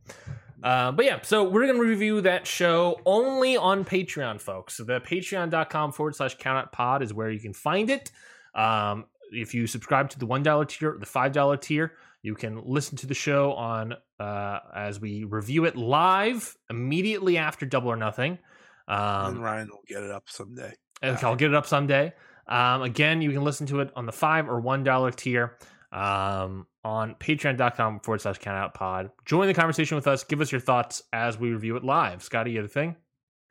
[0.63, 4.75] Uh, but yeah, so we're going to review that show only on Patreon, folks.
[4.75, 8.11] So the patreon.com forward slash count out pod is where you can find it.
[8.53, 13.07] Um, if you subscribe to the $1 tier, the $5 tier, you can listen to
[13.07, 18.39] the show on uh, as we review it live immediately after Double or Nothing.
[18.87, 20.73] Um, and Ryan will get it up someday.
[21.01, 22.13] I'll get it up someday.
[22.47, 25.55] Um, again, you can listen to it on the five or one dollar tier
[25.91, 29.11] um, on patreon.com forward slash count out pod.
[29.25, 30.23] Join the conversation with us.
[30.23, 32.23] Give us your thoughts as we review it live.
[32.23, 32.95] Scotty, you a thing?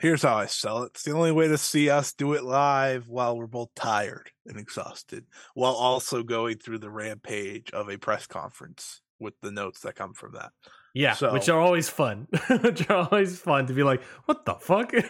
[0.00, 0.92] Here's how I sell it.
[0.94, 4.56] It's the only way to see us do it live while we're both tired and
[4.56, 9.96] exhausted, while also going through the rampage of a press conference with the notes that
[9.96, 10.52] come from that.
[10.98, 12.26] Yeah, So- which are always fun.
[12.62, 14.92] which are always fun to be like, what the fuck?
[14.94, 15.04] As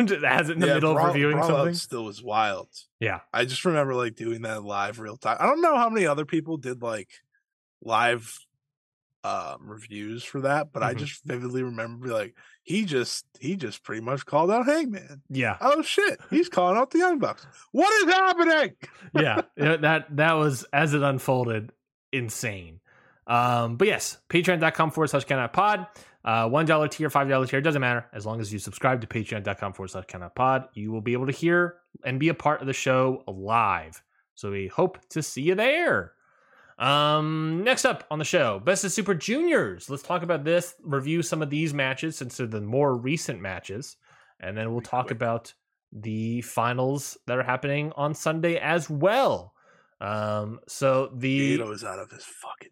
[0.51, 1.75] it in the middle Brawl- of reviewing Brawl something.
[1.75, 2.69] still was wild.
[3.01, 3.21] Yeah.
[3.33, 5.39] I just remember like doing that live real time.
[5.41, 7.09] I don't know how many other people did like
[7.83, 8.39] live
[9.25, 10.99] um reviews for that, but I Mhm.
[10.99, 15.23] just vividly remember like he just he just pretty much called out Hangman.
[15.29, 15.57] Yeah.
[15.61, 17.47] Oh shit, he's calling out the Young Bucks.
[17.73, 18.75] What is happening?
[19.15, 21.73] yeah, yeah, that that was as it unfolded,
[22.13, 22.81] insane.
[23.29, 25.87] Um, but yes, patreon.com forward slash count out pod.
[26.25, 28.07] Uh, one dollar tier, five dollar tier, doesn't matter.
[28.13, 31.13] As long as you subscribe to patreon.com forward slash count out pod, you will be
[31.13, 34.03] able to hear and be a part of the show live.
[34.35, 36.13] So we hope to see you there.
[36.79, 39.91] Um, next up on the show, Best of Super Juniors.
[39.91, 43.97] Let's talk about this, review some of these matches since they're the more recent matches,
[44.39, 45.53] and then we'll talk about
[45.93, 49.55] the finals that are happening on Sunday as well.
[50.01, 52.71] Um, so the is out of his fucking.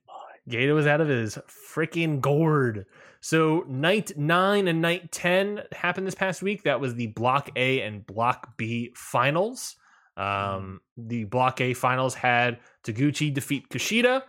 [0.48, 1.38] Gato is out of his
[1.74, 2.86] freaking gourd.
[3.20, 6.62] So night nine and night ten happened this past week.
[6.62, 9.76] That was the Block A and Block B finals.
[10.16, 14.22] Um, the Block A finals had Taguchi defeat Kushida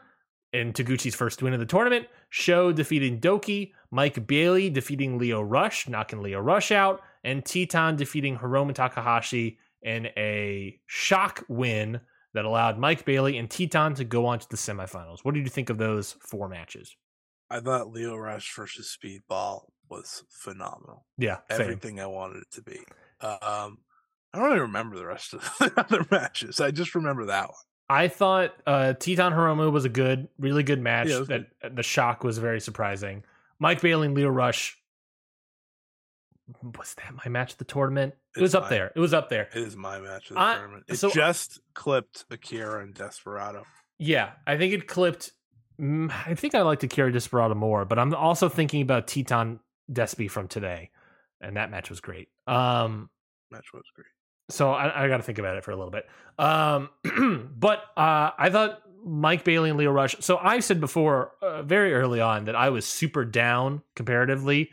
[0.53, 2.07] in Taguchi's first win of the tournament.
[2.30, 8.38] Sho defeating DOUKI, Mike Bailey defeating Lio Rush, knocking Lio Rush out, and Titan defeating
[8.38, 12.02] Hiromu Takahashi in a shock win
[12.33, 15.19] that allowed Mike Bailey and Titan to go on to the semifinals.
[15.23, 16.95] What did you think of those four matches?
[17.49, 21.05] I thought Lio Rush versus Speedball was phenomenal.
[21.17, 21.61] Yeah, same.
[21.61, 22.79] Everything I wanted it to be.
[23.21, 23.79] Um,
[24.33, 26.59] I don't even remember the rest of the other matches.
[26.59, 27.55] I just remember that one.
[27.89, 31.07] I thought uh, Titan Hiromu was a good, really good match.
[31.07, 33.23] Yeah, that the shock was very surprising.
[33.59, 34.77] Mike Bailey and Lio Rush.
[36.77, 38.13] Was that my match of the tournament?
[38.35, 38.91] It It's was up there.
[38.95, 39.49] It was up there.
[39.53, 40.83] It is my match of the I- tournament.
[40.87, 43.65] It so- just clipped Akira and Desperado.
[43.99, 45.31] Yeah, I think it clipped.
[45.79, 49.59] mm, I think I like Akira Desperado more, but I'm also thinking about Titan
[49.91, 50.91] Despy from today,
[51.41, 52.29] and that match was great.
[52.47, 53.09] Um,
[53.51, 54.07] Match was great.
[54.49, 56.05] so I, I got to think about it for a little bit.
[56.37, 56.89] Um,
[57.57, 60.15] but uh, I thought Mike Bailey and Lio Rush.
[60.19, 64.69] So I said before, uh, very early on, that I was super down comparatively.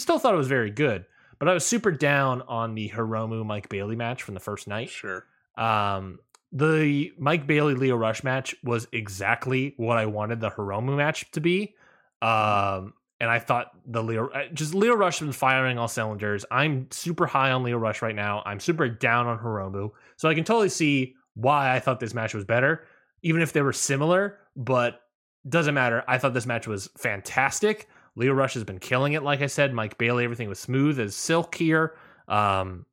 [0.00, 1.04] Still thought it was very good,
[1.38, 4.88] but I was super down on the Hiromu Mike Bailey match from the first night.
[4.90, 5.24] Sure.
[5.56, 6.18] Um,
[6.52, 11.40] the Mike Bailey Lio Rush match was exactly what I wanted the Hiromu match to
[11.40, 11.74] be.
[12.20, 16.44] Um, and I thought the Leo, just Lio Rush has been firing all cylinders.
[16.50, 18.42] I'm super high on Lio Rush right now.
[18.44, 19.92] I'm super down on Hiromu.
[20.16, 22.84] So I can totally see why I thought this match was better,
[23.22, 25.00] even if they were similar, but
[25.48, 26.04] doesn't matter.
[26.06, 27.88] I thought this match was fantastic.
[28.14, 29.72] Lio Rush has been killing it, like I said.
[29.72, 31.96] Mike Bailey, everything was smooth as silk here.
[32.28, 32.86] Um,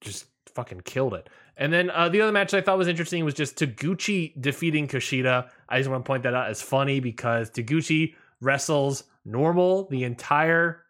[0.00, 1.28] just fucking killed it.
[1.56, 5.48] And then uh, the other match I thought was interesting was just Taguchi defeating Kushida.
[5.68, 10.82] I just want to point that out as funny because Taguchi wrestles normal the entire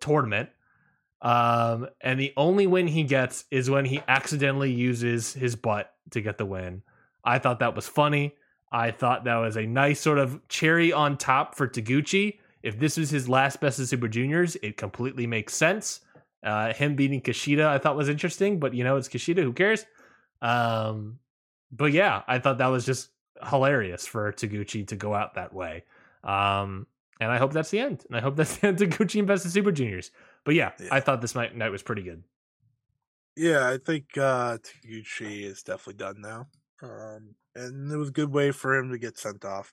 [0.00, 0.48] tournament.
[1.22, 6.20] Um, and the only win he gets is when he accidentally uses his butt to
[6.20, 6.82] get the win.
[7.24, 8.34] I thought that was funny.
[8.70, 12.38] I thought that was a nice sort of cherry on top for Taguchi.
[12.66, 16.00] If this was his last best of Super Juniors, it completely makes sense.
[16.42, 19.42] Uh, him beating Kushida, I thought was interesting, but you know, it's Kushida.
[19.42, 19.86] Who cares?
[20.42, 21.20] Um,
[21.72, 23.10] but yeah, I thought that was just
[23.48, 25.84] hilarious for Taguchi to go out that way.
[26.24, 26.86] Um,
[27.20, 28.04] and I hope that's the end.
[28.08, 30.10] And I hope that's the end of Taguchi and Best of Super Juniors.
[30.44, 30.88] But yeah, Yeah.
[30.90, 32.24] I thought this night, night was pretty good.
[33.36, 36.48] Yeah, I think uh Taguchi is definitely done now.
[36.82, 39.72] Um and it was a good way for him to get sent off.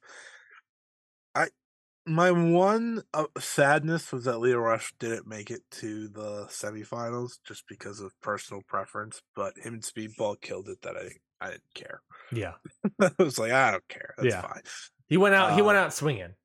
[2.05, 7.65] My one uh, sadness was that Lio Rush didn't make it to the semifinals just
[7.67, 12.01] because of personal preference, but him and Speedball killed it that I I didn't care.
[12.31, 12.55] Yeah,
[13.01, 14.13] I was like, I don't care.
[14.17, 14.41] That's Yeah.
[14.41, 14.61] fine.
[15.07, 15.53] he went out.
[15.53, 16.35] he went Uh, out swinging.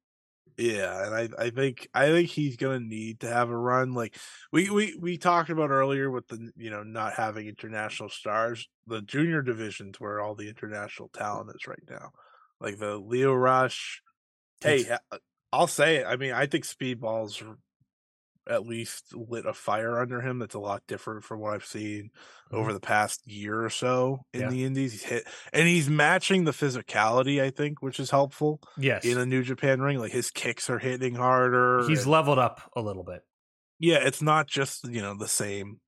[0.56, 3.94] Yeah, and I, I think I think he's gonna need to have a run.
[3.94, 4.16] Like
[4.52, 9.02] we, we we talked about earlier with the you know not having international stars, the
[9.02, 12.10] junior divisions where all the international talent is right now.
[12.60, 14.02] Like the Lio Rush.
[14.60, 14.84] Hey,
[15.52, 16.06] I'll say it.
[16.06, 17.42] I mean, I think Speedball's
[18.48, 22.08] at least lit a fire under him that's a lot different from what I've seen
[22.50, 24.48] over the past year or so in Yeah.
[24.50, 24.92] the indies.
[24.92, 29.26] He's hit and he's matching the physicality, I think, which is helpful Yes, in a
[29.26, 29.98] New Japan ring.
[29.98, 31.86] Like his kicks are hitting harder.
[31.88, 33.20] he's and- leveled up a little bit.
[33.78, 35.80] yeah, it's not just you know the same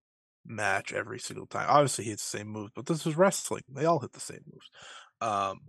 [0.44, 1.66] match every single time.
[1.68, 3.62] Obviously, he hits the same moves, but this is wrestling.
[3.70, 4.68] They all hit the same moves,
[5.22, 5.60] um,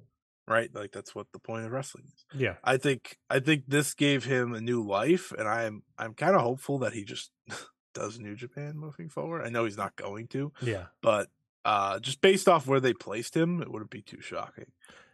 [0.48, 0.74] right?
[0.74, 2.26] Like that's what the point of wrestling is.
[2.34, 6.36] Yeah, I think I think this gave him a new life, and I'm I'm kind
[6.36, 7.32] of hopeful that he just
[7.94, 9.44] does New Japan moving forward.
[9.46, 10.86] I know he's not going to, yeah.
[11.02, 11.28] but
[11.66, 14.72] uh, just based off where they placed him, it wouldn't be too shocking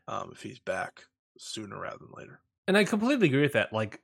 [0.07, 1.03] um, if he's back
[1.37, 2.39] sooner rather than later.
[2.67, 3.73] And I completely agree with that.
[3.73, 4.01] Like,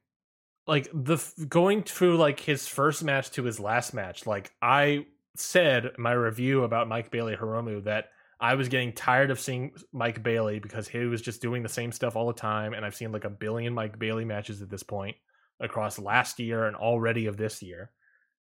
[0.67, 4.25] like the f- going through like his first match to his last match.
[4.25, 5.05] Like I
[5.35, 8.09] said in my review about Mike Bailey Hiromu that
[8.39, 11.91] I was getting tired of seeing Mike Bailey because he was just doing the same
[11.91, 14.83] stuff all the time, and I've seen like a billion Mike Bailey matches at this
[14.83, 15.15] point
[15.59, 17.91] across last year and already of this year.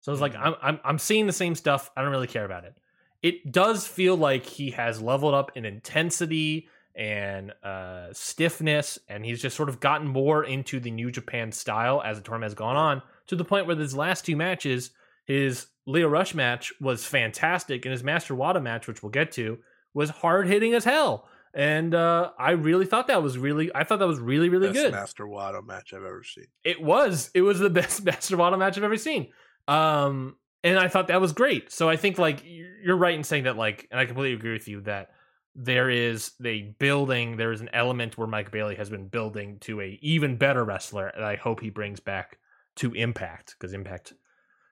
[0.02, 0.46] So it's like Mhm.
[0.46, 1.92] I'm I'm I'm seeing the same stuff.
[1.98, 2.78] I don't really care about it.
[3.22, 9.42] It does feel like he has leveled up in intensity and uh, stiffness, and he's
[9.42, 12.76] just sort of gotten more into the New Japan style as the tournament has gone
[12.76, 14.92] on to the point where his last two matches,
[15.26, 19.60] his Lio Rush match was fantastic, and his Master Wato match, which we'll get to,
[19.94, 21.28] was hard hitting as hell.
[21.54, 24.80] And uh, I really thought that was really, I thought that was really, really Best
[24.80, 24.92] good.
[24.92, 26.46] Master Wato match I've ever seen.
[26.64, 27.32] It was.
[27.34, 29.30] It was the best Master Wato match I've ever seen.
[29.68, 31.72] Um, and I thought that was great.
[31.72, 34.54] So I think like you're you're right in saying that like, and I completely agree
[34.54, 35.12] with you that
[35.56, 39.82] there is a building, there is an element where Mike Bailey has been building to
[39.82, 42.38] a even better wrestler, and I hope he brings back
[42.78, 44.14] to Impact because Impact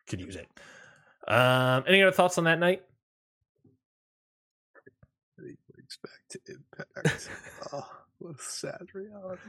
[0.07, 0.47] could use it.
[1.27, 2.83] Um, any other thoughts on that night?
[6.03, 7.29] Back to Impact.
[7.73, 7.87] oh,
[8.19, 9.41] what a sad reality.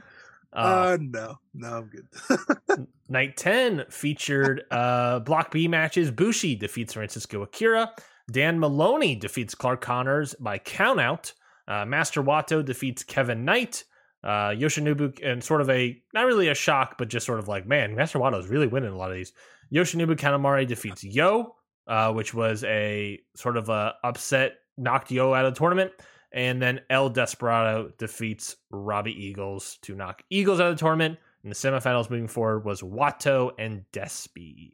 [0.51, 2.87] Uh, Uh, no, no, I'm good.
[3.07, 6.09] Night 10 featured uh, Block B matches.
[6.11, 7.91] Bushi defeats Francesco Akira.
[8.31, 11.33] Dan Moloney defeats Clark Connors by countout.
[11.67, 13.83] Uh, Master Wato defeats Kevin Knight.
[14.23, 17.65] Uh, Yoshinobu, and sort of a, not really a shock, but just sort of like,
[17.65, 19.31] man, Master Wato is really winning a lot of these.
[19.73, 21.55] Yoshinobu Kanemaru defeats Yo,
[21.87, 25.91] uh, which was a sort of a upset, knocked Yo out of the tournament.
[26.31, 31.19] And then El Desperado defeats Robbie Eagles to knock Eagles out of the tournament.
[31.43, 34.73] And the semifinals moving forward was Wato and Despy.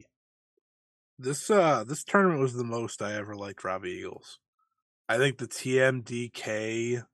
[1.18, 4.38] this uh this tournament was the most I ever liked Robbie Eagles.
[5.08, 7.04] I think the TMDK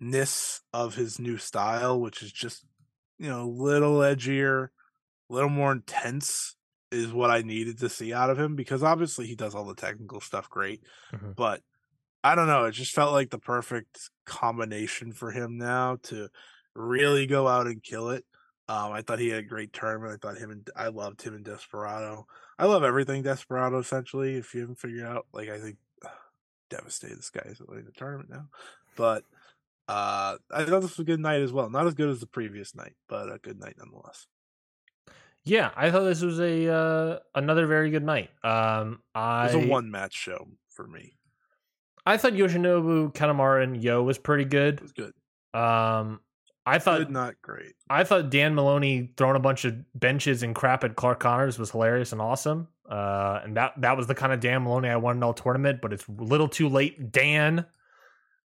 [0.00, 2.64] ness of his new style, which is just
[3.18, 4.68] you know, a little edgier,
[5.28, 6.54] a little more intense,
[6.92, 9.74] is what I needed to see out of him because obviously he does all the
[9.74, 10.82] technical stuff great.
[11.12, 11.34] Mhm.
[11.36, 11.62] But
[12.24, 16.28] I don't know, it just felt like the perfect combination for him now to
[16.74, 18.24] really go out and kill it.
[18.68, 20.12] Um, I thought he had a great tournament.
[20.12, 22.26] I thought him and I loved him and Desperado.
[22.58, 24.36] I love everything Desperado essentially.
[24.36, 25.76] If you haven't figured out, like I think
[26.68, 28.48] devastated this guy isn't winning the tournament now.
[28.96, 29.24] But
[29.88, 31.70] uh I thought this was a good night as well.
[31.70, 34.26] Not as good as the previous night, but a good night nonetheless.
[35.44, 38.28] Yeah, I thought this was a uh, another very good night.
[38.44, 41.17] Um, I It was a one match show for me.
[42.08, 44.76] I thought Yoshinobu Kanemaru and Yo was pretty good.
[44.76, 45.12] It was good.
[45.52, 46.20] Um,
[46.64, 47.74] I thought Good, not great.
[47.90, 51.70] I thought Dan Moloney throwing a bunch of benches and crap at Clark Connors was
[51.70, 52.68] hilarious and awesome.
[52.88, 55.80] Uh, and that that was the kind of Dan Moloney I wanted in all tournament,
[55.82, 57.12] but it's a little too late.
[57.12, 57.66] Dan,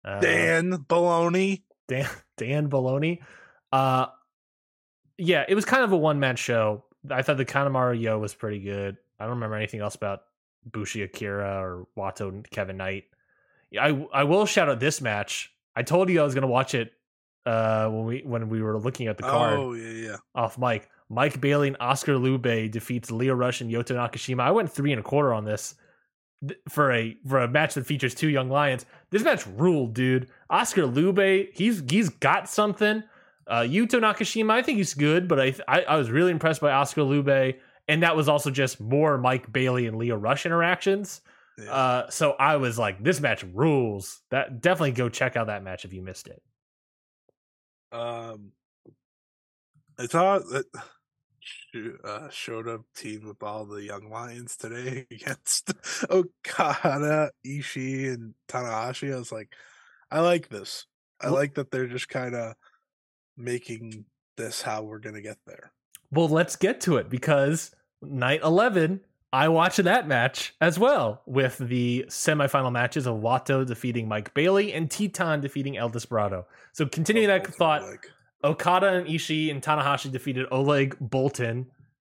[0.03, 1.63] uh, Dan Baloney.
[1.87, 3.19] Dan Dan Baloney.
[3.71, 4.07] Uh,
[5.17, 6.83] yeah, it was kind of a one man show.
[7.09, 8.97] I thought the Kanemaru Yo was pretty good.
[9.17, 10.23] I don't remember anything else about
[10.65, 13.05] Bushi Akira or Wato and Kevin Knight.
[13.79, 15.51] I I will shout out this match.
[15.75, 16.93] I told you I was gonna watch it
[17.45, 20.17] uh when we when we were looking at the card Oh yeah, yeah.
[20.33, 24.41] off Mike, Mike Bailey and Oscar Leube defeats Lio Rush and Yuto Nakashima.
[24.41, 25.75] I went three and a quarter on this
[26.69, 28.85] for a for a match that features two young lions.
[29.09, 30.27] This match ruled, dude.
[30.49, 33.03] Oscar Leube, he's he's got something.
[33.47, 36.71] Uh, Yuto Nakashima, I think he's good, but I, I, I was really impressed by
[36.71, 37.55] Oscar Leube,
[37.87, 41.21] and that was also just more Mike Bailey and Lio Rush interactions.
[41.57, 41.71] Yeah.
[41.71, 44.21] Uh, so I was like, this match rules.
[44.31, 46.41] That definitely go check out that match if you missed it.
[47.91, 48.51] Um,
[49.97, 50.65] I thought that
[52.03, 55.73] uh, showed up team with all the young lions today against
[56.09, 59.13] Okada, Ishii, and Tanahashi.
[59.13, 59.53] I was like,
[60.11, 60.85] I like this.
[61.21, 62.55] I well, like that they're just kind of
[63.37, 64.05] making
[64.37, 65.71] this how we're gonna get there.
[66.11, 68.99] Well, let's get to it because night eleven,
[69.35, 74.71] I watched that match as well with the semifinal matches of Wato defeating Mike Bailey
[74.71, 76.47] and Titan defeating El Desperado.
[76.71, 78.09] So continuing oh, that thought, like...
[78.45, 81.65] Okada and Ishii and Tanahashi defeated Oleg Boltin.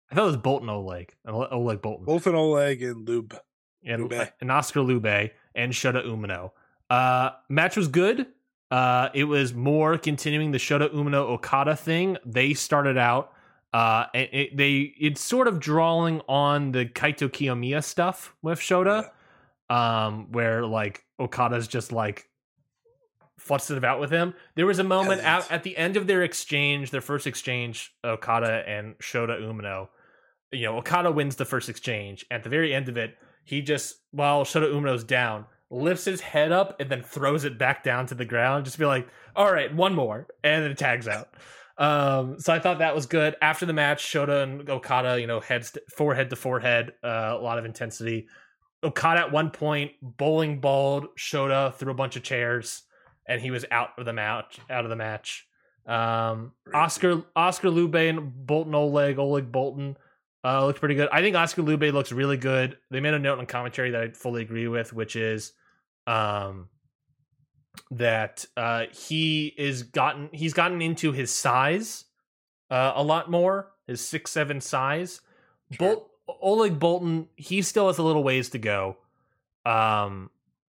[0.09, 1.15] I thought it was Boltin Oleg.
[1.27, 2.05] Oleg Boltin.
[2.05, 3.37] Boltin Oleg and Leube.
[3.85, 4.31] And, Leube.
[4.41, 6.53] and Oscar Leube and Shota Umino.
[6.89, 8.29] Uh, match was good.
[8.71, 12.19] Uh, it was more continuing the Shota Umino Okada thing.
[12.25, 13.33] They started out,
[13.77, 19.11] uh, and it, they it's sort of drawing on the Kaito Kiyomiya stuff with Shota,
[19.69, 20.07] yeah.
[20.07, 22.27] um, where like Okada's just like
[23.39, 24.33] fussed about with him.
[24.55, 28.67] There was a moment at, at the end of their exchange, their first exchange, Okada
[28.67, 29.89] and Shota Umino.
[30.53, 32.25] You know, Okada wins the first exchange.
[32.31, 36.51] At the very end of it, he just while Shota Umino's down lifts his head
[36.51, 38.65] up and then throws it back down to the ground.
[38.65, 41.29] Just be like, all right, one more, and then tags out.
[41.79, 43.37] Um, so I thought that was good.
[43.43, 47.43] After the match, Shota and Okada, you know, heads to, forehead to forehead, uh, a
[47.43, 48.29] lot of intensity.
[48.83, 52.83] Okada at one point bowling balled Shota through a bunch of chairs,
[53.29, 54.59] and he was out of the match.
[54.71, 55.47] Out of the match.
[55.87, 59.97] Um, Oscar Oscar Leube and Boltin Oleg Oleg Boltin
[60.45, 61.09] uh, looks pretty good.
[61.13, 62.79] I think Oscar Leube looks really good.
[62.91, 65.53] They made a note in commentary that I fully agree with, which is
[66.07, 66.69] um,
[67.91, 72.05] that uh, he is gotten he's gotten into his size
[72.71, 75.21] uh, a lot more, his six seven size.
[75.73, 75.79] Sure.
[75.79, 78.97] Bolt Oleg Boltin, he still has a little ways to go.
[79.65, 80.31] Um,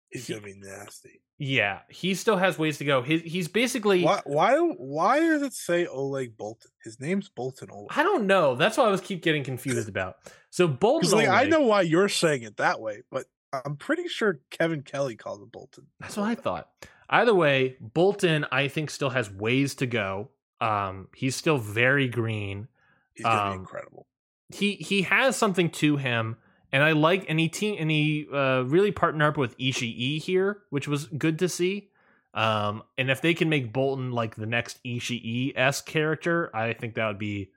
[0.09, 1.21] he's gonna be nasty.
[1.37, 3.01] Yeah, he still has ways to go.
[3.01, 6.67] He's he's basically why why why does it say Oleg Boltin?
[6.83, 7.89] His name's Boltin Oleg.
[7.95, 8.55] I don't know.
[8.55, 10.15] That's what I was keep getting confused about.
[10.49, 13.25] So Boltin, like Oleg, I know why you're saying it that way, but
[13.65, 15.85] I'm pretty sure Kevin Kelly called him Boltin.
[15.99, 16.69] That's what I thought.
[17.09, 20.29] Either way, Boltin, I think still has ways to go.
[20.61, 22.67] Um, he's still very green.
[23.13, 24.07] He's gonna um, be incredible.
[24.53, 26.37] He he has something to him
[26.75, 30.63] and I like and he team and he uh, really partnered up with Ishii here,
[30.71, 31.89] which was good to see.
[32.33, 36.95] Um, and if they can make Boltin like the next Ishii s character, I think
[36.95, 37.51] that would be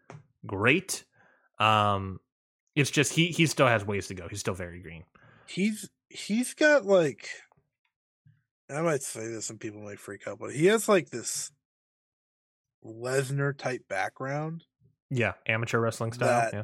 [0.47, 1.03] great.
[1.59, 2.20] Um,
[2.77, 4.29] it's just he he still has ways to go.
[4.29, 5.03] He's still very green.
[5.47, 7.29] He's he's got like
[8.70, 11.51] I might say this and people might freak out, but he has like this
[12.85, 14.65] Lesnar type background.
[15.11, 16.51] Yeah, amateur wrestling style.
[16.53, 16.62] yeah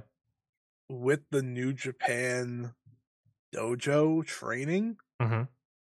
[0.88, 2.74] with the New Japan
[3.54, 5.42] dojo training mm-hmm.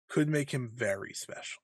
[0.09, 1.63] could make him very special.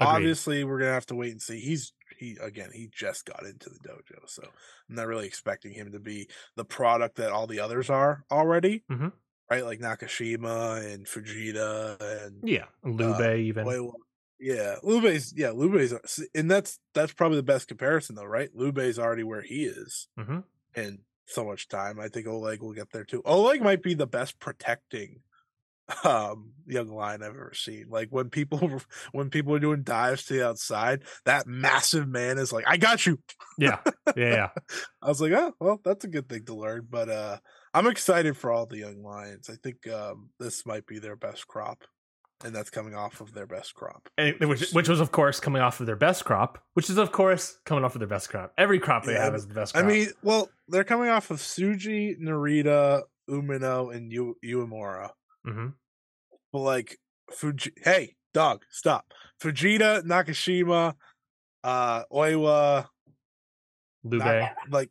[0.00, 0.14] Agreed.
[0.14, 1.60] Obviously, we're gonna have to wait and see.
[1.60, 2.70] He's he again.
[2.72, 4.42] He just got into the dojo, so
[4.88, 8.82] I'm not really expecting him to be the product that all the others are already.
[8.90, 9.08] Mm-hmm.
[9.50, 13.92] Right, like Nakashima and Fujita and yeah, Leube uh, even.
[14.40, 18.48] yeah, Leube's yeah, Leube's uh, and that's that's probably the best comparison though, right?
[18.56, 20.40] Leube's already where he is, mm-hmm.
[20.74, 22.00] and so much time.
[22.00, 23.22] I think Oleg will get there too.
[23.24, 25.20] Oleg might be the best protecting
[26.02, 27.86] um young lion I've ever seen.
[27.88, 28.80] Like when people
[29.12, 33.04] when people are doing dives to the outside, that massive man is like, I got
[33.06, 33.18] you.
[33.58, 33.78] Yeah.
[34.16, 34.34] Yeah.
[34.34, 34.48] yeah.
[35.02, 36.86] I was like, oh well, that's a good thing to learn.
[36.88, 37.38] But uh
[37.74, 39.50] I'm excited for all the young lions.
[39.50, 41.84] I think um this might be their best crop
[42.44, 44.08] and that's coming off of their best crop.
[44.18, 47.12] And, which, which was, of course, coming off of their best crop, which is, of
[47.12, 48.52] course, coming off of their best crop.
[48.58, 49.84] Every crop they yeah, have is the best crop.
[49.84, 55.10] I mean, well, they're coming off of Tsuji, Narita, Umino, and Yu- Uemura.
[55.46, 55.68] Mm-hmm.
[56.52, 56.98] But, like,
[57.32, 57.72] Fuji.
[57.82, 59.06] Hey, dog, stop.
[59.42, 60.94] Fujita, Nakashima,
[61.62, 62.86] uh, Oiwa,
[64.04, 64.18] Leube.
[64.18, 64.90] Not, like,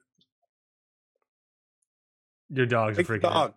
[2.53, 3.53] your dog's a freaking dog.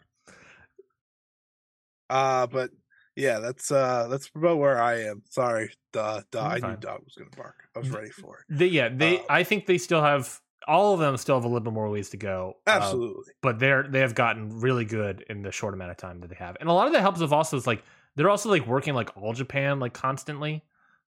[2.08, 2.70] Uh, but
[3.16, 5.22] yeah, that's uh that's about where I am.
[5.30, 6.42] Sorry, duh, duh.
[6.42, 7.56] I knew dog was gonna bark.
[7.74, 8.44] I was ready for it.
[8.48, 9.18] They, yeah, they.
[9.18, 11.88] Um, I think they still have all of them still have a little bit more
[11.88, 12.56] ways to go.
[12.66, 15.96] Uh, Absolutely, uh, but they're they have gotten really good in the short amount of
[15.96, 17.82] time that they have, and a lot of that helps with also is like
[18.16, 20.62] they're also like working like all Japan like constantly.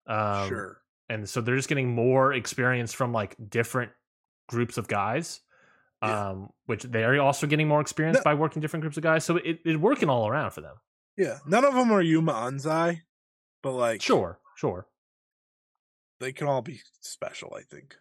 [0.07, 0.81] Um, sure.
[1.09, 3.91] And so they're just getting more experience from like different
[4.47, 5.39] groups of guys.
[6.03, 6.29] Yeah.
[6.29, 9.25] um, which they're also getting more experience No- by working different groups of guys.
[9.25, 10.75] So it, it's working all around for them.
[11.17, 13.01] Yeah, none of them are Yuma Anzai,
[13.63, 14.85] but like Sure, sure.
[16.19, 17.55] they can all be special.
[17.57, 17.95] I think.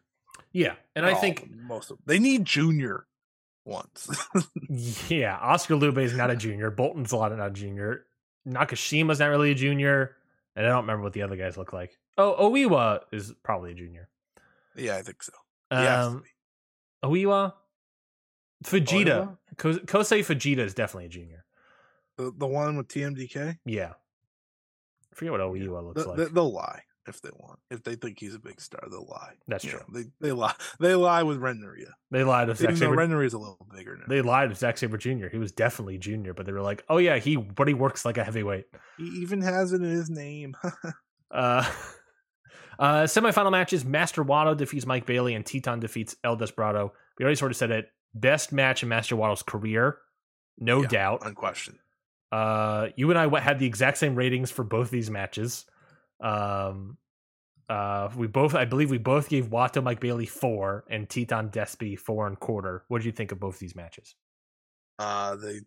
[0.52, 2.04] Yeah, and I of think them, most of them.
[2.06, 3.06] they need junior
[3.64, 4.08] ones.
[5.08, 6.70] yeah, Oscar Leube is not a junior.
[6.70, 8.04] Boltin's a lot of not a junior.
[8.46, 10.16] Nakashima's not really a junior,
[10.54, 11.98] and I don't remember what the other guys look like.
[12.18, 14.08] Oh, Oiwa is probably a junior.
[14.76, 15.32] yeah, I think so.
[15.70, 16.22] Um.
[17.04, 17.54] Oiwa,
[18.64, 21.44] Fujita, Kosei Fujita is definitely a junior.
[22.16, 23.58] The the one with TMDK.
[23.66, 23.92] Yeah,
[25.12, 26.16] I forget what Oiwa looks They- like.
[26.18, 27.60] they- they'll lie if they want.
[27.70, 29.34] If they think he's a big star, they'll lie.
[29.46, 29.80] That's You true.
[29.80, 30.54] know, they they lie.
[30.80, 31.90] They lie with Renneria.
[32.10, 32.96] they lied to Zack Sabre.
[32.96, 34.04] Renneria is a little bigger now.
[34.08, 35.26] They lied to Zack Sabre Jr.
[35.30, 38.16] He was definitely junior, but they were like, "Oh yeah, he but he works like
[38.18, 38.64] a heavyweight."
[38.96, 40.56] he even has it in his name.
[41.28, 41.68] Uh,
[42.78, 46.92] uh, semifinal matches: Master Wato defeats Mike Bailey, and Titan defeats El Desperado.
[47.18, 47.88] We already sort of said it.
[48.14, 49.98] Best match in Master Wato's career,
[50.58, 50.88] no Yeah.
[50.88, 51.26] doubt.
[51.26, 51.78] Unquestioned.
[52.32, 55.64] Uh, you and I had the exact same ratings for both these matches.
[56.20, 56.98] Um,
[57.68, 61.98] uh, we both, I believe, we both gave Wato Mike Bailey four and Titan Despy
[61.98, 62.84] four and quarter.
[62.88, 64.14] What did you think of both these matches?
[64.98, 65.60] Uh, they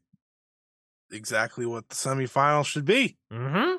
[1.12, 3.18] exactly what the semifinals should be.
[3.32, 3.76] Mm-hmm.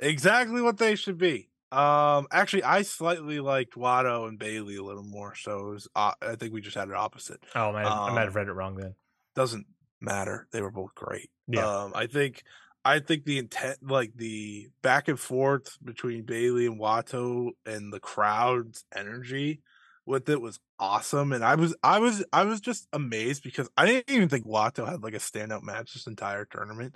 [0.00, 1.48] Exactly what they should be.
[1.70, 5.88] Um, actually, I slightly liked Wato and Bailey a little more, so it was.
[5.94, 7.44] Uh, I think we just had it opposite.
[7.54, 8.94] Oh man, I might Um, have read it wrong then.
[9.34, 9.66] Doesn't
[10.00, 10.48] matter.
[10.50, 11.30] They were both great.
[11.46, 11.66] Yeah.
[11.66, 12.42] Um, I think.
[12.84, 18.00] I think the intent, like the back and forth between Bailey and Wato, and the
[18.00, 19.60] crowd's energy
[20.06, 21.32] with it was awesome.
[21.34, 24.88] And I was, I was, I was just amazed because I didn't even think Wato
[24.88, 26.94] had like a standout match this entire tournament.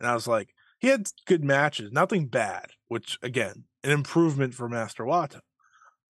[0.00, 4.68] And I was like, he had good matches, nothing bad, which again, an improvement for
[4.68, 5.40] Master Wato.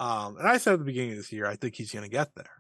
[0.01, 2.35] Um, and I said at the beginning of this year, I think he's gonna get
[2.35, 2.51] there.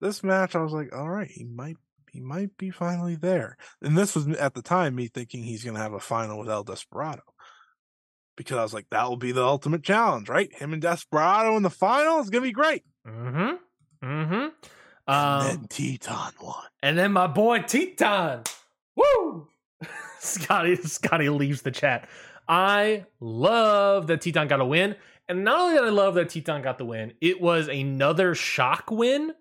[0.00, 1.76] This match, I was like, all right, he might
[2.10, 3.56] he might be finally there.
[3.82, 6.64] And this was at the time me thinking he's gonna have a final with El
[6.64, 7.22] Desperado.
[8.36, 10.52] Because I was like, that will be the ultimate challenge, right?
[10.54, 12.82] Him and Desperado in the final is gonna be great.
[13.06, 14.06] Mm-hmm.
[14.06, 14.48] Mm-hmm.
[15.08, 16.64] And Um, then Titan won.
[16.82, 18.42] And then my boy Titan.
[18.96, 19.48] Woo!
[20.20, 22.08] Scotty Scotty leaves the chat.
[22.48, 24.96] I love that Titan got a win.
[25.28, 28.90] And not only did I love that Titan got the win, it was another shock
[28.90, 29.32] win.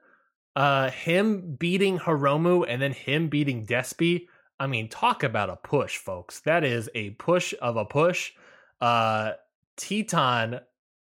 [0.56, 4.28] Uh him beating Hiromu and then him beating Despy.
[4.60, 6.40] I mean, talk about a push, folks.
[6.42, 8.32] That is a push of a push.
[8.82, 9.34] Uh
[9.76, 10.62] Titan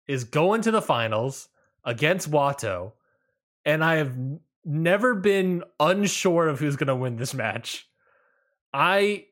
[0.06, 1.48] is going to the finals
[1.84, 2.92] against Wato.
[3.64, 4.16] And I have
[4.64, 7.88] never been unsure of who's going to win this match.
[8.72, 9.26] I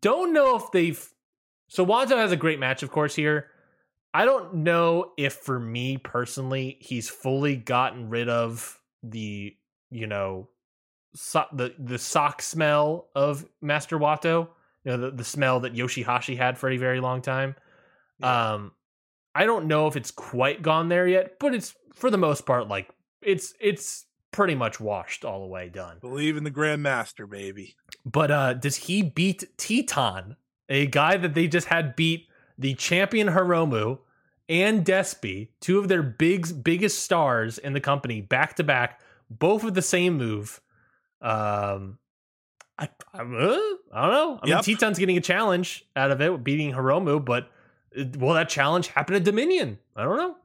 [0.00, 1.08] don't know if they've.
[1.72, 3.46] So Wato has a great match, of course, here.
[4.12, 9.56] I don't know if for me personally, he's fully gotten rid of the,
[9.90, 10.50] you know,
[11.14, 14.48] so- the the sock smell of Master Wato.
[14.84, 17.54] You know, the, the smell that Yoshihashi had for a very long time.
[18.18, 18.52] Yeah.
[18.52, 18.72] Um,
[19.34, 22.68] I don't know if it's quite gone there yet, but it's for the most part
[22.68, 22.90] like
[23.22, 26.00] it's it's pretty much washed all the way done.
[26.02, 27.76] Believe in the Grandmaster, baby.
[28.04, 30.36] But uh does he beat Titan,
[30.68, 32.28] a guy that they just had beat
[32.58, 33.98] the champion Hiromu
[34.48, 39.64] and Despy, two of their big biggest stars in the company, back to back, both
[39.64, 40.60] with the same move.
[41.20, 41.98] Um
[42.78, 43.58] I, I'm, uh,
[43.92, 44.40] I don't know.
[44.42, 44.66] I Yep.
[44.66, 47.50] mean, Titan's getting a challenge out of it, beating Hiromu, but
[47.96, 49.78] uh, will that challenge happen at Dominion?
[49.94, 50.36] I don't know.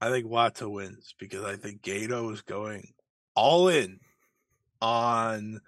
[0.00, 2.92] I think Wato wins because I think Gedo is going
[3.34, 3.98] all in
[4.82, 5.60] on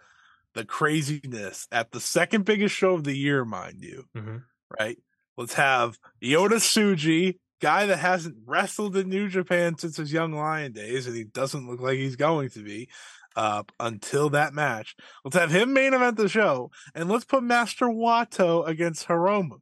[0.57, 4.05] the craziness at the second biggest show of the year, mind you.
[4.16, 4.45] Mhm.
[4.81, 4.99] Right?
[5.37, 10.73] Let's have Yota Tsuji, guy that hasn't wrestled in New Japan since his young lion
[10.73, 12.89] days, and he doesn't look like he's going to be
[13.37, 14.97] uh, until that match.
[15.24, 19.61] Let's have him main event the show, and let's put Master Wato against Hiromu.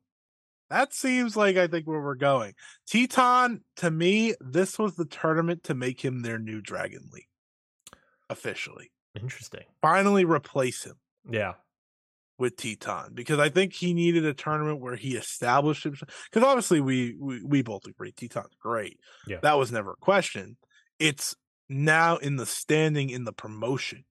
[0.71, 2.55] That seems like I think where we're going.
[2.87, 7.27] Titan, to me, this was the tournament to make him their new Dragon Lee.
[8.31, 8.93] Officially.
[9.20, 9.65] Interesting.
[9.81, 10.97] Finally replace him
[11.31, 11.55] Yeah.
[12.39, 16.11] with Titan because I think he needed a tournament where he established himself.
[16.31, 18.99] Because obviously, we, we we both agree Titan's great.
[19.27, 19.39] Yeah.
[19.43, 20.57] that was never a question.
[20.99, 21.35] It's
[21.69, 24.05] now in the standing in the promotion,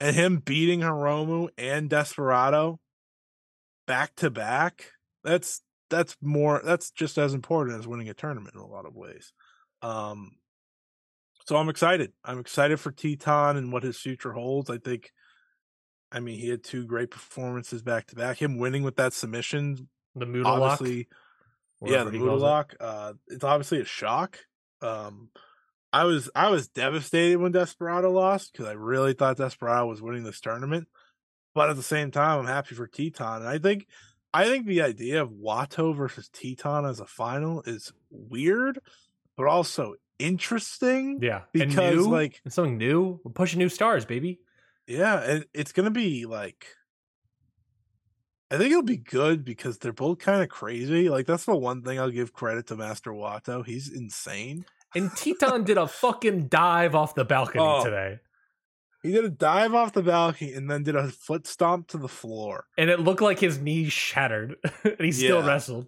[0.00, 2.78] and him beating Hiromu and Desperado
[3.86, 4.92] back to back.
[5.24, 6.60] That's that's more.
[6.64, 9.32] That's just as important as winning a tournament in a lot of ways.
[9.80, 10.32] Um,
[11.48, 12.12] so I'm excited.
[12.22, 14.68] I'm excited for Titan and what his future holds.
[14.68, 15.10] I think.
[16.12, 18.36] I mean, he had two great performances back to back.
[18.36, 20.72] Him winning with that submission, The Moodle lock.
[20.72, 21.08] obviously,
[21.82, 22.42] yeah, the Moodle it.
[22.42, 22.74] lock.
[22.78, 24.38] Uh, it's obviously a shock.
[24.82, 25.30] Um,
[25.90, 30.24] I was I was devastated when Desperado lost because I really thought Desperado was winning
[30.24, 30.86] this tournament.
[31.54, 33.36] But at the same time, I'm happy for Titan.
[33.36, 33.86] And I think
[34.34, 38.80] I think the idea of Wato versus Titan as a final is weird,
[39.34, 41.18] but also interesting.
[41.22, 43.20] Yeah, because new, like something new.
[43.24, 44.40] We're pushing new stars, baby.
[44.86, 46.66] Yeah, and it's gonna be like
[48.50, 51.08] I think it'll be good because they're both kind of crazy.
[51.08, 53.64] Like that's the one thing I'll give credit to Master Wato.
[53.64, 54.64] He's insane.
[54.94, 58.20] And Titan did a fucking dive off the balcony oh, today.
[59.02, 62.08] He did a dive off the balcony and then did a foot stomp to the
[62.08, 62.64] floor.
[62.78, 64.56] And it looked like his knees shattered.
[64.84, 65.46] and he still yeah.
[65.46, 65.86] wrestled.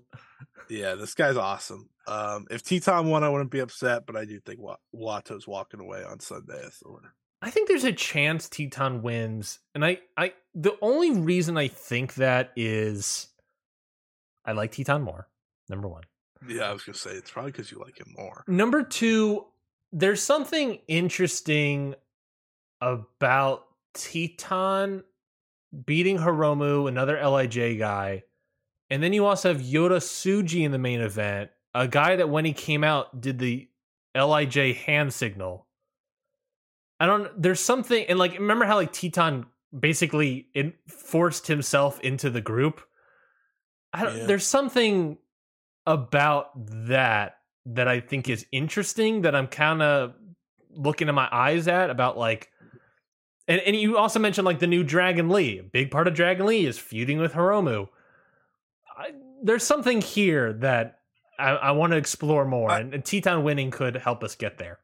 [0.69, 1.89] Yeah, this guy's awesome.
[2.11, 4.59] Um, if Titan won, I wouldn't be upset, but I do think
[4.93, 7.15] Wato's walking away on Sunday as the winner.
[7.41, 12.15] I think there's a chance Titan wins, and I, I, the only reason I think
[12.15, 13.29] that is,
[14.45, 15.29] I like Titan more.
[15.69, 16.03] Number one.
[16.49, 18.43] Yeah, I was gonna say it's probably because you like him more.
[18.49, 19.47] Number two,
[19.93, 21.95] there's something interesting
[22.81, 25.05] about Titan
[25.87, 28.25] beating Hiromu, another Lij guy,
[28.91, 32.45] and then you also have Yota Tsuji in the main event, a guy that when
[32.45, 33.69] he came out did the
[34.15, 35.67] Lij hand signal
[37.01, 37.43] I don't.
[37.43, 42.83] There's something, and like, remember how like Titan basically it forced himself into the group.
[43.95, 44.19] I don't.
[44.19, 44.27] Yeah.
[44.27, 45.17] There's something
[45.87, 46.51] about
[46.89, 50.13] that that I think is interesting that I'm kind of
[50.69, 52.51] looking in my eyes at about like.
[53.49, 55.59] And, and you also mentioned like the new Dragon Lee.
[55.59, 57.89] A big part of Dragon Lee is feuding with Hiromu.
[58.97, 61.00] I, there's something here that
[61.41, 64.79] I, I want to explore more, I, and, Titan winning could help us get there.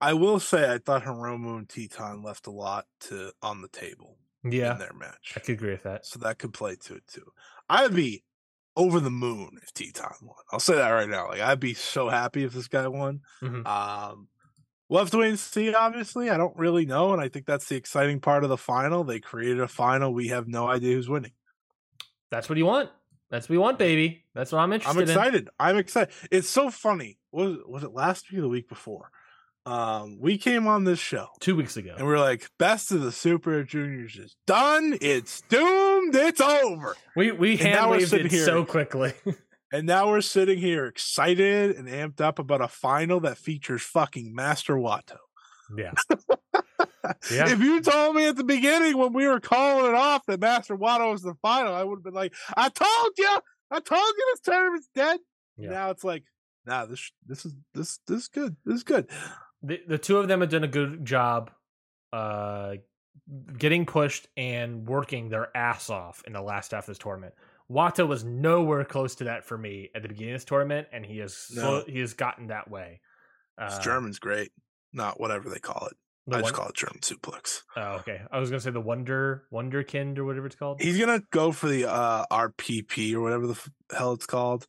[0.00, 4.16] I will say I thought Hiromu and Titan left a lot to on the table.
[4.42, 6.06] Yeah, in their match, I could agree with that.
[6.06, 7.32] So that could play to it too.
[7.68, 8.24] I'd be
[8.76, 10.36] over the moon if Titan won.
[10.50, 11.28] I'll say that right now.
[11.28, 13.20] Like I'd be so happy if this guy won.
[13.42, 13.66] Mm-hmm.
[13.66, 14.28] Um,
[14.88, 15.74] we'll have to wait and see.
[15.74, 19.04] Obviously, I don't really know, and I think that's the exciting part of the final.
[19.04, 20.14] They created a final.
[20.14, 21.32] We have no idea who's winning.
[22.30, 22.90] That's what you want.
[23.30, 24.24] That's what we want, baby.
[24.34, 25.02] That's what I'm interested.
[25.02, 25.42] I'm excited.
[25.42, 25.48] In.
[25.58, 26.12] I'm excited.
[26.30, 27.18] It's so funny.
[27.32, 29.10] Was was it last week or the week before?
[29.66, 33.02] um, we came on this show two weeks ago, and we are like, "Best of
[33.02, 34.96] the Super Juniors is done.
[35.00, 36.14] It's doomed.
[36.14, 39.12] It's over." We we hand waved it here, so quickly,
[39.72, 44.34] and now we're sitting here excited and amped up about a final that features fucking
[44.34, 45.18] Master Wato.
[45.76, 45.92] Yeah.
[47.30, 47.48] yeah.
[47.50, 50.76] If you told me at the beginning when we were calling it off that Master
[50.76, 53.38] Wato was the final, I would have been like, "I told you,
[53.70, 55.20] I told you this tournament's dead."
[55.56, 55.70] Yeah.
[55.70, 56.24] Now it's like,
[56.66, 58.56] nah, this this is this this is good.
[58.64, 59.08] This is good
[59.62, 61.50] the the two of them have done a good job
[62.12, 62.74] uh
[63.58, 67.34] getting pushed and working their ass off in the last half of this tournament.
[67.70, 71.06] Wato was nowhere close to that for me at the beginning of this tournament, and
[71.06, 71.84] he has no.
[71.86, 73.00] he has gotten that way.
[73.56, 74.50] Uh, German's great,
[74.92, 75.96] not whatever they call it.
[76.28, 77.62] I one- just call it German suplex.
[77.76, 78.22] Oh, okay.
[78.30, 80.80] I was gonna say the Wonder Wonderkind or whatever it's called.
[80.80, 84.66] He's gonna go for the uh, RPP or whatever the hell it's called,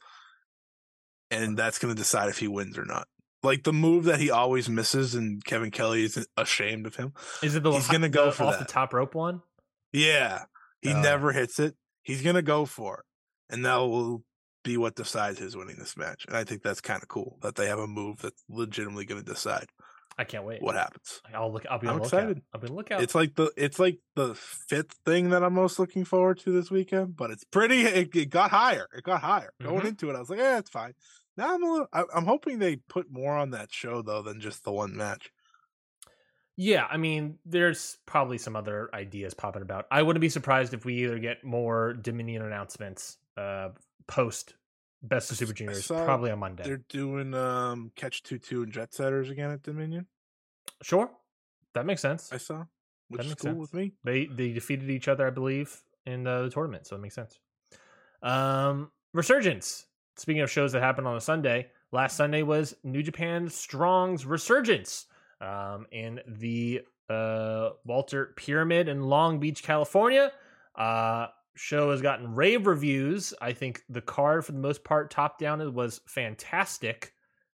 [1.30, 3.08] and that's gonna decide if he wins or not
[3.44, 7.14] like the move that he always misses, and Kevin Kelly is ashamed of him.
[7.42, 8.68] Is it the he's gonna go the, for off that.
[8.68, 9.42] the top rope one?
[9.92, 10.44] Yeah,
[10.82, 11.02] he oh.
[11.02, 11.76] never hits it.
[12.04, 14.24] He's gonna go for it, and that will
[14.64, 16.26] be what decides his winning this match.
[16.28, 19.24] And I think that's kind of cool that they have a move that's legitimately going
[19.24, 19.68] to decide.
[20.18, 20.62] I can't wait.
[20.62, 21.22] What happens?
[21.34, 21.66] I'll look.
[21.70, 21.88] I'll be.
[21.88, 22.42] I'm excited.
[22.54, 23.02] I'll be lookout.
[23.02, 23.52] It's like the.
[23.56, 27.16] It's like the fifth thing that I'm most looking forward to this weekend.
[27.16, 27.82] But it's pretty.
[27.82, 28.88] It, it got higher.
[28.96, 29.72] It got higher mm-hmm.
[29.72, 30.16] going into it.
[30.16, 30.94] I was like, yeah, it's fine.
[31.38, 34.40] Now I'm a little, I, I'm hoping they put more on that show though than
[34.42, 35.32] just the one match.
[36.58, 39.86] Yeah, I mean, there's probably some other ideas popping about.
[39.90, 43.70] I wouldn't be surprised if we either get more Dominion announcements uh
[44.08, 44.56] post
[45.04, 46.64] Best of Super Juniors probably on Monday.
[46.64, 50.08] They're doing um Catch 2 2 and Jet Setters again at Dominion.
[50.84, 51.10] Sure.
[51.74, 52.32] That makes sense.
[52.32, 52.66] I saw.
[53.10, 53.60] Which that makes cool sense.
[53.60, 53.94] with me.
[54.04, 57.40] They they defeated each other, I believe, in uh, the tournament, so it makes sense.
[58.22, 59.86] Um Resurgence
[60.22, 65.08] speaking of shows that happened on a Sunday, last Sunday was New Japan Strong's Resurgence
[65.42, 70.32] um, in the uh, Walter Pyramid in Long Beach, California.
[70.76, 73.34] Uh, show has gotten rave reviews.
[73.42, 77.14] I think the card, for the most part, top down, was fantastic.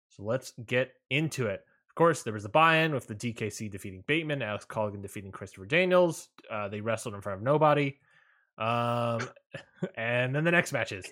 [0.10, 1.64] So let's get into it.
[1.90, 5.66] Of course, there was a buy-in with the DKC defeating Bateman, Alex Coughlin defeating Christopher
[5.66, 6.30] Daniels.
[6.50, 7.98] Uh, they wrestled in front of nobody.
[8.58, 9.22] Um,
[9.96, 11.12] and then the next matches.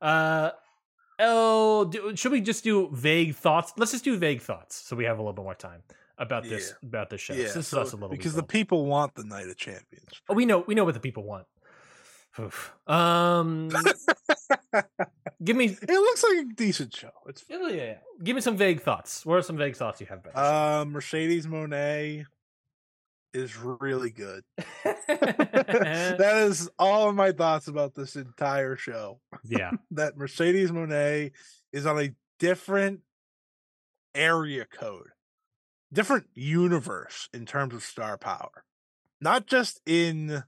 [0.00, 0.50] Uh,
[1.18, 3.72] Oh, do, should we just do vague thoughts?
[3.76, 5.82] Let's just do vague thoughts, so we have a little bit more time
[6.18, 6.50] about yeah.
[6.50, 7.32] this about this show.
[7.32, 10.08] Yeah, this so, is us a little because the people want the Night of Champions.
[10.28, 11.46] Oh, we know we know what the people want.
[12.38, 12.74] Oof.
[12.86, 13.70] Um,
[15.42, 17.10] Give me It looks like a decent show.
[17.26, 17.94] It's yeah, yeah, yeah.
[18.22, 19.24] Give me some vague thoughts.
[19.24, 22.26] What are some vague thoughts you have about uh, Mercedes Moné
[23.32, 24.44] is really good.
[24.84, 29.20] that is all of my thoughts about this entire show.
[29.44, 29.72] yeah.
[29.90, 31.32] That Mercedes Moné
[31.72, 33.00] is on a different
[34.14, 35.08] area code,
[35.92, 38.64] different universe in terms of star power.
[39.20, 40.44] Not just in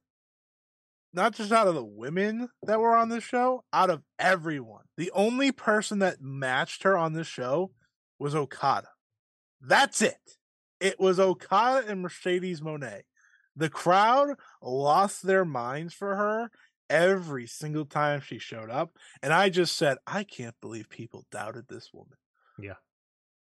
[1.12, 4.84] not just out of the women that were on this show, out of everyone.
[4.96, 7.72] The only person that matched her on this show
[8.18, 8.88] was Okada.
[9.60, 10.36] That's it.
[10.80, 13.02] It was Okada and Mercedes Moné.
[13.56, 16.50] The crowd lost their minds for her
[16.88, 18.96] every single time she showed up.
[19.22, 22.16] And I just said, I can't believe people doubted this woman.
[22.58, 22.74] Yeah.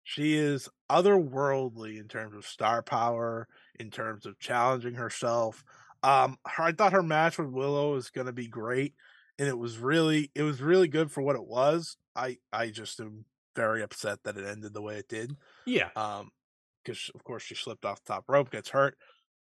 [0.05, 3.49] She is otherworldly in terms of star power,
[3.79, 5.65] in terms of challenging herself.
[6.07, 8.95] Um, her, I thought her match with Willow was going to be great,
[9.39, 11.97] and it was really, it was really good for what it was.
[12.15, 13.25] I, I just am
[13.57, 15.37] very upset that it ended the way it did.
[15.67, 15.89] Yeah.
[15.97, 16.31] Um,
[16.85, 18.97] because of course she slipped off the top rope, gets hurt.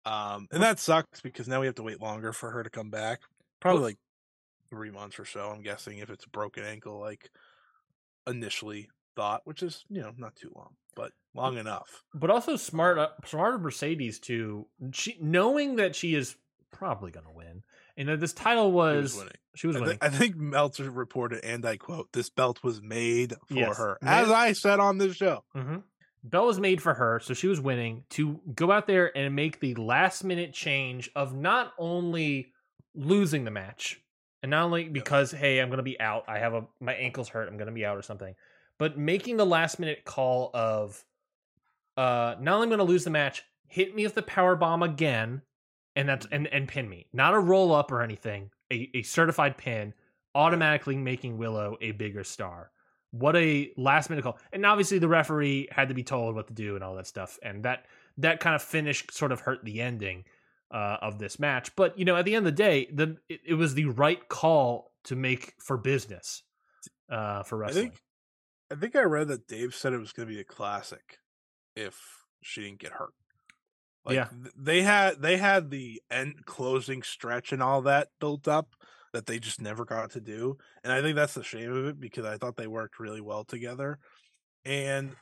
[0.06, 2.88] Um, and that sucks because now we have to wait longer for her to come
[2.88, 3.20] back.
[3.60, 3.98] Probably like
[4.70, 7.30] three months or so, I'm guessing, if it's a broken ankle, like
[8.26, 12.02] initially thought, which is you know not too long, but long enough.
[12.14, 16.36] But also smart, uh, smart Mercedes to she knowing that she is
[16.74, 17.62] probably going to win,
[17.96, 19.32] and that this title She was was winning.
[19.54, 19.98] she was I, winning.
[19.98, 23.78] thi- I think Meltzer reported, and I quote, "This belt was made for Yes.
[23.78, 25.44] her," as I said on this show.
[25.54, 25.76] Mm-hmm.
[26.24, 29.60] Bell was made for her, so she was winning to go out there and make
[29.60, 32.52] the last minute change of not only
[32.94, 34.00] losing the match,
[34.42, 37.48] and not only because hey, I'm gonna be out, I have a my ankle's hurt,
[37.48, 38.34] I'm gonna be out or something,
[38.78, 41.04] but making the last minute call of
[41.96, 45.42] uh not only I'm gonna lose the match, hit me with the power bomb again,
[45.96, 49.56] and that's and and pin me, not a roll up or anything, a, a certified
[49.56, 49.94] pin,
[50.34, 52.70] automatically making Willow a bigger star.
[53.12, 54.38] What a last minute call.
[54.52, 57.38] And obviously the referee had to be told what to do and all that stuff
[57.42, 57.86] and that
[58.18, 60.24] that kind of finish sort of hurt the ending
[60.72, 61.74] uh, of this match.
[61.76, 64.28] But you know at the end of the day the it, it was the right
[64.28, 66.42] call to make for business
[67.10, 67.90] uh, for I wrestling.
[67.90, 68.02] think,
[68.72, 71.18] I think I read that Dave said it was going to be a classic
[71.76, 72.00] if
[72.42, 73.12] she didn't get hurt.
[74.04, 74.28] Like, Yeah.
[74.56, 78.74] they had they had the end closing stretch and all that built up
[79.12, 82.00] that they just never got to do, and I think that's the shame of it
[82.00, 83.98] because I thought they worked really well together,
[84.64, 85.16] and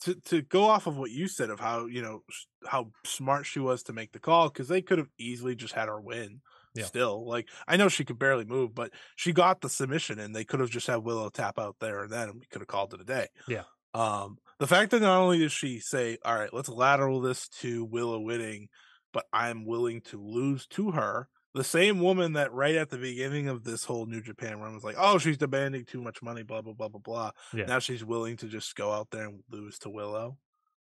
[0.00, 2.24] to to go off of what you said of how you know
[2.66, 5.88] how smart she was to make the call because they could have easily just had
[5.88, 6.40] her win.
[6.74, 6.84] Yeah.
[6.84, 10.44] Still, like I know she could barely move, but she got the submission, and they
[10.44, 13.00] could have just had Willow tap out there and then, we could have called it
[13.00, 13.28] a day.
[13.46, 13.62] Yeah.
[13.94, 17.84] Um, the fact that not only does she say, "All right, let's lateral this to
[17.84, 18.68] Willow winning,"
[19.12, 21.28] but I'm willing to lose to her.
[21.54, 24.84] The same woman that right at the beginning of this whole New Japan run was
[24.84, 27.30] like, "Oh, she's demanding too much money," blah blah blah blah blah.
[27.52, 27.66] Yeah.
[27.66, 30.38] Now she's willing to just go out there and lose to Willow,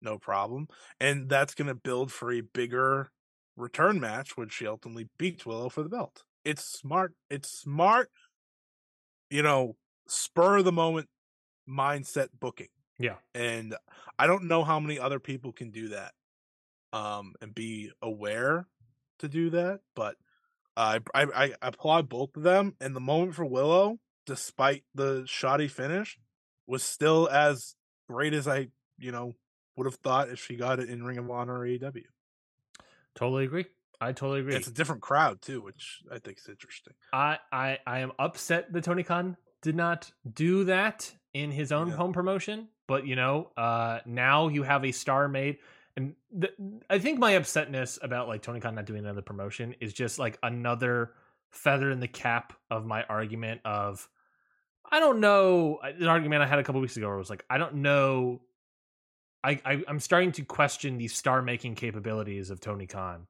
[0.01, 0.67] no problem,
[0.99, 3.11] and that's going to build for a bigger
[3.55, 6.23] return match when she ultimately beats Willow for the belt.
[6.43, 7.13] It's smart.
[7.29, 8.09] It's smart.
[9.29, 9.75] You know,
[10.07, 11.09] spur of the moment
[11.67, 12.69] mindset booking
[12.99, 13.75] yeah and
[14.17, 16.13] I don't know how many other people can do that,
[16.93, 18.67] um, and be aware
[19.19, 19.81] to do that.
[19.95, 20.15] But
[20.77, 22.75] I I, I applaud both of them.
[22.79, 26.17] And the moment for Willow, despite the shoddy finish,
[26.67, 27.75] was still as
[28.07, 28.67] great as I
[28.97, 29.33] you know
[29.75, 32.03] would have thought if she got it in Ring of Honor or AEW.
[33.13, 33.65] totally agree
[34.01, 36.93] i totally agree It's a different crowd too, which I think is interesting.
[37.13, 41.89] I, I I am upset that Tony Khan did not do that in his own
[41.89, 41.95] Yeah.
[41.95, 42.67] home promotion.
[42.87, 45.57] But you know, uh, now you have a star made,
[45.97, 46.53] and th-
[46.89, 50.37] I think my upsetness about like Tony Khan not doing another promotion is just like
[50.43, 51.13] another
[51.51, 54.07] feather in the cap of my argument of
[54.91, 57.45] I don't know an argument I had a couple weeks ago where it was like
[57.49, 58.41] I don't know.
[59.43, 63.27] I, I I'm starting to question the star making capabilities of Tony Khan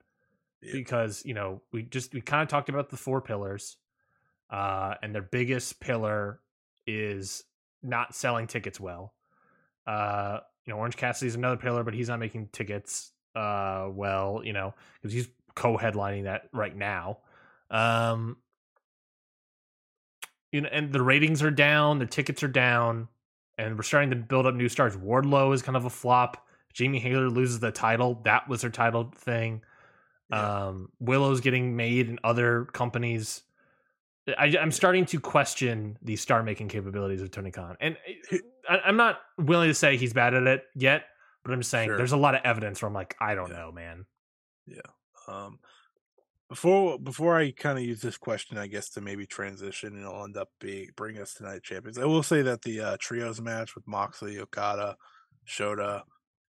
[0.62, 0.72] Yeah.
[0.74, 3.78] because you know we just we kind of talked about the four pillars
[4.50, 6.40] uh and their biggest pillar
[6.88, 7.44] is
[7.84, 9.14] not selling tickets well
[9.88, 14.54] uh you know orange cassidy's another pillar but he's not making tickets uh well you
[14.54, 17.20] know because he's co-headlining that right now.
[17.70, 18.38] Um
[20.52, 23.08] you know and the ratings are down the tickets are down
[23.58, 24.98] and we're starting to build up new stars.
[24.98, 26.46] Wardlow is kind of a flop.
[26.74, 28.20] Jamie Hayter loses the title.
[28.26, 29.62] That was her title thing.
[30.30, 30.68] Yeah.
[30.68, 33.44] um, Willow's getting made in other companies.
[34.38, 37.96] I, I'm starting to question the star making capabilities of Tony Khan, and
[38.70, 41.06] I, I'm not willing to say he's bad at it yet.
[41.44, 41.98] But I'm just saying Sure.
[41.98, 43.58] there's a lot of evidence where I'm like, I don't Yeah.
[43.58, 44.06] know, man.
[44.66, 44.80] Yeah.
[45.28, 45.60] Um,
[46.50, 50.24] before before I kind of use this question, I guess to maybe transition and it'll
[50.24, 52.00] end up being bring us tonight champions.
[52.00, 54.96] I will say that the uh, trios match with Moxley, Okada,
[55.48, 56.02] Shota,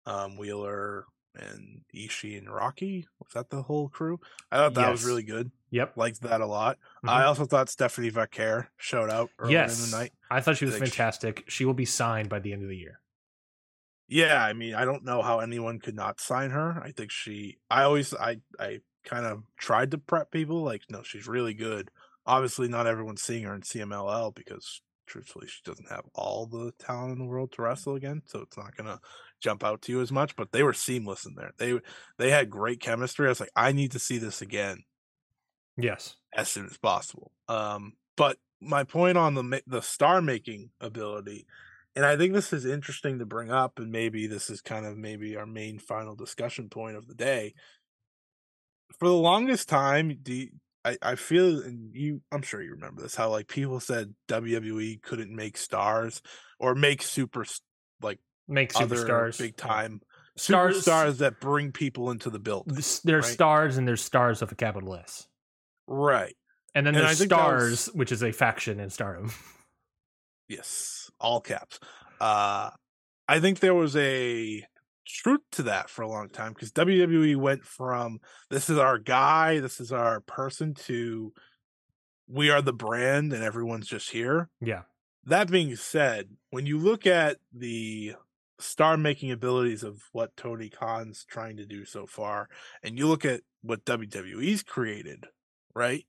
[0.06, 4.18] um, Wheeler, and Ishii and Rocky was that the whole crew?
[4.52, 4.90] I thought that yes.
[4.92, 5.50] was really good.
[5.70, 6.76] Yep, liked that a lot.
[6.76, 7.08] Mm-hmm.
[7.08, 9.84] I also thought Stephanie Vaquer showed out earlier yes.
[9.84, 10.12] in the night.
[10.30, 11.44] I thought she was fantastic.
[11.46, 11.58] She...
[11.58, 13.00] she will be signed by the end of the year.
[14.08, 16.80] Yeah, I mean, I don't know how anyone could not sign her.
[16.82, 17.58] I think she.
[17.68, 21.90] I always, I, I kind of tried to prep people like, no, she's really good.
[22.24, 27.12] Obviously, not everyone's seeing her in CMLL because truthfully, she doesn't have all the talent
[27.12, 29.00] in the world to wrestle again, so it's not gonna
[29.40, 30.36] jump out to you as much.
[30.36, 31.52] But they were seamless in there.
[31.58, 31.80] They
[32.18, 33.26] they had great chemistry.
[33.26, 34.84] I was like, I need to see this again.
[35.76, 37.32] Yes, as soon as possible.
[37.48, 41.46] Um, but my point on the the star making ability,
[41.94, 44.96] and I think this is interesting to bring up, and maybe this is kind of
[44.96, 47.54] maybe our main final discussion point of the day.
[48.98, 50.48] For the longest time, do
[50.86, 55.02] I, I feel and you I'm sure you remember this how like people said WWE
[55.02, 56.22] couldn't make stars
[56.60, 57.44] or make super
[58.00, 60.00] like make superstars big time
[60.36, 62.64] stars stars that bring people into the build.
[62.68, 63.24] There's right?
[63.24, 65.26] stars and there's stars of a capital S.
[65.86, 66.36] Right.
[66.74, 69.32] And then and there's stars, was, which is a faction in Stardom.
[70.48, 71.80] Yes, all caps.
[72.20, 72.70] Uh
[73.28, 74.64] I think there was a
[75.06, 79.60] truth to that for a long time because WWE went from this is our guy,
[79.60, 81.32] this is our person to
[82.28, 84.50] we are the brand and everyone's just here.
[84.60, 84.82] Yeah.
[85.24, 88.14] That being said, when you look at the
[88.58, 92.48] star making abilities of what Tony Khan's trying to do so far,
[92.82, 95.26] and you look at what WWE's created,
[95.76, 96.04] right?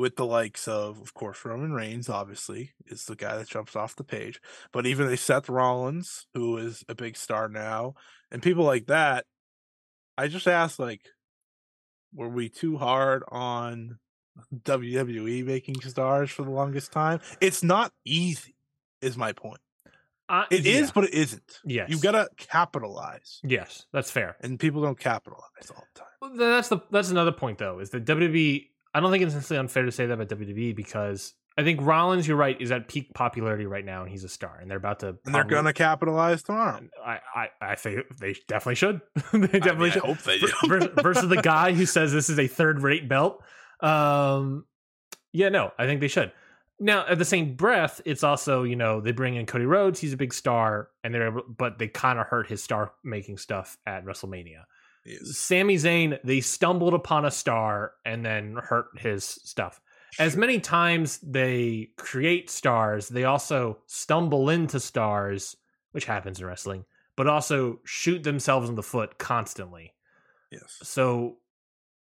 [0.00, 3.96] with the likes of, of course, Roman Reigns, obviously, is the guy that jumps off
[3.96, 4.40] the page.
[4.72, 7.94] But even a Seth Rollins, who is a big star now,
[8.30, 9.26] and people like that,
[10.16, 11.02] I just ask, like,
[12.14, 13.98] were we too hard on
[14.54, 17.20] WWE making stars for the longest time?
[17.42, 18.56] It's not easy,
[19.02, 19.60] is my point.
[20.30, 20.74] Uh, it yeah.
[20.74, 21.58] is, but it isn't.
[21.64, 23.40] Yes, you gotta capitalize.
[23.42, 24.36] Yes, that's fair.
[24.40, 26.08] And people don't capitalize all the time.
[26.22, 27.80] Well, that's the that's another point though.
[27.80, 31.34] Is that WWE I don't think it's necessarily unfair to say that about WWE because
[31.56, 34.58] I think Rollins, you're right, is at peak popularity right now, and he's a star,
[34.60, 35.16] and they're about to.
[35.26, 36.80] And they're going to capitalize tomorrow.
[37.04, 39.00] I, I, I think they definitely should.
[39.32, 40.04] they definitely I mean, should.
[40.04, 41.02] I hope they do.
[41.02, 43.42] versus, the guy who says this is a third-rate belt.
[43.80, 44.64] Um,
[45.32, 46.32] yeah, no, I think they should.
[46.78, 50.14] Now, at the same breath, it's also you know they bring in Cody Rhodes, he's
[50.14, 53.76] a big star, and they're able, but they kind of hurt his star making stuff
[53.86, 54.62] at WrestleMania
[55.04, 55.38] is.
[55.38, 59.80] Sami Zayn, they stumbled upon a star and then hurt his stuff.
[60.12, 60.26] Sure.
[60.26, 65.56] As many times they create stars, they also stumble into stars,
[65.92, 66.84] which happens in wrestling,
[67.16, 69.94] but also shoot themselves in the foot constantly.
[70.50, 70.78] Yes.
[70.82, 71.36] So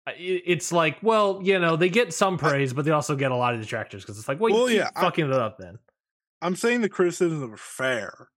[0.08, 3.54] it's like, well, you know, they get some praise, but they also get a lot
[3.54, 5.78] of detractors because it's like, well, yeah, fucking I, it up then.
[6.42, 8.30] I'm saying the criticisms are fair,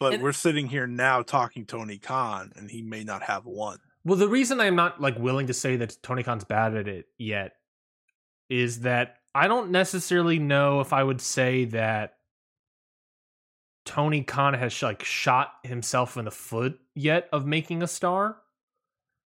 [0.00, 3.78] but and, we're sitting here now talking Tony Khan, and he may not have one.
[4.04, 7.06] Well, the reason I'm not like willing to say that Tony Khan's bad at it
[7.18, 7.52] yet
[8.50, 12.16] is that I don't necessarily know if I would say that
[13.84, 18.36] Tony Khan has like shot himself in the foot yet of making a star.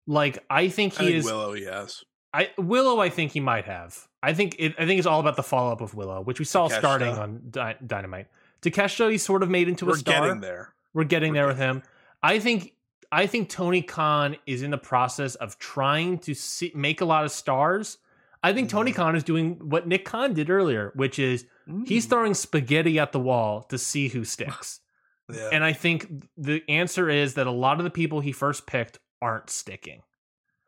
[0.06, 2.04] Like I think he I think is Willow, yes.
[2.32, 4.08] I Willow, I think he might have.
[4.22, 4.74] I think it.
[4.78, 7.42] I think it's all about the follow up of Willow, which we saw starting on
[7.50, 8.26] Dy- Dynamite.
[8.70, 10.20] Takeshita, he's sort of made into We're a star.
[10.20, 10.74] We're getting there.
[10.92, 11.82] We're getting We're there getting with him.
[12.22, 12.74] I think
[13.12, 17.24] I think Tony Khan is in the process of trying to see, make a lot
[17.24, 17.98] of stars.
[18.42, 18.76] I think mm-hmm.
[18.76, 21.86] Tony Khan is doing what Nick Khan did earlier, which is mm.
[21.86, 24.80] he's throwing spaghetti at the wall to see who sticks.
[25.32, 25.48] yeah.
[25.52, 28.98] And I think the answer is that a lot of the people he first picked
[29.22, 30.02] aren't sticking.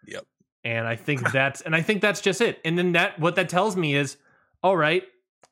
[0.06, 0.24] Yep.
[0.62, 2.60] And I think that's and I think that's just it.
[2.64, 4.16] And then that what that tells me is,
[4.62, 5.02] all right,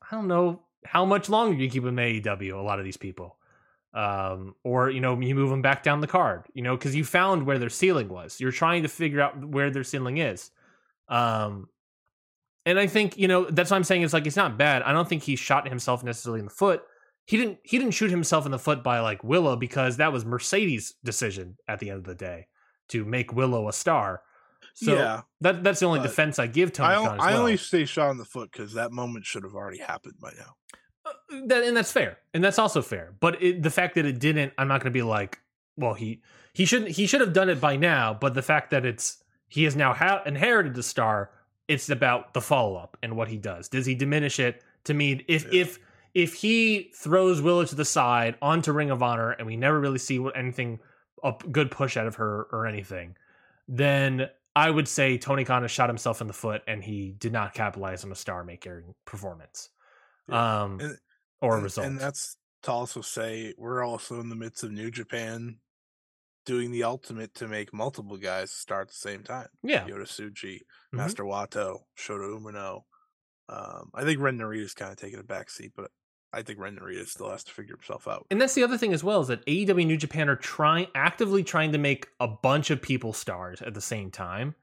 [0.01, 2.53] I don't know how much longer do you keep them AEW.
[2.53, 3.37] A lot of these people?
[3.93, 7.05] Um, or you know you move them back down the card you know because you
[7.05, 8.41] found where their ceiling was.
[8.41, 10.51] You're trying to figure out where their ceiling is.
[11.07, 11.69] Um,
[12.65, 14.81] and i think you know that's what i'm saying it's like it's not bad.
[14.81, 16.83] I don't think he shot himself necessarily in the foot.
[17.25, 20.25] He didn't he didn't shoot himself in the foot by like willow because that was
[20.25, 22.47] mercedes decision at the end of the day
[22.89, 24.21] to make willow a star
[24.75, 26.93] so yeah, that that's the only defense I give Tony.
[26.93, 27.39] I, Khan I well.
[27.39, 30.55] only say shot in the foot because that moment should have already happened by now.
[31.05, 31.11] Uh,
[31.47, 33.13] that, and that's fair, and that's also fair.
[33.21, 35.39] But it, the fact that it didn't, I'm not going to be like,
[35.77, 36.21] well, he
[36.53, 38.13] he shouldn't he should have done it by now.
[38.13, 41.31] But the fact that it's he has now ha- inherited the star,
[41.69, 43.69] it's about the follow up and what he does.
[43.69, 44.61] Does he diminish it?
[44.83, 45.61] To me, if yeah.
[45.61, 45.79] if
[46.13, 49.99] if he throws Willow to the side onto Ring of Honor, and we never really
[49.99, 50.79] see what anything
[51.23, 53.15] a good push out of her or anything,
[53.69, 57.33] then I would say Tony Khan has shot himself in the foot and he did
[57.33, 59.69] not capitalize on a star maker performance.
[60.29, 60.63] Yeah.
[60.63, 60.97] Um And-
[61.41, 61.87] or and, result.
[61.87, 65.59] And that's to also say we're also in the midst of New Japan
[66.45, 69.47] doing the ultimate to make multiple guys start at the same time.
[69.63, 69.85] yeah.
[69.87, 70.61] Yota Tsuji, Mhm.
[70.93, 72.83] Master Wato, Shota Umino.
[73.49, 75.91] Um, I think Ren Narita's kind of taking a back seat, but
[76.35, 78.25] I think Ren Narita still has to figure himself out.
[78.29, 81.43] And that's the other thing as well is that AEW New Japan are trying actively
[81.43, 84.53] trying to make a bunch of people stars at the same time,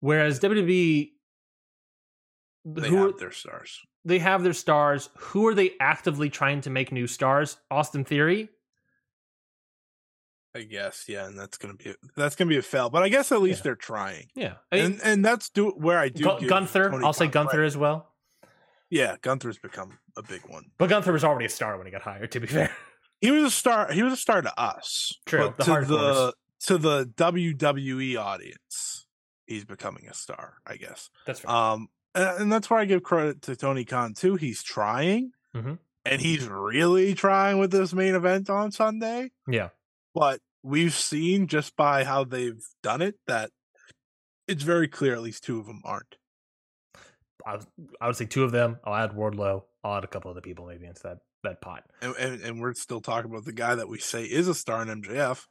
[0.00, 1.10] whereas WWE
[2.64, 3.80] They who have are, their stars.
[4.04, 5.08] they have their stars.
[5.18, 7.56] Who are they actively trying to make new stars?
[7.70, 8.48] Austin Theory.
[10.54, 12.90] I guess, yeah, and that's gonna be that's gonna be a fail.
[12.90, 13.62] But I guess at least Yeah.
[13.64, 17.02] they're trying, Yeah, and and that's do where I do Gu- give Gunther.
[17.02, 18.11] I'll say Gunther as well.
[18.92, 20.66] Yeah, Gunther's become a big one.
[20.76, 22.30] But Gunther was already a star when he got hired.
[22.32, 22.70] To be fair,
[23.22, 23.90] He was a star.
[23.90, 25.12] He was a star to us.
[25.24, 25.86] True, but the to hardcores.
[25.88, 26.34] the
[26.66, 29.06] to the WWE audience,
[29.46, 30.56] he's becoming a star.
[30.66, 31.08] I guess.
[31.26, 31.72] that's right.
[31.72, 34.36] Um, and, and that's where I give credit to Tony Khan too.
[34.36, 35.78] He's trying, Mhm.
[36.04, 39.30] and he's really trying with this main event on Sunday.
[39.48, 39.70] yeah,
[40.14, 43.50] But we've seen just by how they've done it that
[44.46, 46.16] it's very clear at least two of them aren't.
[47.46, 47.66] I, was,
[48.00, 48.78] I would say two of them.
[48.84, 49.64] I'll add Wardlow.
[49.84, 51.84] I'll add a couple other people maybe into that that pot.
[52.00, 54.82] And, and and we're still talking about the guy that we say is a star
[54.82, 55.46] in MJF.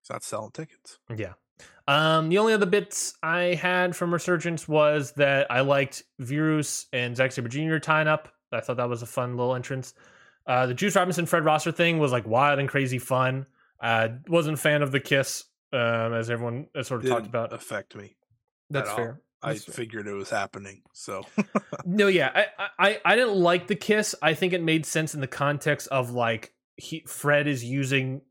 [0.00, 0.98] He's not selling tickets.
[1.16, 1.34] Yeah.
[1.86, 7.16] Um, the only other bits I had from Resurgence was that I liked Virus and
[7.16, 7.78] Zack Sabre Jr.
[7.78, 8.32] tying up.
[8.52, 9.94] I thought that was a fun little entrance.
[10.46, 13.46] Uh, the Juice Robinson Fred Rosser thing was like wild and crazy fun.
[13.80, 17.34] Uh, wasn't a fan of the kiss, um, as everyone has sort of talked Didn't
[17.34, 17.52] about.
[17.52, 18.16] affect me.
[18.70, 19.20] That's fair.
[19.42, 20.82] I That's figured it was happening.
[20.92, 21.24] So
[21.84, 24.14] No, yeah, I, I I didn't like the kiss.
[24.22, 28.22] I think it made sense in the context of like he Fred is using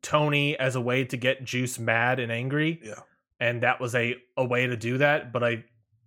[0.00, 2.80] Toni as a way to get Juice mad and angry.
[2.82, 3.00] Yeah.
[3.40, 5.32] and that was a a way to do that.
[5.32, 5.64] But I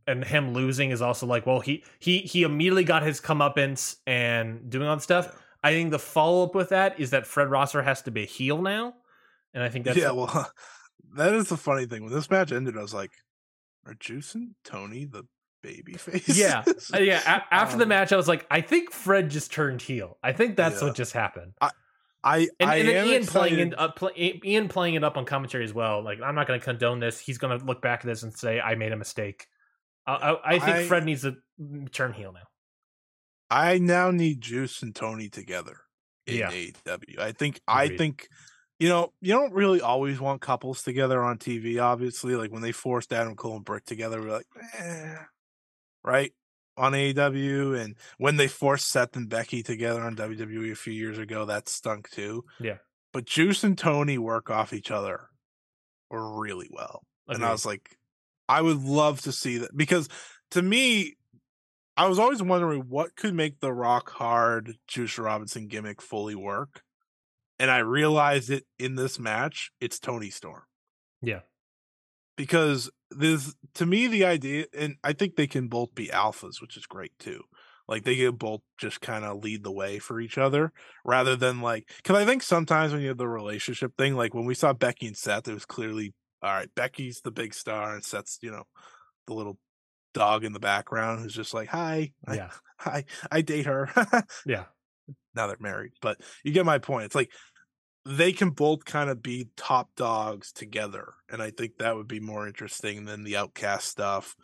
[0.08, 4.70] and him losing is also like, well, he he he immediately got his comeuppance and
[4.70, 5.28] doing all the stuff.
[5.28, 5.40] Yeah.
[5.64, 8.26] I think the follow up with that is that Fred Rosser has to be a
[8.26, 8.94] heel now,
[9.54, 10.52] and I think that's yeah, well,
[11.16, 12.04] that is the funny thing.
[12.04, 13.12] When this match ended, I was like,
[13.86, 15.24] "Are Juice and Toni the
[15.62, 16.64] baby face?" Yeah.
[16.94, 17.22] Uh, yeah.
[17.26, 20.18] A- after the Um, match, I was like, I think Fred just turned heel.
[20.24, 20.88] I think that's Yeah.
[20.88, 21.54] what just happened.
[21.62, 21.70] I
[22.60, 25.16] And, I and then am Ian playing excited- in, uh, play, Ian playing it up
[25.16, 26.04] on commentary as well.
[26.04, 27.20] Like, I'm not going to condone this.
[27.20, 29.46] He's going to look back at this and say, "I made a mistake."
[30.08, 31.36] I, I, I think I- Fred needs to
[31.92, 32.48] turn heel now.
[33.50, 35.78] I now need Juice and Toni together
[36.26, 36.50] in Yeah.
[36.52, 37.20] AEW.
[37.20, 38.28] I think I think
[38.80, 41.82] you know you don't really always want couples together on TV.
[41.82, 44.48] Obviously, like when they forced Adam Cole and Britt together, we're like,
[44.78, 45.16] eh,
[46.04, 46.32] right
[46.78, 51.18] on AEW, and when they forced Seth and Becky together on WWE a few years
[51.18, 52.44] ago, that stunk too.
[52.60, 52.78] Yeah.
[53.14, 55.30] but Juice and Toni work off each other
[56.12, 57.04] really well.
[57.28, 57.98] And I was like,
[58.48, 60.08] I would love to see that because
[60.52, 61.16] to me,
[61.98, 66.82] I was always wondering what could make the rock hard Juice Robinson gimmick fully work.
[67.60, 70.64] And I realized it in this match, it's Toni Storm.
[71.22, 71.42] Yeah.
[72.38, 76.76] Because this to me the idea and I think they can both be alphas, which
[76.76, 77.44] is great too.
[77.88, 80.74] Like they can both just kind of lead the way for each other
[81.06, 84.46] rather than like because I think sometimes when you have the relationship thing, like when
[84.46, 88.04] we saw Becky and Seth, it was clearly all right, Becky's the big star and
[88.04, 88.64] Seth's, you know,
[89.28, 89.58] the little
[90.14, 92.50] dog in the background who's just like, Hi, yeah,
[92.80, 93.90] I I date her.
[94.46, 94.66] yeah,
[95.36, 95.92] now they're married.
[96.02, 97.06] But you get my point.
[97.06, 97.32] It's like
[98.06, 101.14] they can both kind of be top dogs together.
[101.30, 104.36] And I think that would be more interesting than the outcast stuff.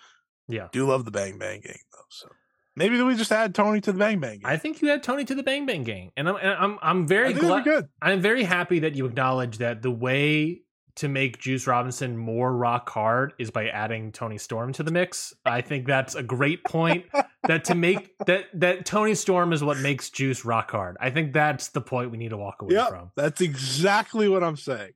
[0.47, 0.67] yeah.
[0.71, 2.05] Do love the Bang Bang gang though.
[2.09, 2.27] So
[2.75, 4.51] maybe we just add Toni to the Bang Bang gang.
[4.51, 7.07] I think you add Toni to the Bang Bang Gang, and I'm and I'm I'm
[7.07, 7.63] very glad.
[7.63, 7.87] good.
[8.01, 10.61] I'm very happy that you acknowledge that the way
[10.95, 15.33] to make Juice Robinson more rock hard is by adding Toni Storm to the mix.
[15.45, 17.05] I think that's a great point.
[17.47, 20.97] that to make that that Toni Storm is what makes Juice rock hard.
[20.99, 22.89] I think that's the point we need to walk away Yep.
[22.89, 23.11] from.
[23.15, 24.91] That's exactly what I'm saying.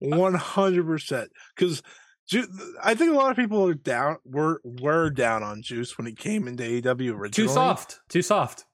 [0.00, 1.30] One hundred percent.
[1.56, 1.82] Because
[2.82, 6.12] I think a lot of people are down were were down on Juice when he
[6.12, 7.30] came into AEW originally.
[7.30, 8.00] Too soft.
[8.08, 8.64] Too soft.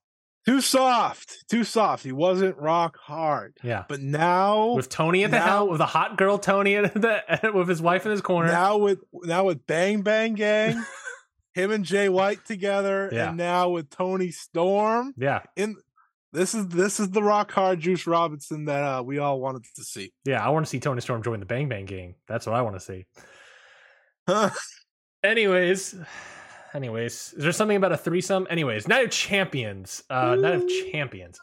[0.46, 1.44] Too soft.
[1.48, 2.02] Too soft.
[2.02, 3.56] He wasn't rock hard.
[3.62, 3.84] Yeah.
[3.88, 7.50] But now With Toni at the now- helm, with a hot girl Toni at the,
[7.54, 8.48] with his wife in his corner.
[8.50, 10.82] now with now with Bang Bang Gang,
[11.54, 13.28] him and Jay White together, Yeah.
[13.28, 15.14] and now with Toni Storm.
[15.16, 15.42] yeah.
[15.54, 15.76] In
[16.32, 19.84] this is this is the rock hard Juice Robinson that uh, we all wanted to
[19.84, 20.12] see.
[20.24, 20.44] Yeah.
[20.44, 22.14] I want to see Toni Storm join the Bang Bang gang.
[22.26, 23.04] That's what I want to see.
[24.28, 24.50] Huh.
[25.22, 25.94] Anyways,
[26.74, 28.46] anyways, is there something about a threesome?
[28.50, 30.02] Anyways, Night of Champions.
[30.10, 31.38] Uh, Night of Champions.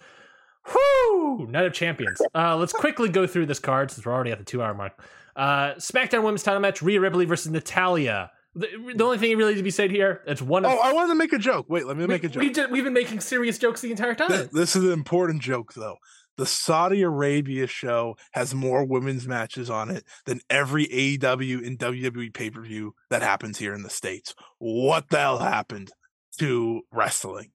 [0.74, 1.48] Whoo!
[1.48, 2.22] Night of Champions.
[2.36, 5.04] Uh, let's quickly go through this card since we're already at the two hour mark.
[5.36, 8.32] Uh, SmackDown Women's Title match: Rhea Ripley versus Natalya.
[8.56, 10.66] The, the only thing really needs to be said here, it's one.
[10.66, 11.68] Of, Oh, I wanted to make a joke.
[11.70, 12.42] Wait, let me make a joke.
[12.42, 14.30] We, have been making serious jokes the entire time.
[14.30, 15.98] Th- this is an important joke, though.
[16.40, 22.34] The Saudi Arabia show has more women's matches on it than every AEW and WWE
[22.34, 24.34] pay per view that happens here in the States.
[24.58, 25.92] What the hell happened
[26.38, 27.52] to wrestling?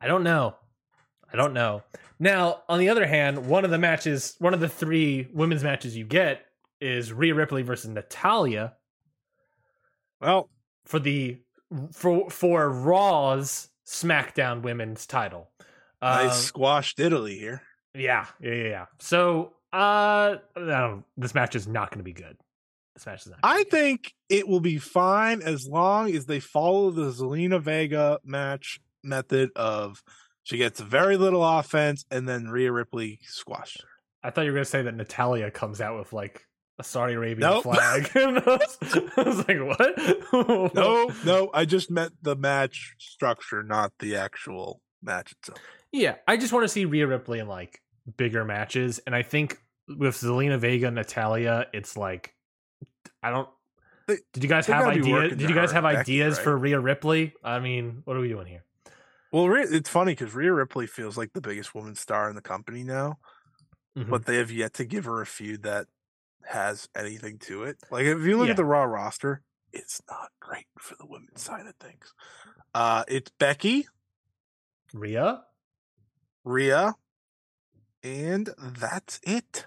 [0.00, 0.56] I don't know.
[1.32, 1.84] I don't know.
[2.18, 5.96] Now, on the other hand, one of the matches, one of the three women's matches
[5.96, 6.44] you get
[6.80, 8.74] is Rhea Ripley versus Natalya
[10.20, 10.50] Well,
[10.84, 11.38] for the
[11.92, 15.51] for for Raw's SmackDown Women's title.
[16.02, 17.62] I Um, squashed Italy here.
[17.94, 18.84] yeah, yeah, yeah, yeah.
[19.00, 22.36] So, uh, don't, this match is not going to be good.
[22.94, 23.38] This match is not.
[23.42, 23.70] I be good.
[23.70, 29.50] think it will be fine as long as they follow the Zelina Vega match method
[29.56, 30.02] of
[30.42, 33.88] she gets very little offense and then Rhea Ripley squashed her.
[34.22, 36.42] I thought you were going to say that Natalya comes out with like
[36.78, 37.62] a Saudi Arabian Nope.
[37.62, 38.10] flag.
[38.16, 38.78] I, was,
[39.16, 40.74] I was like, what?
[40.74, 45.58] No, no, I just meant the match structure, not the actual match itself.
[45.92, 47.80] Yeah, I just want to see Rhea Ripley in like
[48.16, 49.58] bigger matches, and I think
[49.88, 52.34] with Zelina Vega, and Natalya, it's like
[53.22, 53.48] I don't.
[54.08, 55.30] They- Did you guys have ideas?
[55.36, 56.44] Did you guys have ideas right?
[56.44, 57.34] for Rhea Ripley?
[57.44, 58.64] I mean, what are we doing here?
[59.32, 62.82] Well, it's funny because Rhea Ripley feels like the biggest woman star in the company
[62.84, 63.18] now,
[63.96, 64.10] Mhm.
[64.10, 65.86] but they have yet to give her a feud that
[66.44, 67.78] has anything to it.
[67.90, 68.52] Like if you look Yeah.
[68.52, 69.42] at the Raw roster,
[69.72, 72.12] it's not great for the women's side of things.
[72.74, 73.86] Uh, it's Becky,
[74.92, 75.42] Rhea,
[76.44, 76.94] Rhea,
[78.02, 79.66] and that's it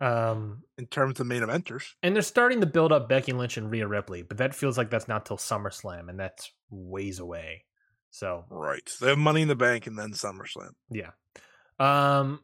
[0.00, 1.94] um, in terms of main eventers.
[2.02, 4.90] and they're starting to build up Becky Lynch and Rhea Ripley, but that feels like
[4.90, 7.64] that's not till SummerSlam, and that's ways away.
[8.10, 8.88] So Right.
[9.00, 10.70] They have Money in the Bank and then SummerSlam.
[10.90, 11.10] Yeah.
[11.78, 12.40] Um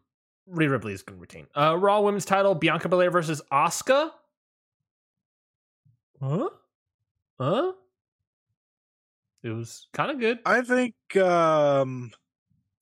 [0.47, 1.47] Rhea Ripley is going to retain.
[1.57, 4.11] Uh Raw Women's Title: Bianca Belair versus Asuka.
[6.21, 6.49] Huh?
[7.41, 7.73] Huh?
[9.43, 10.39] It was kind of good.
[10.47, 12.13] I think um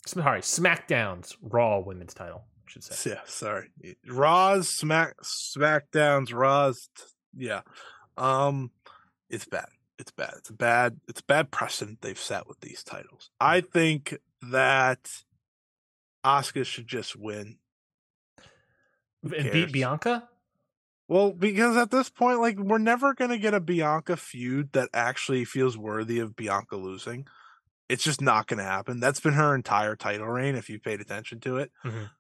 [0.07, 3.11] Sorry, SmackDown's Raw Women's Title, I should say.
[3.11, 3.71] yeah, sorry.
[4.07, 6.89] Raw's Smack Smackdown's Raw's
[7.37, 7.63] yeah.
[8.17, 8.71] Um
[9.29, 9.69] it's bad.
[9.99, 10.35] It's bad.
[10.39, 13.31] It's a bad it's a bad precedent they've set with these titles.
[13.41, 14.19] I think
[14.51, 15.11] that
[16.25, 17.57] Asuka should just win.
[19.23, 20.30] And beat Bianca.
[21.11, 25.45] Well, because at this point, like we're never gonna get a Bianca feud that actually
[25.45, 27.27] feels worthy of Bianca losing.
[27.89, 29.01] It's just not gonna happen.
[29.01, 31.73] That's been her entire title reign, if you paid attention to it.
[31.85, 32.11] Mhm.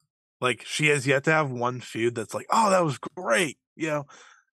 [0.40, 3.58] Like she has yet to have one feud that's like, oh, that was great.
[3.76, 4.06] You know,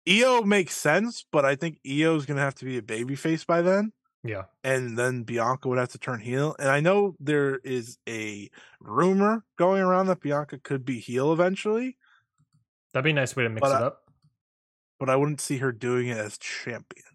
[0.06, 3.62] IYO makes sense, but I think IYO is gonna have to be a babyface by
[3.62, 4.48] then, Yeah.
[4.66, 6.57] and then Bianca would have to turn heel.
[6.60, 8.49] And I know there is a
[8.82, 11.98] rumor going around that Bianca could be heel eventually,
[12.91, 14.05] That'd be a nice way to mix But it I- up.
[14.99, 17.05] But I wouldn't see her doing it as champion.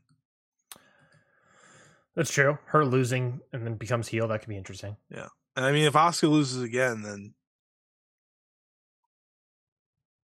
[2.15, 2.59] That's true.
[2.67, 4.97] Her losing and then becomes heel, that could be interesting.
[5.11, 5.29] Yeah.
[5.57, 7.35] And I mean, if Asuka loses again, then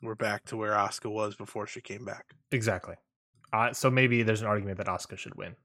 [0.02, 2.26] we're back to where Asuka was before she came back.
[2.50, 2.96] Exactly.
[3.52, 5.56] Uh, so maybe there's an argument that Asuka should win.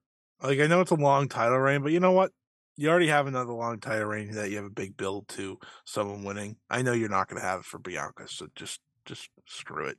[0.41, 2.31] Like I know it's a long title reign, but you know what?
[2.77, 6.23] You already have another long title reign that you have a big build to someone
[6.23, 6.55] winning.
[6.69, 9.97] I know you're not going to have it for Bianca, so just just screw it.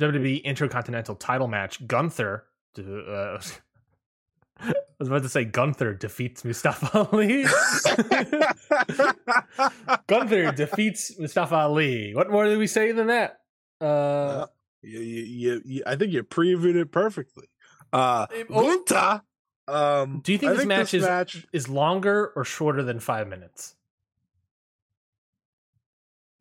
[0.00, 1.86] WWE Intercontinental Title match.
[1.86, 2.44] Gunther.
[2.78, 3.38] Uh,
[4.60, 7.44] I was about to say Gunther defeats Mustafa Ali.
[10.06, 12.14] Gunther defeats Mustafa Ali.
[12.14, 13.40] What more do we say than that?
[13.80, 14.46] Uh,
[14.82, 17.46] you, you, you, you, I think you previewed it perfectly.
[17.92, 19.20] Uh, oh.
[19.66, 23.28] Um, do you think I this match is match, is longer or shorter than five
[23.28, 23.74] minutes?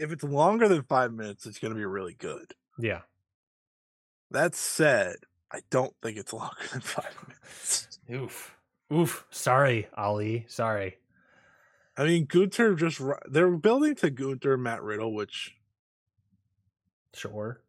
[0.04, 2.54] if it's longer than five minutes, it's going to be really good.
[2.78, 3.02] Yeah.
[4.34, 5.16] That said,
[5.52, 8.00] I don't think it's longer than five minutes.
[8.12, 8.56] Oof.
[8.92, 9.26] Oof.
[9.30, 10.46] Sorry, Ali.
[10.50, 10.98] Sorry.
[11.96, 13.00] I mean, Gunther just,
[13.30, 15.56] they're building to Gunther Matt Riddle, which
[17.14, 17.62] Sure.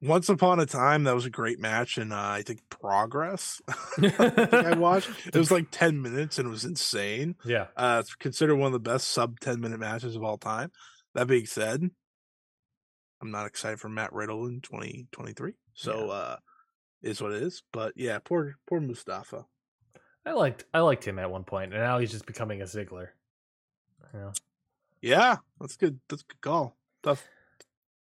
[0.00, 3.60] once upon a time that was a great match, and uh, I think Progress.
[3.68, 4.20] I think
[4.54, 5.10] I watched.
[5.26, 7.36] It was like ten minutes, and it was insane.
[7.44, 7.66] Yeah.
[7.76, 10.72] Uh, it's considered one of the best sub ten minute matches of all time.
[11.14, 11.90] That being said,
[13.24, 15.54] I'm not excited for Matt Riddle in 2023.
[15.72, 16.12] So, Yeah.
[16.12, 16.36] uh,
[17.02, 17.62] is what it is.
[17.72, 19.46] But yeah, poor poor Mustafa.
[20.26, 23.08] I liked I liked him at one point, and now he's just becoming a Ziggler.
[24.12, 24.32] Know?
[25.00, 26.00] Yeah, that's good.
[26.08, 26.76] That's a good call.
[27.02, 27.26] Tough,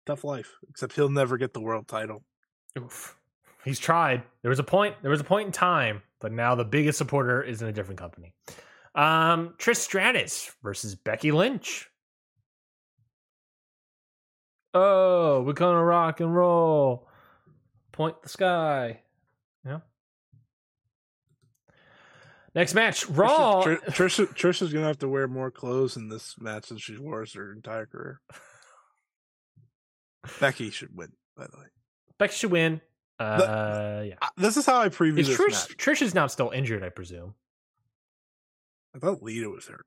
[0.05, 0.57] tough life.
[0.69, 2.23] Except he'll never get the world title.
[2.77, 3.15] Oof.
[3.63, 4.23] He's tried.
[4.41, 4.95] There was a point.
[5.03, 7.99] There was a point in time, but now the biggest supporter is in a different
[7.99, 8.33] company.
[8.95, 11.89] Um, Trish Stratus versus Becky Lynch.
[14.73, 17.07] Oh, we're gonna rock and roll.
[17.91, 19.01] Point the sky.
[19.65, 19.79] Yeah.
[22.55, 23.63] Next match, Raw.
[23.63, 26.97] Trish, Trish, Trish is gonna have to wear more clothes in this match than she
[26.97, 28.21] wore her entire career.
[30.39, 31.65] Becky should win, by the way.
[32.17, 32.81] Becky should win.
[33.19, 34.15] Uh, The- yeah.
[34.21, 35.77] Uh, This is how I preview Is this Trish match.
[35.77, 37.35] Trish is now still injured, I presume.
[38.95, 39.85] I thought Lita was hurt.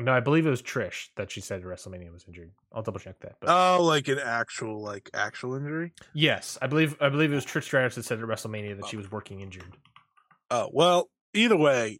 [0.00, 2.50] No, I believe it was Trish that she said WrestleMania was injured.
[2.72, 3.36] I'll double check that.
[3.40, 5.92] But Oh, like an actual, like actual injury.
[6.14, 8.96] yes, I believe I believe it was Trish Stratus that said at WrestleMania that she
[8.96, 9.76] was working injured.
[10.50, 11.98] Oh well, either way,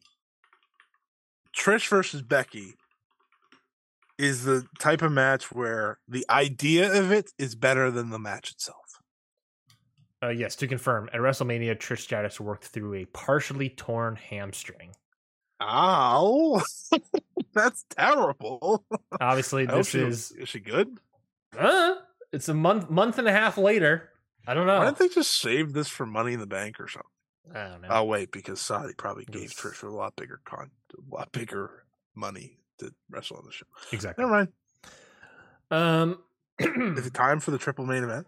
[1.56, 2.74] Trish versus Becky
[4.18, 8.50] is the type of match where the idea of it is better than the match
[8.50, 8.78] itself.
[10.22, 14.94] Uh, yes, to confirm, at WrestleMania, Trish Stratus worked through a partially torn hamstring.
[15.62, 16.62] Ow,
[17.54, 18.84] that's terrible.
[19.20, 20.98] Obviously, this she- is is she good?
[21.58, 21.94] uh,
[22.32, 24.10] it's a month month and a half later.
[24.46, 24.78] I don't know.
[24.78, 27.10] Why didn't they just save this for Money in the Bank or something?
[27.54, 27.88] I don't know.
[27.90, 29.54] Oh wait, because Saudi probably gave Yes.
[29.54, 33.66] Trish a lot bigger con, a lot bigger money to wrestle on the show.
[33.92, 34.24] exactly.
[34.24, 34.48] Never mind.
[35.70, 36.18] Um,
[36.98, 38.26] Is it time for the triple main event?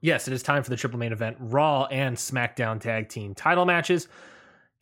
[0.00, 3.64] yes, it is time for the triple main event Raw and SmackDown tag team title
[3.66, 4.08] matches.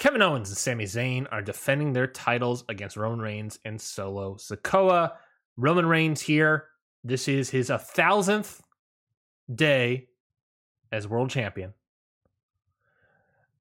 [0.01, 5.13] Kevin Owens and Sami Zayn are defending their titles against Roman Reigns and Solo Sikoa.
[5.59, 6.69] Roman Reigns here.
[7.05, 8.63] This is his a thousandth
[9.55, 10.09] day
[10.91, 11.75] as world champion.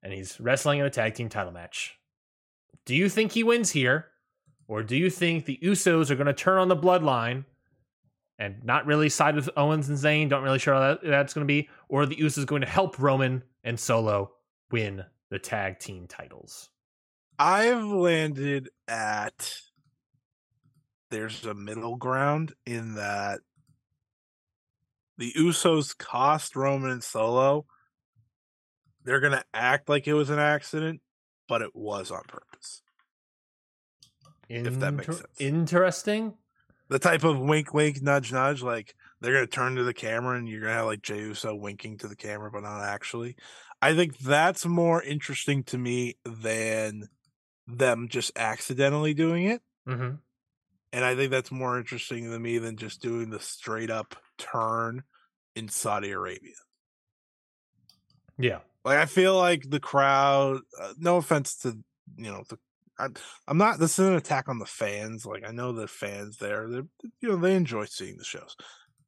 [0.01, 1.99] And he's wrestling in a tag team title match.
[2.85, 4.05] Do you think he wins here?
[4.69, 7.43] Or do you think the Usos are going to turn on the bloodline
[8.37, 10.29] and not really side with Owens and Zayn.
[10.29, 11.67] Don't really sure how that, that's going to be.
[11.89, 14.31] Or the Usos going to help Roman and Solo
[14.71, 16.69] win the tag team titles.
[17.37, 19.53] I've landed at
[21.09, 23.39] there's a middle ground in that
[25.17, 27.65] the Usos cost Roman and Solo.
[29.03, 31.01] They're gonna act like it was an accident,
[31.47, 32.81] but it was on purpose.
[34.49, 35.27] If that makes sense.
[35.39, 36.35] Interesting.
[36.89, 40.47] The type of wink, wink, nudge, nudge, like they're gonna turn to the camera and
[40.47, 43.35] you're gonna have like Jey Uso winking to the camera, but not actually.
[43.81, 47.09] I think that's more interesting to me than
[47.67, 49.61] them just accidentally doing it.
[49.85, 50.15] hmm
[50.91, 55.03] And I think that's more interesting to me than just doing the straight up turn
[55.55, 56.55] in Saudi Arabia.
[58.37, 58.59] Yeah.
[58.85, 60.61] Like I feel like the crowd.
[60.79, 61.77] Uh, no offense to
[62.17, 62.57] you know the.
[62.97, 63.13] I'm,
[63.47, 63.79] I'm not.
[63.79, 65.25] This is an attack on the fans.
[65.25, 66.67] Like I know the fans there.
[66.67, 66.81] They
[67.21, 68.55] you know they enjoy seeing the shows,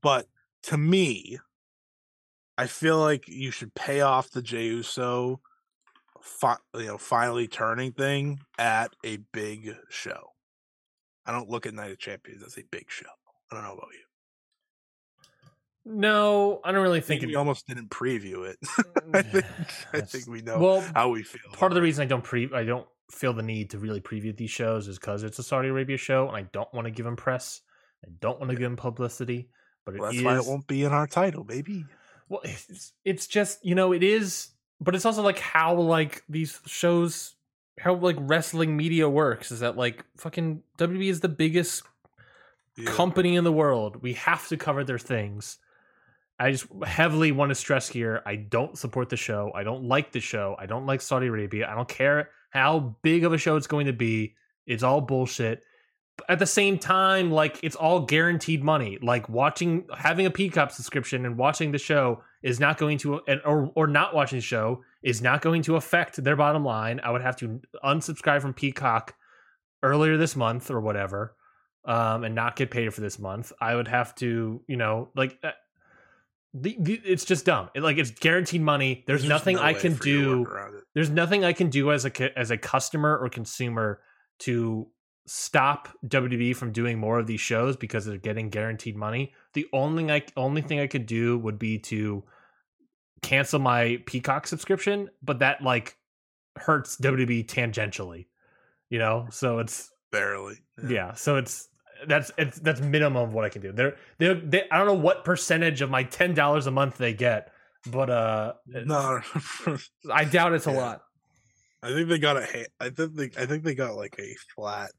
[0.02, 0.28] but
[0.64, 1.40] to me,
[2.62, 5.40] I feel like you should pay off the Jey Uso,
[6.22, 10.34] fi- you know, finally turning thing at a big show.
[11.26, 13.10] I don't look at Night of Champions as a big show.
[13.52, 14.00] I don't know about you.
[15.84, 17.38] No, I don't really think think we it.
[17.38, 18.58] almost didn't preview it.
[19.12, 19.46] Mm, I think
[19.94, 21.42] I think we know well, how we feel.
[21.54, 24.36] part of the reason I don't pre I don't feel the need to really preview
[24.38, 27.04] these shows is because it's a Saudi Arabia show and I don't want to give
[27.06, 27.62] them press.
[28.06, 29.50] I don't want to give them publicity.
[29.86, 31.84] But it Well, that's is- why it won't be in our title, baby.
[32.32, 34.48] Well, it's, it's just you know it is,
[34.80, 37.36] but it's also like how like these shows,
[37.78, 41.84] how like wrestling media works is that like fucking WWE is the biggest
[42.78, 42.90] Yeah.
[42.92, 44.02] company in the world.
[44.02, 45.58] We have to cover their things.
[46.40, 48.22] I just heavily want to stress here.
[48.26, 49.52] I don't support the show.
[49.54, 50.56] I don't like the show.
[50.58, 51.70] I don't like Saudi Arabia.
[51.70, 54.36] I don't care how big of a show it's going to be.
[54.66, 55.64] It's all bullshit.
[56.30, 58.98] At the same time, like it's all guaranteed money.
[59.02, 63.42] Like watching, having a Peacock subscription and watching the show is not going to, and
[63.46, 67.00] or or not watching the show is not going to affect their bottom line.
[67.04, 69.16] I would have to unsubscribe from Peacock
[69.84, 71.36] earlier this month or whatever
[71.86, 73.52] um, and not get paid for this month.
[73.60, 75.52] I would have to, you know, like uh,
[76.54, 77.70] the, the, it's just dumb.
[77.74, 79.04] It, like it's guaranteed money.
[79.08, 80.40] There's, just nothing no I can for you to do.
[80.42, 80.84] work around it.
[80.94, 84.02] There's nothing I can do as a as a customer or consumer
[84.40, 84.88] to
[85.28, 89.34] stop WWE from doing more of these shows because they're getting guaranteed money.
[89.54, 92.24] The only I only thing I could do would be to
[93.22, 95.96] cancel my Peacock subscription, but that like
[96.58, 98.26] hurts WWE tangentially.
[98.90, 100.56] You know, so it's barely.
[100.90, 101.70] yeah so it's
[102.08, 104.94] that's it's that's minimum of what i can do they're they're they, i don't know
[104.94, 107.54] what percentage of my ten dollars a month they get
[107.90, 109.22] but uh No,
[110.12, 110.78] i doubt it's a Yeah.
[110.78, 111.02] lot
[111.84, 112.42] I think they got a.
[112.46, 113.30] ha- think they.
[113.42, 114.92] I think they got like a flat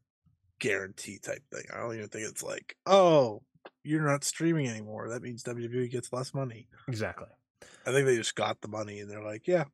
[0.63, 1.65] guarantee type thing.
[1.73, 3.43] I don't even think it's like, oh,
[3.85, 5.09] you're not streaming anymore.
[5.09, 6.69] That means WWE gets less money.
[6.89, 7.27] exactly
[7.87, 9.65] I think they just got the money and they're like, yeah,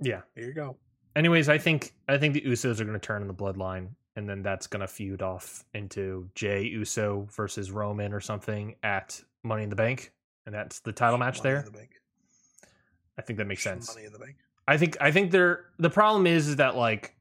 [0.00, 0.76] yeah here you go.
[1.14, 4.26] anyways i think i think the usos are going to turn in the bloodline and
[4.26, 9.64] then that's going to feud off into jey uso versus roman or something at Money
[9.64, 10.12] in the Bank,
[10.46, 11.62] and that's the title match Money there.
[11.62, 11.86] the.
[13.18, 13.94] I think that makes sense.
[13.94, 14.36] Money in the bank.
[14.66, 17.14] I think I think they're the problem is is that like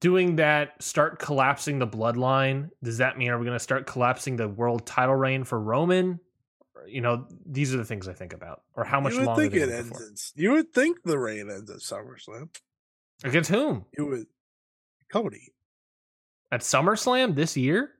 [0.00, 4.36] doing that start collapsing the bloodline does that mean are we going to start collapsing
[4.36, 6.20] the world title reign for Roman
[6.86, 9.42] you know these are the things I think about or how much you would longer
[9.42, 10.32] think it ends.
[10.36, 12.54] you would think the reign ends at SummerSlam.
[13.24, 14.26] against whom You would,
[15.10, 15.52] Cody.
[16.52, 17.90] at SummerSlam this year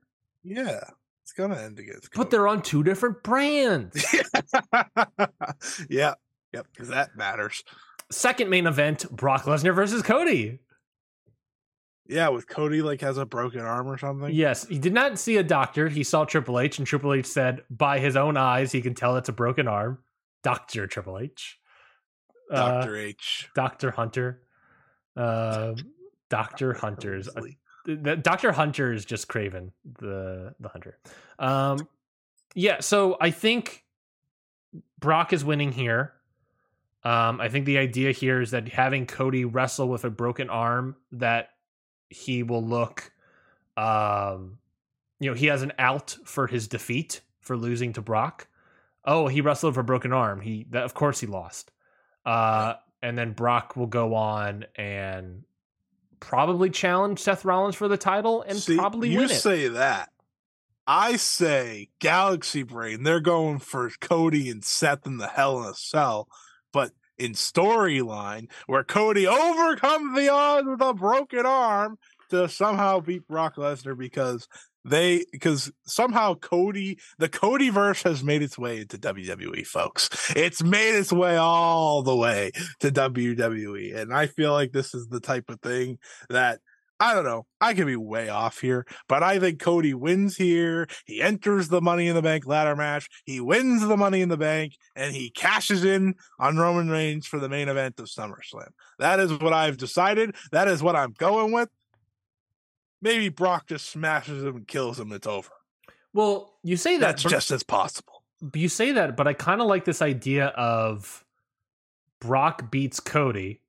[0.43, 0.79] Yeah,
[1.23, 2.13] it's gonna end against.
[2.13, 4.05] but they're on two different brands
[5.89, 6.13] yeah,
[6.53, 7.63] yep, because that matters.
[8.11, 10.59] second main event Brock Lesnar versus Cody
[12.07, 14.31] Yeah, with Cody like has a broken arm or something.
[14.31, 15.89] Yes, he did not see a doctor.
[15.89, 19.17] He saw Triple H, and Triple H said, by his own eyes, he can tell
[19.17, 19.99] it's a broken arm.
[20.43, 21.57] Doctor Triple H,
[22.51, 23.49] Doctor uh, H.
[23.55, 24.43] Doctor Hunter,
[25.17, 25.73] uh,
[26.29, 27.27] Doctor Hunter's
[27.85, 30.99] the, Doctor Hunter is just Kraven, the the Hunter.
[31.39, 31.87] Um,
[32.53, 33.83] yeah, so I think
[34.99, 36.13] Brock is winning here.
[37.03, 40.95] Um, I think the idea here is that having Cody wrestle with a broken arm,
[41.13, 41.49] that
[42.09, 43.11] he will look,
[43.77, 44.57] um,
[45.19, 48.47] you know, he has an out for his defeat for losing to Brock.
[49.03, 50.41] Oh, he wrestled for a broken arm.
[50.41, 51.71] He, that, of course, he lost.
[52.25, 55.43] Uh, and then Brock will go on and
[56.19, 59.35] probably challenge Seth Rollins for the title and See, probably you win it.
[59.35, 60.09] say that.
[60.87, 63.03] I say Galaxy Brain.
[63.03, 66.27] They're going for Cody and Seth in the Hell in a Cell,
[66.71, 71.97] but in storyline where Cody overcomes the odds with a broken arm
[72.29, 74.47] to somehow beat Brock Lesnar because
[74.83, 80.09] they because somehow Cody the Cody verse has made its way into WWE folks.
[80.35, 82.51] It's made its way all the way
[82.81, 85.97] to WWE and I feel like this is the type of thing
[86.29, 86.59] that
[86.99, 87.45] I don't know.
[87.59, 90.87] I could be way off here, but I think Cody wins here.
[91.05, 93.09] He enters the Money in the Bank ladder match.
[93.25, 97.37] He wins the Money in the Bank and he cashes in on Roman Reigns for
[97.37, 98.69] the main event of SummerSlam.
[98.99, 100.35] That is what I've decided.
[100.53, 101.67] That is what I'm going with.
[103.01, 105.11] Maybe Brock just smashes him and kills him.
[105.11, 105.49] It's over.
[106.13, 108.23] well, you say that, That's but- just as possible.
[108.53, 111.25] you say that, but I kind of like this idea of
[112.21, 113.61] Brock beats Cody.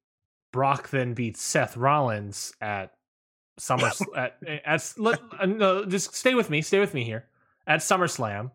[0.53, 2.93] Brock then beats Seth Rollins at
[3.58, 7.26] Summer at at let, uh, no, just stay with me, stay with me here.
[7.66, 8.50] At SummerSlam,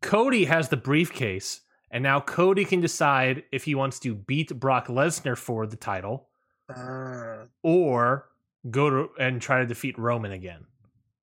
[0.00, 1.60] Cody has the briefcase,
[1.90, 6.28] and now Cody can decide if he wants to beat Brock Lesnar for the title
[6.74, 8.28] Uh, or
[8.70, 10.64] go to and try to defeat Roman again.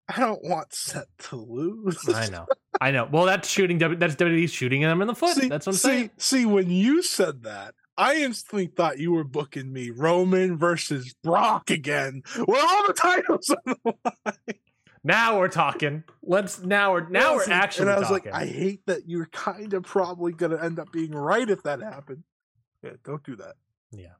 [0.07, 1.97] I don't want Seth to lose.
[2.13, 2.45] I know,
[2.79, 3.07] I know.
[3.11, 3.77] Well, that's shooting.
[3.77, 5.35] W- That's WWE shooting him in the foot.
[5.37, 6.09] See, that's what I'm see, saying.
[6.17, 11.69] see, when you said that, I instantly thought you were booking me Roman versus Brock
[11.69, 14.57] again, where all the titles on the line.
[15.03, 16.03] Now we're talking.
[16.23, 18.31] Let's now we're now we're actually And I was talking.
[18.31, 21.61] like, I hate that you're kind of probably going to end up being right if
[21.63, 22.23] that happened.
[22.83, 23.53] Yeah, don't do that.
[23.91, 24.13] yeah.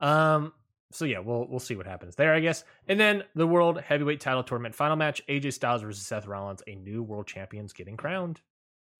[0.00, 0.52] Um.
[0.90, 2.64] So yeah, we'll we'll see what happens there, I guess.
[2.86, 6.62] And then the World Heavyweight Title Tournament final match: AJ Styles versus Seth Rollins.
[6.66, 8.42] A new World Champions getting crowned.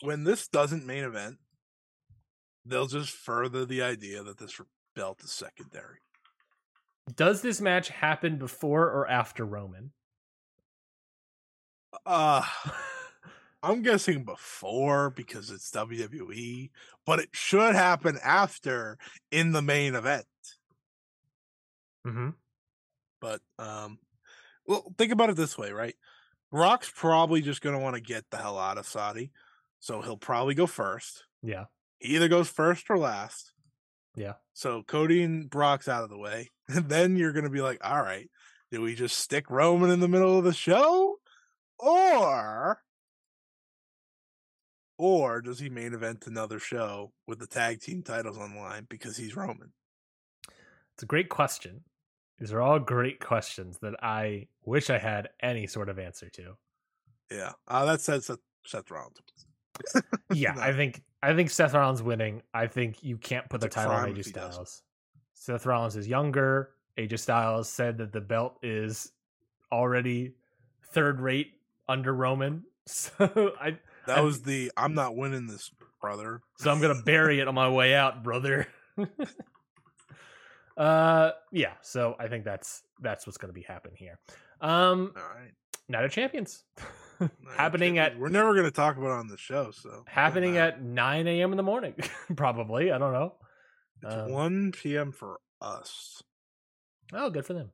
[0.01, 1.37] When this doesn't main event,
[2.65, 4.61] they'll just further the idea that this
[4.95, 5.99] belt is secondary.
[7.15, 9.93] Does this match happen before or after Roman?
[12.07, 12.43] Uh,
[13.63, 16.71] I'm guessing before because it's WWE,
[17.07, 18.99] but it should happen after
[19.31, 20.27] in the main event.
[22.07, 22.31] mm-hmm.
[23.21, 23.99] But um
[24.67, 25.95] well think about it this way, right?
[26.51, 29.31] Rock's probably just gonna want to get the hell out of Saudi.
[29.79, 31.25] So he'll probably go first.
[31.43, 31.65] Yeah.
[32.03, 33.53] He either goes first or last.
[34.17, 34.35] Yeah.
[34.53, 36.51] So Cody and Brock's out of the way.
[36.69, 38.31] And then you're gonna be like, all right,
[38.71, 41.17] do we just stick Roman in the middle of the show?
[41.79, 42.81] Or
[44.97, 49.19] or does he main event another show with the tag team titles on line because
[49.19, 49.73] he's Roman?
[50.95, 51.83] It's a great question.
[52.39, 56.55] These are all great questions that I wish I had any sort of answer to.
[57.31, 57.53] Yeah.
[57.69, 59.19] Uh, that says Seth, Seth Rollins.
[60.33, 60.55] Yeah.
[60.59, 62.43] I think I think Seth Rollins winning.
[62.55, 64.53] I think you can't put the It's a title on AJ if he doesn't.
[64.53, 64.83] Styles.
[65.35, 66.71] Seth Rollins is younger.
[66.99, 69.13] AJ Styles said that the belt is
[69.71, 70.35] already
[70.93, 71.53] third rate
[71.89, 72.65] under Roman.
[72.87, 75.71] So I That I- was the I'm not winning this,
[76.01, 76.41] brother.
[76.59, 78.67] so I'm gonna bury it on my way out, brother.
[80.77, 84.19] uh yeah, so I think that's that's what's gonna be happening here.
[84.61, 85.53] Um All right.
[85.89, 86.65] Night of Champions.
[87.57, 91.27] Happening at We're never gonna talk about it on the show, so happening at 9
[91.27, 91.51] a.m.
[91.53, 91.95] in the morning,
[92.37, 92.91] probably.
[92.93, 93.35] I don't know.
[94.05, 95.13] uh, it's one p.m.
[95.13, 96.23] for us.
[97.13, 97.71] Oh, good for them.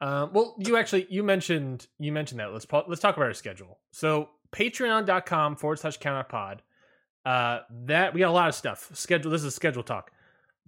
[0.00, 2.52] Um, well, you actually you mentioned you mentioned that.
[2.52, 3.78] Let's let's talk about our schedule.
[3.92, 6.58] So patreon.com forward slash counterpod.
[7.24, 8.90] Uh, that we got a lot of stuff.
[8.94, 9.30] Schedule.
[9.30, 10.10] This is a schedule talk.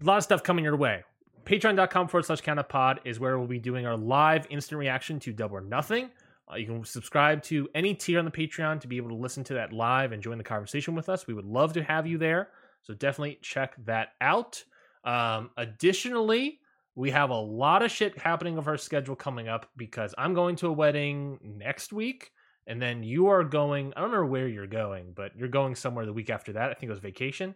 [0.00, 1.02] A lot of stuff coming your way.
[1.44, 5.56] Patreon.com forward slash counterpod is where we'll be doing our live instant reaction to Double
[5.56, 6.10] or Nothing.
[6.50, 9.44] Uh, you can subscribe to any tier on the Patreon to be able to listen
[9.44, 11.26] to that live and join the conversation with us.
[11.26, 12.50] We would love to have you there.
[12.82, 14.62] So definitely check that out.
[15.04, 16.60] Um, additionally,
[16.94, 20.56] we have a lot of shit happening of our schedule coming up because I'm going
[20.56, 22.30] to a wedding next week.
[22.66, 26.06] And then you are going, I don't remember where you're going, but you're going somewhere
[26.06, 26.70] the week after that.
[26.70, 27.54] I think it was vacation.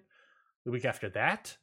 [0.65, 1.57] The week after that.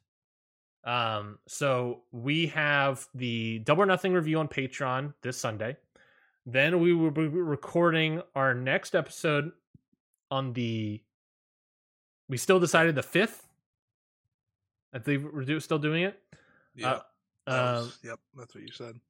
[0.84, 5.76] Um, so we have the Double or Nothing review on Patreon this Sunday.
[6.46, 9.50] Then we will be recording our next episode
[10.30, 11.02] on the.
[12.28, 13.48] We still decided the fifth.
[14.94, 16.20] I think we're still doing it.
[16.76, 17.00] Yeah.
[17.46, 19.00] Uh, um, yep, that's what you said.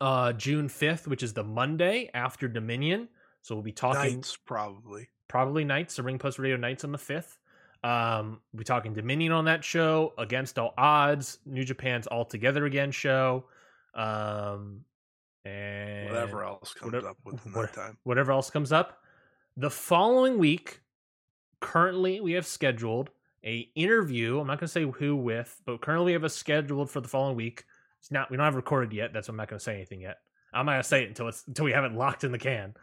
[0.00, 3.08] Uh, June fifth, which is the Monday after Dominion.
[3.42, 5.96] So we'll be talking nights, probably, probably nights.
[5.96, 7.38] The Ring Post Radio nights on the fifth.
[7.82, 11.38] Um, we'll be talking Dominion on that show against all odds.
[11.46, 13.44] New Japan's All Together Again show.
[13.94, 14.84] Um,
[15.44, 17.96] and whatever else comes whatever, up within that time.
[18.04, 18.98] Whatever else comes up.
[19.56, 20.80] The following week,
[21.60, 23.10] currently we have scheduled
[23.44, 24.40] a interview.
[24.40, 27.08] I'm not going to say who with, but currently we have a scheduled for the
[27.08, 27.64] following week.
[27.98, 28.30] It's not.
[28.30, 29.12] We don't have recorded yet.
[29.12, 30.18] That's why I'm not going to say anything yet.
[30.52, 32.38] I'm not going to say it until it's until we have it locked in the
[32.38, 32.74] can.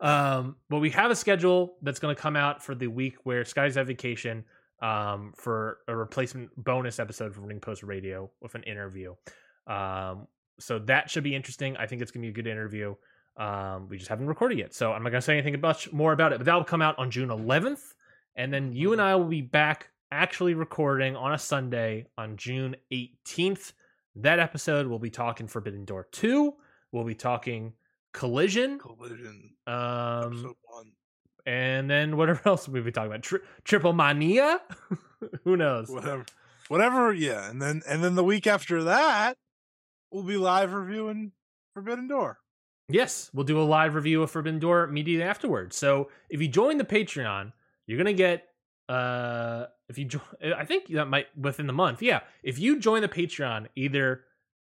[0.00, 3.44] Um, but we have a schedule that's going to come out for the week where
[3.44, 4.44] Sky's at vacation.
[4.80, 9.14] Um, for a replacement bonus episode for Ring Post Radio with an interview.
[9.68, 10.26] Um,
[10.58, 11.76] so that should be interesting.
[11.76, 12.94] I think it's going to be a good interview.
[13.36, 16.12] Um, we just haven't recorded yet, so I'm not going to say anything much more
[16.12, 16.38] about it.
[16.38, 17.94] But that will come out on June 11th,
[18.36, 22.76] and then you and I will be back actually recording on a Sunday on June
[22.92, 23.72] 18th.
[24.16, 26.54] That episode we'll be talking Forbidden Door 2.
[26.92, 27.72] We'll be talking
[28.12, 28.78] Collision.
[28.78, 29.54] Collision.
[29.66, 30.54] Um
[31.46, 33.22] and then whatever else we'll be talking about.
[33.22, 34.60] Tri- Triple Mania?
[35.44, 35.88] Who knows?
[35.88, 36.26] Whatever.
[36.68, 37.48] Whatever, yeah.
[37.48, 39.38] And then and then the week after that,
[40.12, 41.32] we'll be live reviewing
[41.74, 42.38] Forbidden Door.
[42.88, 45.76] Yes, we'll do a live review of Forbidden Door immediately afterwards.
[45.76, 47.52] So if you join the Patreon,
[47.86, 48.48] you're gonna get
[48.88, 50.22] uh if you join
[50.56, 54.24] i think that might within the month yeah if you join the patreon either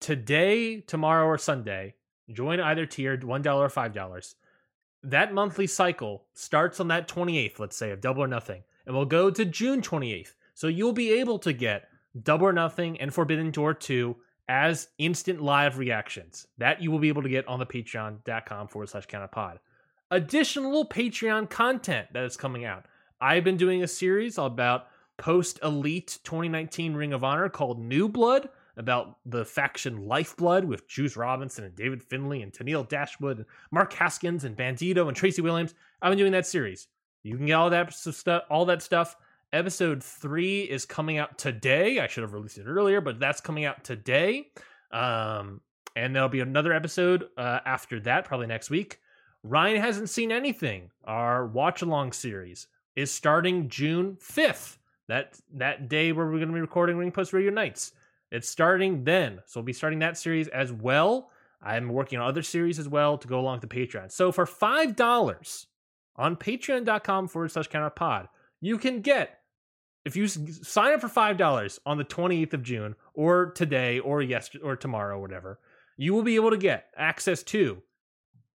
[0.01, 1.95] today tomorrow or sunday
[2.33, 4.37] join either tier one dollar or five dollars
[5.03, 9.05] that monthly cycle starts on that 28th let's say of double or nothing and will
[9.05, 11.89] go to june 28th so you'll be able to get
[12.23, 14.17] double or nothing and forbidden door 2
[14.49, 18.89] as instant live reactions that you will be able to get on the patreon.com forward
[18.89, 19.59] slash counterpod
[20.11, 22.87] additional patreon content that is coming out
[23.21, 28.49] I've been doing a series about post elite 2019 Ring of Honor called New Blood
[28.77, 33.93] about the faction Lifeblood with Juice Robinson and David Finlay and Tenille Dashwood and Mark
[33.95, 35.75] Haskins and Bandido and Tracy Williams.
[36.03, 36.89] I've been doing that series.
[37.23, 38.43] You can get all that stuff.
[38.51, 39.17] All that stuff.
[39.57, 41.99] Episode three is coming out today.
[41.99, 44.49] I should have released it earlier, but that's coming out today.
[44.93, 45.63] Um,
[45.97, 49.01] and there'll be another episode uh, after that, probably next week.
[49.43, 50.91] Ryan hasn't seen anything.
[51.05, 54.77] Our watch along series is starting June 5th.
[55.09, 57.93] That that day where we're going to be recording Ring Post Radio Nights.
[58.31, 59.41] It's starting then.
[59.47, 61.31] So we'll be starting that series as well.
[61.63, 64.13] I'm working on other series as well to go along with the Patreon.
[64.13, 65.67] So for $5
[66.17, 68.29] on patreon.com forward slash counterpod,
[68.61, 69.39] you can get,
[70.07, 74.63] if you sign up for $5 on the 28th of June or today or yesterday
[74.65, 75.59] or tomorrow or whatever,
[75.97, 77.83] you will be able to get access to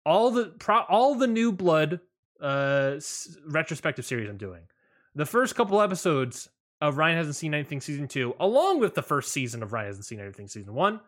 [0.04, 2.00] all the pro, all the new blood
[2.40, 4.62] uh s- retrospective series I'm doing.
[5.14, 6.50] The first couple episodes
[6.82, 10.04] of Ryan hasn't seen anything season 2 along with the first season of Ryan hasn't
[10.04, 11.00] seen anything season 1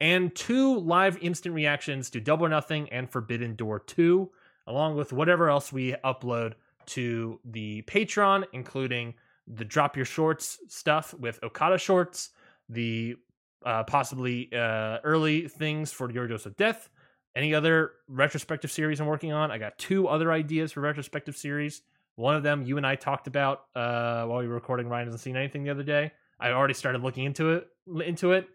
[0.00, 4.30] and two live instant reactions to Double or Nothing and Forbidden Door 2
[4.66, 6.54] along with whatever else we upload
[6.86, 9.14] to the Patreon including
[9.54, 12.30] the drop your shorts stuff with Okada shorts,
[12.68, 13.16] the
[13.64, 16.88] uh, possibly uh, early things for Your Dose of Death,
[17.36, 19.50] any other retrospective series I'm working on.
[19.50, 21.82] I got two other ideas for retrospective series.
[22.16, 24.88] One of them you and I talked about uh, while we were recording.
[24.88, 26.12] Ryan hasn't seen anything the other day.
[26.38, 27.68] I already started looking into it.
[28.04, 28.48] Into it.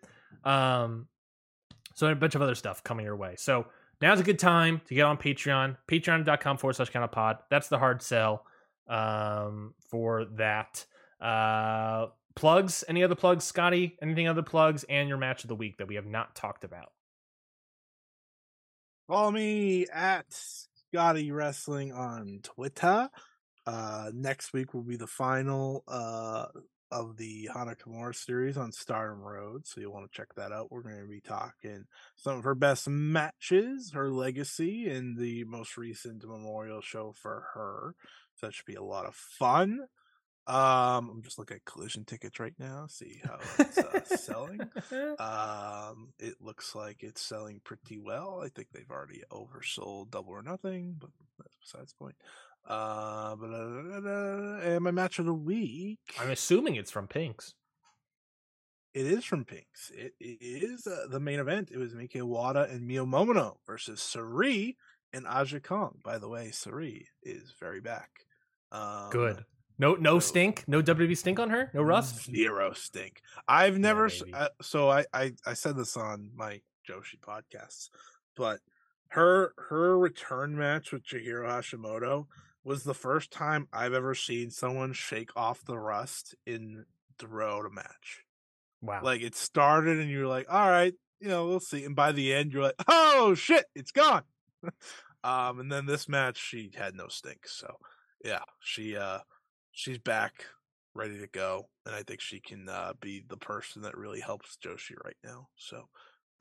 [0.44, 1.08] Um,
[1.96, 3.36] so a bunch of other stuff coming your way.
[3.38, 3.68] So
[4.02, 5.78] now's a good time to get on Patreon.
[5.88, 7.38] Patreon.com forward slash pod.
[7.50, 8.46] That's the hard sell
[8.88, 10.86] um, for that.
[11.20, 12.84] Uh, plugs.
[12.88, 13.98] Any other plugs, Scotty?
[14.02, 16.92] Anything other plugs and your match of the week that we have not talked about?
[19.08, 23.10] Follow me at Scotty Wrestling on Twitter.
[23.66, 26.46] Uh, next week will be the final uh,
[26.92, 30.72] of the Hana Kimura series on Stardom Road, so you'll want to check that out.
[30.72, 31.86] We're going to be talking
[32.16, 37.96] some of her best matches, her legacy, and the most recent memorial show for her.
[38.38, 39.82] So that should be a lot of fun.
[40.48, 44.62] Um, I'm just looking at collision tickets right now, see how it's uh, selling.
[45.20, 48.42] Um, it looks like it's selling pretty well.
[48.44, 52.16] I think they've already oversold Double or Nothing, but that's besides the point.
[52.66, 53.36] Uh,
[54.64, 56.00] and my match of the week.
[56.20, 57.54] I'm assuming it's from Pinks.
[58.94, 59.92] It is from Pinks.
[59.94, 61.70] It, it is uh, the main event.
[61.72, 64.76] It was Miki Wada and Mio Momono versus Sareee
[65.12, 66.00] and Aja Kong.
[66.04, 68.27] By the way, Sareee is very back.
[68.72, 69.46] Um, Good.
[69.80, 70.64] No, no so, stink.
[70.68, 71.72] No WWE stink on her.
[71.74, 72.26] No rust.
[72.26, 73.22] Zero stink.
[73.48, 74.08] I've never.
[74.08, 77.90] Yeah, uh, so I, I I said this on my Joshi podcasts,
[78.36, 78.60] but
[79.10, 82.26] her her return match with Chihiro Hashimoto
[82.64, 86.86] was the first time I've ever seen someone shake off the rust in
[87.20, 88.26] the road a match.
[88.82, 89.02] Wow.
[89.04, 91.86] Like it started and you're like, all right, you know, we'll see.
[91.86, 94.24] And by the end, you're like, oh shit, it's gone.
[95.24, 97.48] um, and then this match, she had no stink.
[97.48, 97.78] So
[98.24, 99.20] yeah, she uh
[99.72, 100.46] she's back,
[100.94, 101.70] ready to go.
[101.86, 105.48] And I think she can uh be the person that really helps Joshi right now.
[105.56, 105.90] So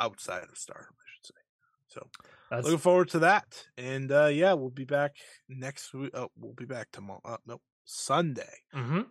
[0.01, 1.41] outside of Stardom, I should say.
[1.89, 2.09] So
[2.51, 2.65] That's...
[2.65, 3.67] looking forward to that.
[3.77, 5.17] And uh yeah, we'll be back
[5.49, 6.11] next week.
[6.15, 7.21] Oh, we'll be back tomorrow.
[7.25, 8.63] Uh, nope, Sunday.
[8.75, 9.03] Mm-hmm.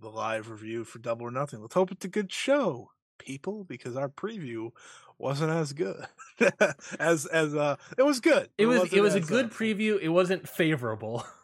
[0.00, 1.60] The live review for Double or Nothing.
[1.60, 4.70] Let's hope it's a good show, people, because our preview
[5.18, 6.06] wasn't as good
[6.98, 8.50] as as uh it was good.
[8.58, 9.98] It was it, was a good uh, preview.
[10.00, 11.24] It wasn't favorable.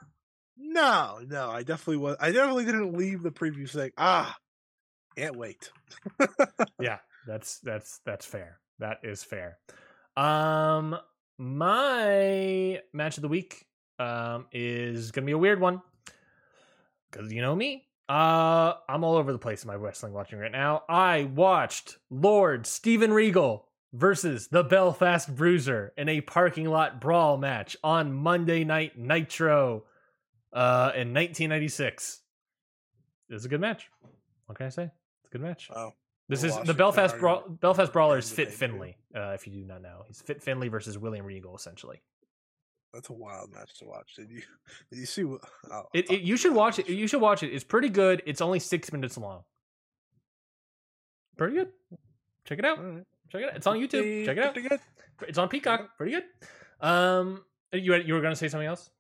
[0.63, 2.17] No, no, I definitely was.
[2.21, 4.37] I definitely didn't leave the preview saying, "Ah,
[5.17, 5.71] can't wait."
[6.81, 8.61] yeah, that's that's that's fair.
[8.79, 9.59] That is fair.
[10.17, 10.97] Um,
[11.39, 13.67] my match of the week
[13.99, 15.81] um is gonna be a weird one
[17.11, 17.87] because you know me.
[18.09, 20.83] Uh, I'm all over the place in my wrestling watching right now.
[20.89, 27.77] I watched Lord Steven Regal versus the Belfast Bruiser in a parking lot brawl match
[27.85, 29.85] on Monday Night Nitro
[30.53, 32.21] uh, in 1996.
[33.29, 33.89] It was a good match.
[34.47, 34.85] What can I say?
[34.85, 35.69] It's a good match.
[35.75, 35.93] Oh.
[36.29, 38.97] This is the Belfast Bra- Belfast Brawlers Fit Finley.
[39.15, 42.01] Uh, if you do not know, he's Fit Finley versus William Regal, essentially.
[42.95, 44.15] That's a wild match to watch.
[44.15, 44.43] Did you
[44.91, 45.41] did you see what?
[45.71, 46.89] Oh, it, it, you should watch it.
[46.89, 47.53] You should watch it.
[47.53, 48.23] It's pretty good.
[48.27, 49.43] It's only six minutes long.
[51.37, 51.69] Pretty good.
[52.45, 52.79] Check it out.
[52.79, 53.05] Right.
[53.31, 53.57] Check it out.
[53.57, 54.25] It's on YouTube.
[54.25, 54.55] Check it out.
[54.55, 54.81] Good.
[55.29, 55.97] It's on Peacock.
[55.97, 56.25] Pretty good.
[56.81, 58.91] Um, you you were going to say something else?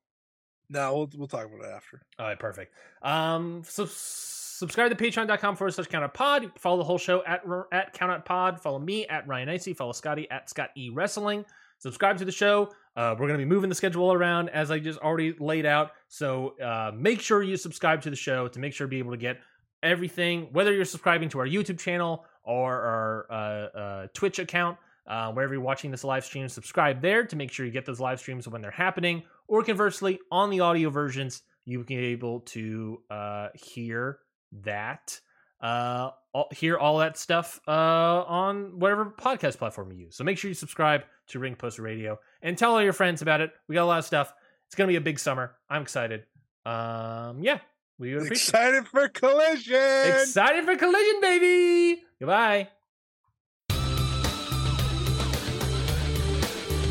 [0.70, 2.00] No, we'll we'll talk about it after.
[2.18, 2.74] All right, perfect.
[3.02, 6.52] Um, so subscribe to patreon.com forward slash count out pod.
[6.57, 7.42] Follow the whole show at
[7.73, 8.60] at pod.
[8.60, 9.74] Follow me at Ryan Icy.
[9.74, 11.44] Follow Scotty at Scott E Wrestling.
[11.78, 12.70] Subscribe to the show.
[12.94, 15.92] Uh, we're going to be moving the schedule around as I just already laid out.
[16.08, 19.12] So uh, make sure you subscribe to the show to make sure to be able
[19.12, 19.40] to get
[19.82, 24.78] everything, whether you're subscribing to our YouTube channel or our uh, uh Twitch account.
[25.07, 27.99] Uh, wherever you're watching this live stream, subscribe there to make sure you get those
[27.99, 32.40] live streams when they're happening or conversely, on the audio versions, you can be able
[32.40, 34.20] to uh, hear
[34.62, 35.18] that,
[35.60, 40.16] uh, all, hear all that stuff uh, on whatever podcast platform you use.
[40.16, 43.40] So make sure you subscribe to Ring Post Radio and tell all your friends about
[43.40, 43.50] it.
[43.68, 44.32] We got a lot of stuff.
[44.68, 45.56] It's gonna be a big summer.
[45.68, 46.22] I'm excited.
[46.64, 47.58] Um, yeah,
[47.98, 49.74] we would excited for collision.
[49.74, 52.02] Excited for collision, baby.
[52.20, 52.68] Goodbye.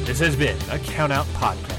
[0.03, 1.78] This has been a Count Out Podcast.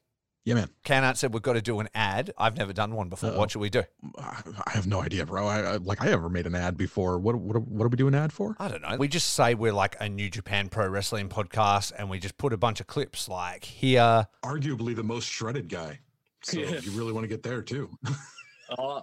[0.43, 0.69] yeah, man.
[0.83, 2.33] Canart said we've got to do an ad.
[2.35, 3.29] I've never done one before.
[3.29, 3.37] Uh-oh.
[3.37, 3.83] What should we do?
[4.17, 5.45] I have no idea, bro.
[5.45, 7.19] I, I, like I ever made an ad before.
[7.19, 8.55] What what what do we do an ad for?
[8.59, 8.95] I don't know.
[8.97, 12.53] We just say we're like a New Japan Pro Wrestling podcast, and we just put
[12.53, 14.27] a bunch of clips like here.
[14.43, 15.99] Arguably the most shredded guy.
[16.43, 16.79] So yeah.
[16.79, 17.91] you really want to get there too.
[18.79, 19.01] uh,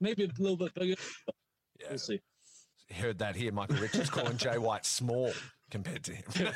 [0.00, 0.96] maybe a little bit bigger.
[1.80, 1.86] Yeah.
[1.90, 2.20] We'll see.
[2.92, 3.52] Heard that here.
[3.52, 5.32] Michael Richards calling Jay White small.
[5.70, 6.24] Compared to him.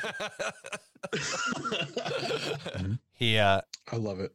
[1.13, 2.93] Mm-hmm.
[3.13, 3.61] Here, uh,
[3.91, 4.33] I love it.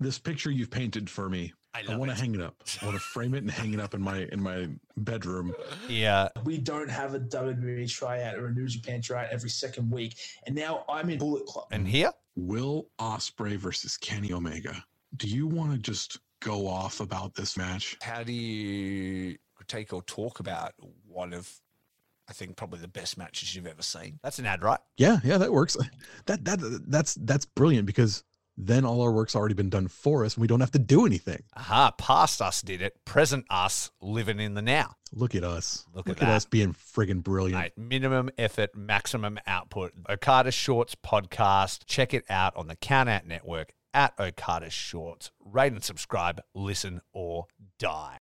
[0.00, 1.52] This picture you've painted for me.
[1.74, 2.54] I I, want to hang it up.
[2.80, 5.54] I want to frame it and hang it up in my in my bedroom.
[5.88, 6.28] Yeah.
[6.36, 10.16] Uh, we don't have a WWE tryout or a New Japan tryout every second week.
[10.46, 11.66] And now I'm in Bullet Club.
[11.72, 12.12] and here.
[12.36, 14.84] Will Ospreay versus Kenny Omega.
[15.16, 17.96] Do you want to just go off about this match?
[18.02, 19.36] How do you
[19.66, 20.74] take or talk about
[21.06, 21.50] one of,
[22.28, 24.18] I think, probably the best matches you've ever seen?
[24.22, 24.80] That's an ad, right?
[24.96, 25.76] Yeah, yeah, that works.
[26.26, 28.24] That that that's that's brilliant because
[28.56, 31.04] then all our work's already been done for us and we don't have to do
[31.04, 31.42] anything.
[31.56, 33.04] Aha, past us did it.
[33.04, 34.94] Present us living in the now.
[35.12, 35.84] Look at us.
[35.92, 36.34] Look Look, at at, that.
[36.36, 37.60] us being friggin' brilliant.
[37.60, 39.92] Mate, minimum effort, maximum output.
[40.08, 41.80] Okada Shorts podcast.
[41.86, 45.30] Check it out on the Count Out Network at Okada Shorts.
[45.44, 47.46] Rate and subscribe, listen or
[47.78, 48.12] die.